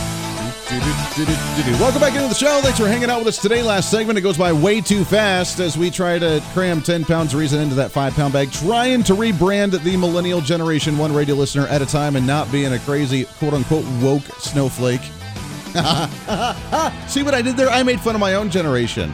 Welcome 1.80 2.00
back 2.00 2.14
into 2.14 2.28
the 2.28 2.34
show. 2.34 2.60
Thanks 2.62 2.78
for 2.78 2.86
hanging 2.86 3.10
out 3.10 3.18
with 3.18 3.26
us 3.26 3.42
today. 3.42 3.60
Last 3.60 3.90
segment, 3.90 4.18
it 4.18 4.22
goes 4.22 4.38
by 4.38 4.52
way 4.52 4.80
too 4.80 5.04
fast 5.04 5.58
as 5.58 5.76
we 5.76 5.90
try 5.90 6.16
to 6.16 6.40
cram 6.52 6.80
10 6.80 7.06
pounds 7.06 7.34
of 7.34 7.40
reason 7.40 7.60
into 7.60 7.74
that 7.74 7.90
five 7.90 8.14
pound 8.14 8.34
bag, 8.34 8.52
trying 8.52 9.02
to 9.02 9.14
rebrand 9.14 9.82
the 9.82 9.96
millennial 9.96 10.40
generation 10.40 10.96
one 10.96 11.12
radio 11.12 11.34
listener 11.34 11.66
at 11.66 11.82
a 11.82 11.86
time 11.86 12.14
and 12.14 12.24
not 12.24 12.52
being 12.52 12.72
a 12.72 12.78
crazy 12.78 13.24
quote 13.24 13.54
unquote 13.54 13.84
woke 14.00 14.22
snowflake. 14.38 15.02
See 17.08 17.24
what 17.24 17.34
I 17.34 17.42
did 17.42 17.56
there? 17.56 17.68
I 17.68 17.82
made 17.82 18.00
fun 18.00 18.14
of 18.14 18.20
my 18.20 18.34
own 18.34 18.48
generation. 18.48 19.12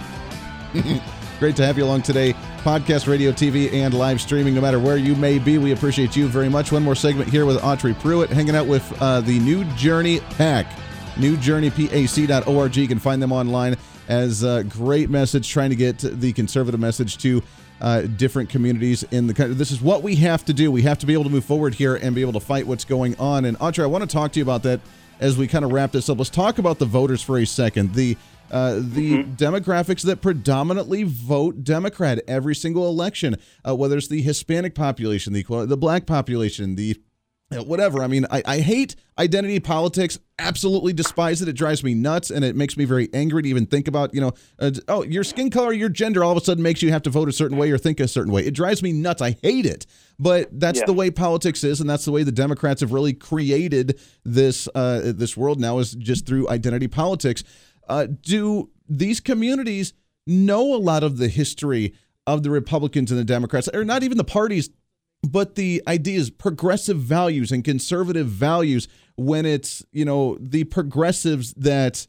Great 1.44 1.56
to 1.56 1.66
have 1.66 1.76
you 1.76 1.84
along 1.84 2.00
today 2.00 2.32
podcast, 2.62 3.06
radio, 3.06 3.30
TV, 3.30 3.70
and 3.74 3.92
live 3.92 4.18
streaming, 4.18 4.54
no 4.54 4.62
matter 4.62 4.80
where 4.80 4.96
you 4.96 5.14
may 5.14 5.38
be. 5.38 5.58
We 5.58 5.72
appreciate 5.72 6.16
you 6.16 6.26
very 6.26 6.48
much. 6.48 6.72
One 6.72 6.82
more 6.82 6.94
segment 6.94 7.28
here 7.28 7.44
with 7.44 7.60
Autry 7.60 7.94
Pruitt, 8.00 8.30
hanging 8.30 8.56
out 8.56 8.66
with 8.66 8.90
uh, 9.02 9.20
the 9.20 9.38
New 9.40 9.64
Journey 9.74 10.20
PAC, 10.20 10.64
newjourneypac.org. 11.16 12.76
You 12.78 12.88
can 12.88 12.98
find 12.98 13.22
them 13.22 13.30
online 13.30 13.76
as 14.08 14.42
a 14.42 14.64
great 14.64 15.10
message 15.10 15.50
trying 15.50 15.68
to 15.68 15.76
get 15.76 15.98
the 15.98 16.32
conservative 16.32 16.80
message 16.80 17.18
to 17.18 17.42
uh, 17.82 18.00
different 18.16 18.48
communities 18.48 19.02
in 19.10 19.26
the 19.26 19.34
country. 19.34 19.54
This 19.54 19.70
is 19.70 19.82
what 19.82 20.02
we 20.02 20.16
have 20.16 20.46
to 20.46 20.54
do. 20.54 20.72
We 20.72 20.80
have 20.80 20.98
to 21.00 21.06
be 21.06 21.12
able 21.12 21.24
to 21.24 21.30
move 21.30 21.44
forward 21.44 21.74
here 21.74 21.96
and 21.96 22.14
be 22.14 22.22
able 22.22 22.32
to 22.32 22.40
fight 22.40 22.66
what's 22.66 22.86
going 22.86 23.18
on. 23.18 23.44
And 23.44 23.58
Autry, 23.58 23.82
I 23.82 23.86
want 23.86 24.00
to 24.00 24.08
talk 24.08 24.32
to 24.32 24.40
you 24.40 24.44
about 24.44 24.62
that 24.62 24.80
as 25.20 25.36
we 25.36 25.46
kind 25.46 25.66
of 25.66 25.72
wrap 25.72 25.92
this 25.92 26.08
up. 26.08 26.16
Let's 26.16 26.30
talk 26.30 26.58
about 26.58 26.78
the 26.78 26.86
voters 26.86 27.22
for 27.22 27.38
a 27.38 27.44
second. 27.44 27.94
The 27.94 28.16
uh, 28.50 28.74
the 28.74 29.24
mm-hmm. 29.24 29.32
demographics 29.34 30.02
that 30.02 30.20
predominantly 30.20 31.02
vote 31.02 31.64
Democrat 31.64 32.20
every 32.28 32.54
single 32.54 32.88
election, 32.88 33.36
uh, 33.66 33.74
whether 33.74 33.96
it's 33.96 34.08
the 34.08 34.22
Hispanic 34.22 34.74
population, 34.74 35.32
the 35.32 35.44
the 35.66 35.76
black 35.76 36.06
population, 36.06 36.76
the 36.76 36.96
whatever. 37.62 38.02
I 38.02 38.06
mean, 38.06 38.26
I, 38.30 38.42
I 38.46 38.58
hate 38.58 38.96
identity 39.18 39.60
politics. 39.60 40.18
Absolutely 40.38 40.92
despise 40.92 41.40
it. 41.42 41.48
It 41.48 41.52
drives 41.52 41.84
me 41.84 41.94
nuts, 41.94 42.30
and 42.30 42.44
it 42.44 42.56
makes 42.56 42.76
me 42.76 42.84
very 42.84 43.08
angry 43.14 43.42
to 43.42 43.48
even 43.48 43.66
think 43.66 43.86
about. 43.86 44.14
You 44.14 44.22
know, 44.22 44.32
uh, 44.58 44.72
oh, 44.88 45.04
your 45.04 45.24
skin 45.24 45.50
color, 45.50 45.72
your 45.72 45.88
gender, 45.88 46.24
all 46.24 46.32
of 46.32 46.38
a 46.38 46.44
sudden 46.44 46.62
makes 46.62 46.82
you 46.82 46.90
have 46.90 47.02
to 47.02 47.10
vote 47.10 47.28
a 47.28 47.32
certain 47.32 47.56
way 47.56 47.70
or 47.70 47.78
think 47.78 48.00
a 48.00 48.08
certain 48.08 48.32
way. 48.32 48.44
It 48.44 48.54
drives 48.54 48.82
me 48.82 48.92
nuts. 48.92 49.22
I 49.22 49.36
hate 49.42 49.66
it. 49.66 49.86
But 50.18 50.48
that's 50.58 50.80
yeah. 50.80 50.86
the 50.86 50.92
way 50.92 51.10
politics 51.10 51.64
is, 51.64 51.80
and 51.80 51.90
that's 51.90 52.04
the 52.04 52.12
way 52.12 52.22
the 52.22 52.32
Democrats 52.32 52.80
have 52.80 52.92
really 52.92 53.12
created 53.12 54.00
this 54.24 54.68
uh, 54.74 55.12
this 55.14 55.36
world 55.36 55.60
now 55.60 55.78
is 55.78 55.92
just 55.94 56.26
through 56.26 56.48
identity 56.48 56.88
politics. 56.88 57.44
Uh, 57.88 58.06
do 58.22 58.70
these 58.88 59.20
communities 59.20 59.92
know 60.26 60.74
a 60.74 60.78
lot 60.78 61.02
of 61.02 61.18
the 61.18 61.28
history 61.28 61.94
of 62.26 62.42
the 62.42 62.50
Republicans 62.50 63.10
and 63.10 63.20
the 63.20 63.24
Democrats, 63.24 63.68
or 63.74 63.84
not 63.84 64.02
even 64.02 64.18
the 64.18 64.24
parties 64.24 64.70
but 65.24 65.54
the 65.54 65.82
ideas, 65.88 66.30
progressive 66.30 66.98
values 66.98 67.50
and 67.50 67.64
conservative 67.64 68.26
values 68.26 68.88
when 69.16 69.46
it's 69.46 69.84
you 69.92 70.04
know 70.04 70.36
the 70.40 70.64
progressives 70.64 71.52
that 71.54 72.06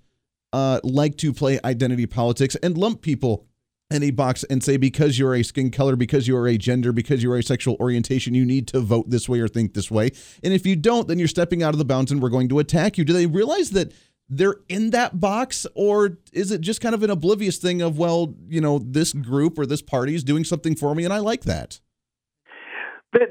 uh, 0.53 0.80
like 0.84 1.17
to 1.17 1.34
play 1.34 1.59
identity 1.63 2.05
politics 2.05 2.55
and 2.57 2.78
lump 2.78 3.01
people 3.01 3.45
in 3.91 4.01
a 4.01 4.09
box 4.09 4.43
and 4.45 4.63
say 4.63 4.78
because 4.78 5.19
you're 5.19 5.36
a 5.36 5.43
skin 5.43 5.69
color 5.69 5.95
because 5.95 6.28
you're 6.28 6.47
a 6.47 6.57
gender 6.57 6.91
because 6.91 7.21
you're 7.21 7.38
a 7.38 7.43
sexual 7.43 7.78
orientation 7.80 8.34
you 8.34 8.43
need 8.43 8.67
to 8.67 8.80
vote 8.80 9.07
this 9.09 9.30
way 9.30 9.39
or 9.39 9.47
think 9.47 9.73
this 9.73 9.91
way. 9.91 10.09
And 10.43 10.53
if 10.53 10.65
you 10.65 10.76
don't 10.76 11.07
then 11.07 11.19
you're 11.19 11.28
stepping 11.28 11.61
out 11.61 11.73
of 11.73 11.78
the 11.78 11.86
bounds 11.86 12.11
and 12.11 12.21
we're 12.21 12.30
going 12.30 12.49
to 12.49 12.59
attack 12.59 12.97
you. 12.97 13.05
Do 13.05 13.13
they 13.13 13.28
realize 13.28 13.69
that 13.71 13.93
they're 14.28 14.55
in 14.69 14.89
that 14.89 15.19
box 15.19 15.67
or 15.76 16.17
is 16.34 16.51
it 16.51 16.61
just 16.61 16.82
kind 16.82 16.95
of 16.95 17.03
an 17.03 17.09
oblivious 17.09 17.57
thing 17.57 17.82
of 17.82 17.97
well 17.97 18.34
you 18.47 18.59
know 18.59 18.80
this 18.80 19.13
group 19.13 19.59
or 19.59 19.65
this 19.65 19.82
party 19.82 20.15
is 20.15 20.23
doing 20.23 20.43
something 20.43 20.76
for 20.76 20.95
me 20.95 21.03
and 21.03 21.13
i 21.13 21.19
like 21.19 21.43
that 21.43 21.80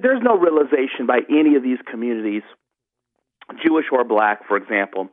there's 0.03 0.23
no 0.23 0.37
realization 0.37 1.07
by 1.07 1.21
any 1.29 1.57
of 1.57 1.63
these 1.63 1.79
communities, 1.91 2.43
Jewish 3.63 3.87
or 3.93 4.05
black, 4.05 4.47
for 4.49 4.57
example, 4.57 5.09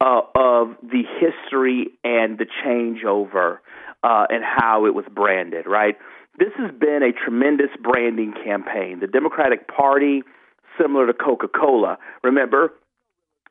uh, 0.00 0.20
of 0.34 0.76
the 0.82 1.02
history 1.20 1.88
and 2.04 2.38
the 2.38 2.46
changeover 2.64 3.58
uh, 4.02 4.26
and 4.28 4.42
how 4.44 4.86
it 4.86 4.94
was 4.94 5.04
branded, 5.14 5.66
right? 5.66 5.96
This 6.38 6.52
has 6.58 6.70
been 6.78 7.00
a 7.02 7.12
tremendous 7.12 7.70
branding 7.82 8.34
campaign. 8.44 9.00
The 9.00 9.06
Democratic 9.06 9.68
Party, 9.68 10.22
similar 10.80 11.06
to 11.06 11.14
Coca 11.14 11.48
Cola, 11.48 11.98
remember, 12.22 12.72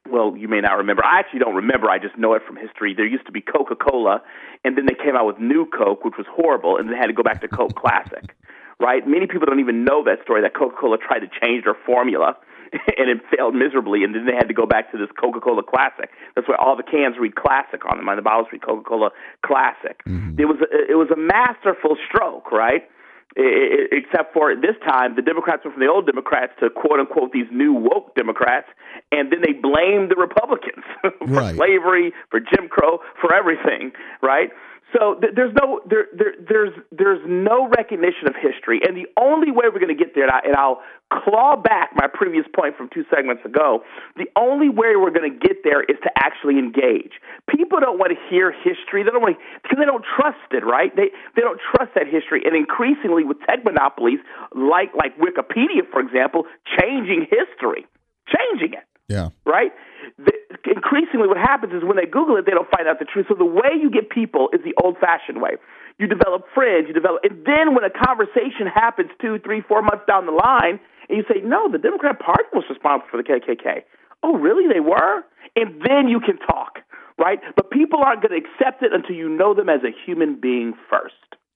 well, 0.10 0.36
you 0.38 0.47
may 0.47 0.62
not 0.62 0.78
remember. 0.78 1.03
I 1.06 1.20
actually 1.20 1.39
don't 1.39 1.56
remember. 1.56 1.89
I 1.89 1.99
just 1.99 2.18
know 2.18 2.34
it 2.34 2.43
from 2.45 2.58
history. 2.58 2.93
There 2.95 3.08
used 3.08 3.26
to 3.26 3.32
be 3.32 3.41
Coca 3.41 3.76
Cola, 3.76 4.22
and 4.64 4.78
then 4.78 4.86
they 4.86 4.95
came 4.95 5.16
out 5.16 5.26
with 5.26 5.39
New 5.39 5.66
Coke, 5.66 6.03
which 6.03 6.16
was 6.18 6.28
horrible, 6.30 6.78
and 6.78 6.89
they 6.89 6.95
had 6.95 7.08
to 7.08 7.14
go 7.14 7.24
back 7.24 7.41
to 7.41 7.47
Coke 7.47 7.76
Classic 7.76 8.36
right? 8.80 9.08
Many 9.08 9.28
people 9.28 9.45
don't 9.45 9.60
even 9.60 9.86
know 9.86 10.03
that 10.03 10.22
story 10.24 10.41
that 10.41 10.53
Coca 10.53 10.76
Cola 10.76 10.97
tried 10.97 11.20
to 11.20 11.30
change 11.32 11.64
their 11.64 11.78
formula 11.86 12.36
and 12.97 13.10
it 13.10 13.22
failed 13.36 13.56
miserably, 13.56 14.03
and 14.03 14.14
then 14.14 14.26
they 14.26 14.36
had 14.36 14.47
to 14.47 14.53
go 14.53 14.66
back 14.66 14.91
to 14.91 14.97
this 14.97 15.10
Coca 15.20 15.39
Cola 15.39 15.64
Classic. 15.64 16.10
That's 16.36 16.47
why 16.47 16.56
all 16.60 16.76
the 16.76 16.84
cans 16.84 17.16
read 17.20 17.36
Classic 17.36 17.80
on 17.89 17.97
them, 17.97 18.10
on 18.10 18.16
the 18.16 18.22
bottles 18.22 18.47
read 18.51 18.62
Coca 18.62 18.84
Cola 18.84 19.12
Classic. 19.45 20.01
Mm-hmm. 20.06 20.39
It 20.39 20.45
was 20.45 20.58
a, 20.62 20.91
it 20.91 20.95
was 20.95 21.10
a 21.12 21.18
masterful 21.18 21.95
stroke, 22.08 22.51
right? 22.51 22.89
Except 23.36 24.33
for 24.33 24.55
this 24.55 24.75
time, 24.88 25.15
the 25.15 25.21
Democrats 25.21 25.65
went 25.65 25.75
from 25.75 25.83
the 25.83 25.91
old 25.91 26.05
Democrats 26.05 26.53
to 26.61 26.69
quote 26.69 26.99
unquote 26.99 27.33
these 27.33 27.47
new 27.51 27.73
woke 27.73 28.15
Democrats, 28.15 28.67
and 29.11 29.31
then 29.31 29.41
they 29.41 29.51
blamed 29.51 30.09
the 30.09 30.15
Republicans 30.15 30.86
for 31.01 31.11
right. 31.27 31.55
slavery, 31.55 32.13
for 32.31 32.39
Jim 32.39 32.69
Crow, 32.69 32.99
for 33.19 33.33
everything, 33.33 33.91
right? 34.21 34.51
So 34.95 35.19
th- 35.19 35.35
there's 35.35 35.53
no 35.59 35.81
there, 35.89 36.07
there 36.15 36.33
there's 36.39 36.73
there's 36.91 37.19
no 37.27 37.67
recognition 37.67 38.27
of 38.27 38.35
history, 38.39 38.79
and 38.87 38.95
the 38.95 39.07
only 39.19 39.51
way 39.51 39.67
we're 39.67 39.83
going 39.83 39.95
to 39.95 39.99
get 39.99 40.15
there, 40.15 40.23
and, 40.23 40.31
I, 40.31 40.39
and 40.45 40.55
I'll 40.55 40.79
claw 41.11 41.59
back 41.59 41.91
my 41.95 42.07
previous 42.07 42.45
point 42.55 42.77
from 42.77 42.89
two 42.93 43.03
segments 43.13 43.43
ago. 43.43 43.83
The 44.15 44.31
only 44.39 44.69
way 44.69 44.95
we're 44.95 45.11
going 45.11 45.27
to 45.27 45.35
get 45.37 45.63
there 45.63 45.83
is 45.83 45.97
to 46.03 46.11
actually 46.15 46.57
engage. 46.59 47.19
People 47.49 47.79
don't 47.81 47.99
want 47.99 48.15
to 48.15 48.19
hear 48.31 48.55
history; 48.55 49.03
they 49.03 49.11
don't 49.11 49.21
want 49.21 49.35
because 49.61 49.77
they 49.77 49.85
don't 49.85 50.05
trust 50.15 50.47
it, 50.51 50.63
right? 50.63 50.95
They 50.95 51.11
they 51.35 51.41
don't 51.43 51.59
trust 51.75 51.91
that 51.95 52.07
history, 52.07 52.43
and 52.45 52.55
increasingly 52.55 53.25
with 53.25 53.43
tech 53.43 53.65
monopolies 53.65 54.19
like 54.55 54.95
like 54.95 55.19
Wikipedia, 55.19 55.83
for 55.91 55.99
example, 55.99 56.47
changing 56.79 57.27
history, 57.27 57.83
changing 58.31 58.79
it. 58.79 58.87
Yeah. 59.08 59.30
Right? 59.45 59.72
The, 60.18 60.34
increasingly, 60.66 61.28
what 61.28 61.38
happens 61.38 61.74
is 61.74 61.84
when 61.84 61.97
they 61.97 62.10
Google 62.10 62.38
it, 62.38 62.45
they 62.45 62.51
don't 62.53 62.70
find 62.70 62.88
out 62.88 62.99
the 62.99 63.06
truth. 63.06 63.28
So 63.30 63.36
the 63.36 63.45
way 63.45 63.78
you 63.80 63.89
get 63.89 64.10
people 64.10 64.49
is 64.53 64.62
the 64.64 64.74
old 64.82 64.97
fashioned 64.97 65.41
way. 65.41 65.58
You 65.97 66.08
develop 66.08 66.43
friends, 66.53 66.88
you 66.88 66.93
develop, 66.93 67.24
and 67.24 67.45
then 67.45 67.74
when 67.74 67.86
a 67.88 67.93
conversation 67.93 68.68
happens 68.68 69.12
two, 69.22 69.39
three, 69.39 69.62
four 69.62 69.82
months 69.82 70.03
down 70.08 70.26
the 70.26 70.36
line, 70.36 70.80
and 71.08 71.18
you 71.18 71.24
say, 71.30 71.39
no, 71.41 71.72
the 71.72 71.78
Democrat 71.78 72.20
Party 72.20 72.49
was 72.51 72.66
responsible 72.70 73.08
for 73.10 73.18
the 73.18 73.24
KKK. 73.24 73.84
Oh, 74.24 74.36
really? 74.36 74.68
They 74.68 74.82
were? 74.82 75.24
And 75.56 75.82
then 75.86 76.10
you 76.10 76.20
can 76.20 76.38
talk, 76.39 76.80
right? 77.18 77.39
But 77.56 77.72
people 77.72 77.99
aren't 78.03 78.22
going 78.22 78.36
to 78.36 78.41
accept 78.43 78.84
it 78.84 78.91
until 78.91 79.16
you 79.16 79.30
know 79.30 79.53
them 79.53 79.70
as 79.70 79.82
a 79.84 79.93
human 80.06 80.39
being 80.41 80.74
first. 80.89 81.14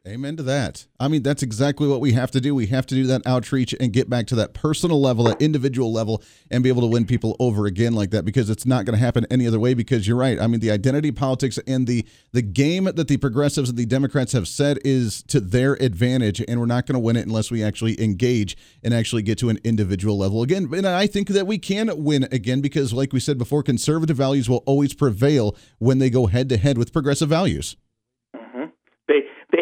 Amen 0.07 0.37
to 0.37 0.43
that. 0.43 0.87
I 0.97 1.09
mean, 1.09 1.23
that's 1.23 1.43
exactly 1.43 1.85
what 1.85 1.99
we 1.99 2.13
have 2.13 2.31
to 2.31 2.39
do. 2.39 2.55
We 2.55 2.67
have 2.67 2.85
to 2.85 2.95
do 2.95 3.05
that 3.07 3.21
outreach 3.25 3.75
and 3.81 3.91
get 3.91 4.09
back 4.09 4.27
to 4.27 4.35
that 4.35 4.53
personal 4.53 5.01
level, 5.01 5.25
that 5.25 5.41
individual 5.41 5.91
level, 5.91 6.23
and 6.49 6.63
be 6.63 6.69
able 6.69 6.81
to 6.83 6.87
win 6.87 7.05
people 7.05 7.35
over 7.37 7.65
again 7.65 7.91
like 7.93 8.11
that 8.11 8.23
because 8.23 8.49
it's 8.49 8.65
not 8.65 8.85
going 8.85 8.97
to 8.97 9.03
happen 9.03 9.27
any 9.29 9.45
other 9.45 9.59
way. 9.59 9.73
Because 9.73 10.07
you're 10.07 10.15
right. 10.15 10.39
I 10.39 10.47
mean, 10.47 10.61
the 10.61 10.71
identity 10.71 11.11
politics 11.11 11.59
and 11.67 11.85
the 11.85 12.07
the 12.31 12.41
game 12.41 12.85
that 12.85 13.09
the 13.09 13.17
progressives 13.17 13.69
and 13.69 13.77
the 13.77 13.85
Democrats 13.85 14.31
have 14.31 14.47
said 14.47 14.79
is 14.85 15.21
to 15.23 15.41
their 15.41 15.73
advantage, 15.73 16.41
and 16.47 16.61
we're 16.61 16.65
not 16.65 16.85
going 16.85 16.93
to 16.93 16.99
win 16.99 17.17
it 17.17 17.27
unless 17.27 17.51
we 17.51 17.61
actually 17.61 18.01
engage 18.01 18.55
and 18.81 18.93
actually 18.93 19.21
get 19.21 19.37
to 19.39 19.49
an 19.49 19.59
individual 19.65 20.17
level 20.17 20.43
again. 20.43 20.69
And 20.73 20.87
I 20.87 21.07
think 21.07 21.27
that 21.27 21.45
we 21.45 21.57
can 21.57 21.91
win 22.01 22.25
again 22.31 22.61
because, 22.61 22.93
like 22.93 23.11
we 23.11 23.19
said 23.19 23.37
before, 23.37 23.63
conservative 23.63 24.15
values 24.15 24.49
will 24.49 24.63
always 24.65 24.93
prevail 24.93 25.57
when 25.77 25.99
they 25.99 26.09
go 26.09 26.27
head 26.27 26.47
to 26.49 26.57
head 26.57 26.77
with 26.77 26.93
progressive 26.93 27.27
values. 27.27 27.75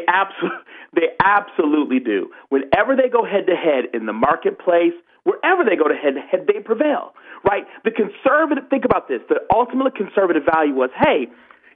They 0.08 0.14
absolutely 0.14 0.64
they 0.96 1.08
absolutely 1.24 2.00
do. 2.00 2.32
Whenever 2.50 2.96
they 2.96 3.10
go 3.10 3.24
head 3.24 3.46
to 3.48 3.56
head 3.56 3.94
in 3.94 4.06
the 4.06 4.14
marketplace, 4.14 4.94
wherever 5.24 5.64
they 5.64 5.76
go 5.76 5.88
to 5.88 5.96
head 5.96 6.16
to 6.16 6.22
head, 6.22 6.48
they 6.48 6.60
prevail. 6.62 7.14
Right? 7.48 7.66
The 7.84 7.92
conservative 7.92 8.70
think 8.70 8.86
about 8.86 9.08
this. 9.08 9.22
The 9.30 9.42
ultimate 9.54 9.96
conservative 9.96 10.44
value 10.52 10.74
was, 10.74 10.90
hey, 10.98 11.28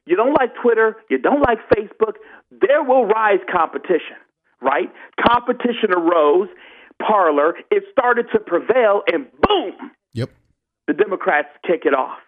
you 0.05 0.15
don't 0.15 0.33
like 0.33 0.55
Twitter, 0.61 0.97
you 1.09 1.17
don't 1.17 1.41
like 1.41 1.59
Facebook, 1.69 2.15
there 2.49 2.83
will 2.83 3.05
rise 3.05 3.39
competition. 3.51 4.17
Right? 4.61 4.91
Competition 5.19 5.93
arose, 5.95 6.49
Parler. 7.01 7.55
it 7.69 7.83
started 7.91 8.27
to 8.33 8.39
prevail, 8.39 9.01
and 9.11 9.27
boom. 9.41 9.91
Yep. 10.13 10.29
The 10.87 10.93
Democrats 10.93 11.49
kick 11.65 11.81
it 11.85 11.93
off. 11.93 12.19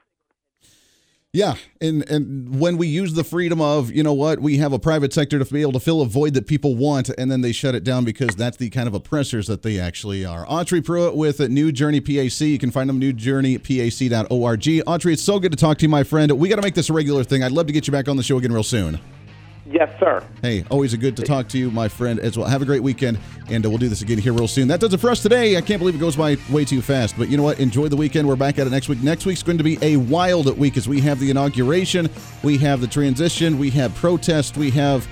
Yeah, 1.36 1.56
and 1.82 2.08
and 2.12 2.60
when 2.60 2.78
we 2.78 2.86
use 2.86 3.16
the 3.16 3.24
freedom 3.24 3.60
of, 3.60 3.92
you 3.92 4.04
know 4.04 4.14
what, 4.14 4.40
we 4.40 4.58
have 4.58 4.72
a 4.72 4.78
private 4.78 5.12
sector 5.12 5.40
to 5.40 5.46
be 5.52 5.64
able 5.64 5.72
to 5.72 5.80
fill 5.80 6.02
a 6.02 6.06
void 6.06 6.36
that 6.36 6.46
people 6.46 6.76
want, 6.76 7.10
and 7.18 7.32
then 7.32 7.42
they 7.42 7.52
shut 7.52 7.74
it 7.74 7.84
down 7.84 8.06
because 8.06 8.36
that's 8.36 8.58
the 8.58 8.70
kind 8.70 8.88
of 8.88 8.94
oppressors 8.94 9.48
that 9.48 9.64
they 9.64 9.80
actually 9.80 10.24
are. 10.24 10.46
Autry 10.46 10.86
Pruitt 10.86 11.16
with 11.16 11.40
New 11.40 11.72
Journey 11.72 12.00
PAC. 12.00 12.42
You 12.42 12.60
can 12.60 12.70
find 12.70 12.88
them 12.88 13.02
newjourneypac.org. 13.02 14.62
Autry, 14.62 15.14
it's 15.14 15.24
so 15.24 15.40
good 15.40 15.52
to 15.52 15.58
talk 15.58 15.80
to 15.80 15.82
you, 15.86 15.90
my 15.90 16.04
friend. 16.04 16.32
We 16.34 16.50
got 16.50 16.58
to 16.58 16.62
make 16.62 16.76
this 16.76 16.92
a 16.92 16.94
regular 16.94 17.24
thing. 17.24 17.42
I'd 17.42 17.52
love 17.52 17.66
to 17.66 17.74
get 17.74 17.88
you 17.88 17.92
back 17.92 18.08
on 18.08 18.16
the 18.16 18.22
show 18.22 18.38
again 18.38 18.54
real 18.54 18.62
soon. 18.62 19.00
Yes, 19.74 19.90
sir. 20.00 20.24
Hey, 20.44 20.64
always 20.70 20.94
a 20.94 20.98
good 20.98 21.18
to 21.18 21.24
talk 21.24 21.48
to 21.48 21.58
you, 21.58 21.72
my 21.72 21.88
friend, 21.88 22.20
as 22.20 22.38
well. 22.38 22.48
Have 22.48 22.62
a 22.62 22.66
great 22.66 22.84
weekend, 22.84 23.18
and 23.50 23.66
uh, 23.66 23.70
we'll 23.70 23.80
do 23.80 23.90
this 23.90 24.04
again 24.04 24.20
here 24.20 24.32
real 24.32 24.48
soon. 24.48 24.68
That 24.68 24.80
does 24.80 24.94
it 24.94 25.00
for 25.00 25.10
us 25.10 25.24
today. 25.24 25.58
I 25.58 25.62
can't 25.62 25.80
believe 25.80 25.96
it 25.96 26.00
goes 26.00 26.16
by 26.16 26.38
way 26.52 26.64
too 26.64 26.80
fast, 26.80 27.18
but 27.18 27.28
you 27.28 27.38
know 27.38 27.44
what? 27.44 27.60
Enjoy 27.60 27.88
the 27.88 27.96
weekend. 27.96 28.28
We're 28.28 28.36
back 28.36 28.60
at 28.60 28.68
it 28.68 28.70
next 28.70 28.88
week. 28.88 29.02
Next 29.02 29.26
week's 29.26 29.42
going 29.42 29.58
to 29.58 29.64
be 29.64 29.80
a 29.82 29.98
wild 29.98 30.56
week 30.60 30.78
as 30.78 30.88
we 30.88 31.02
have 31.02 31.20
the 31.20 31.32
inauguration, 31.32 32.08
we 32.44 32.56
have 32.60 32.82
the 32.82 32.88
transition, 32.88 33.58
we 33.58 33.72
have 33.72 33.96
protest, 33.96 34.58
we 34.58 34.70
have 34.70 35.08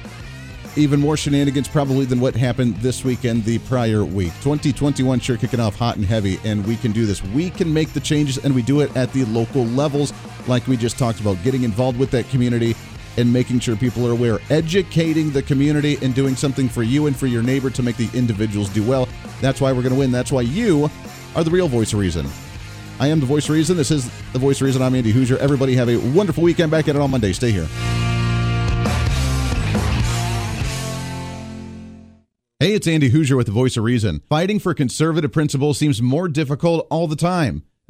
even 0.75 0.99
more 0.99 1.17
shenanigans 1.17 1.67
probably 1.67 2.05
than 2.05 2.19
what 2.19 2.35
happened 2.35 2.75
this 2.77 3.03
weekend 3.03 3.43
the 3.43 3.57
prior 3.59 4.05
week. 4.05 4.31
2021 4.41 5.19
sure 5.21 5.37
kicking 5.37 5.59
off 5.59 5.75
hot 5.75 5.97
and 5.97 6.05
heavy, 6.05 6.39
and 6.45 6.63
we 6.67 6.75
can 6.75 6.91
do 6.91 7.07
this. 7.07 7.23
We 7.23 7.49
can 7.49 7.73
make 7.73 7.93
the 7.93 7.99
changes, 7.99 8.37
and 8.37 8.53
we 8.53 8.61
do 8.61 8.81
it 8.81 8.95
at 8.95 9.11
the 9.11 9.25
local 9.25 9.65
levels, 9.65 10.13
like 10.47 10.67
we 10.67 10.77
just 10.77 10.99
talked 10.99 11.19
about, 11.19 11.41
getting 11.43 11.63
involved 11.63 11.97
with 11.97 12.11
that 12.11 12.29
community 12.29 12.75
and 13.17 13.31
making 13.31 13.59
sure 13.59 13.75
people 13.75 14.07
are 14.07 14.11
aware, 14.11 14.39
educating 14.49 15.31
the 15.31 15.43
community 15.43 15.97
and 16.01 16.15
doing 16.15 16.35
something 16.35 16.69
for 16.69 16.83
you 16.83 17.07
and 17.07 17.15
for 17.15 17.27
your 17.27 17.43
neighbor 17.43 17.69
to 17.69 17.83
make 17.83 17.97
the 17.97 18.09
individuals 18.13 18.69
do 18.69 18.83
well. 18.83 19.07
That's 19.41 19.59
why 19.59 19.71
we're 19.71 19.81
going 19.81 19.93
to 19.93 19.99
win. 19.99 20.11
That's 20.11 20.31
why 20.31 20.41
you 20.41 20.89
are 21.35 21.43
the 21.43 21.51
real 21.51 21.67
voice 21.67 21.93
reason. 21.93 22.27
I 22.99 23.07
am 23.07 23.19
the 23.19 23.25
voice 23.25 23.49
reason. 23.49 23.77
This 23.77 23.89
is 23.89 24.09
the 24.31 24.39
voice 24.39 24.61
reason. 24.61 24.81
I'm 24.81 24.93
Andy 24.93 25.11
Hooser. 25.11 25.37
Everybody 25.37 25.75
have 25.75 25.89
a 25.89 25.97
wonderful 25.97 26.43
weekend. 26.43 26.71
Back 26.71 26.87
at 26.87 26.95
it 26.95 27.01
on 27.01 27.09
Monday. 27.09 27.33
Stay 27.33 27.51
here. 27.51 27.67
Hey, 32.59 32.73
it's 32.75 32.85
Andy 32.85 33.09
Hooser 33.09 33.35
with 33.35 33.47
the 33.47 33.51
Voice 33.51 33.75
of 33.75 33.83
Reason. 33.83 34.21
Fighting 34.29 34.59
for 34.59 34.75
conservative 34.75 35.31
principles 35.31 35.79
seems 35.79 35.99
more 35.99 36.27
difficult 36.27 36.85
all 36.91 37.07
the 37.07 37.15
time. 37.15 37.63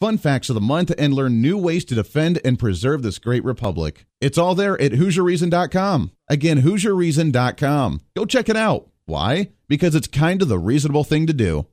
fun 0.00 0.18
facts 0.18 0.48
of 0.48 0.54
the 0.54 0.60
month, 0.60 0.92
and 0.98 1.14
learn 1.14 1.40
new 1.40 1.58
ways 1.58 1.84
to 1.86 1.94
defend 1.94 2.40
and 2.44 2.58
preserve 2.58 3.02
this 3.02 3.18
great 3.18 3.44
republic. 3.44 4.06
It's 4.20 4.38
all 4.38 4.54
there 4.54 4.80
at 4.80 4.92
HooserReason.com. 4.92 6.12
Again, 6.28 6.62
HooserReason.com. 6.62 8.00
Go 8.16 8.24
check 8.24 8.48
it 8.48 8.56
out. 8.56 8.88
Why? 9.06 9.50
Because 9.68 9.94
it's 9.94 10.06
kind 10.06 10.42
of 10.42 10.48
the 10.48 10.58
reasonable 10.58 11.04
thing 11.04 11.26
to 11.26 11.32
do. 11.32 11.66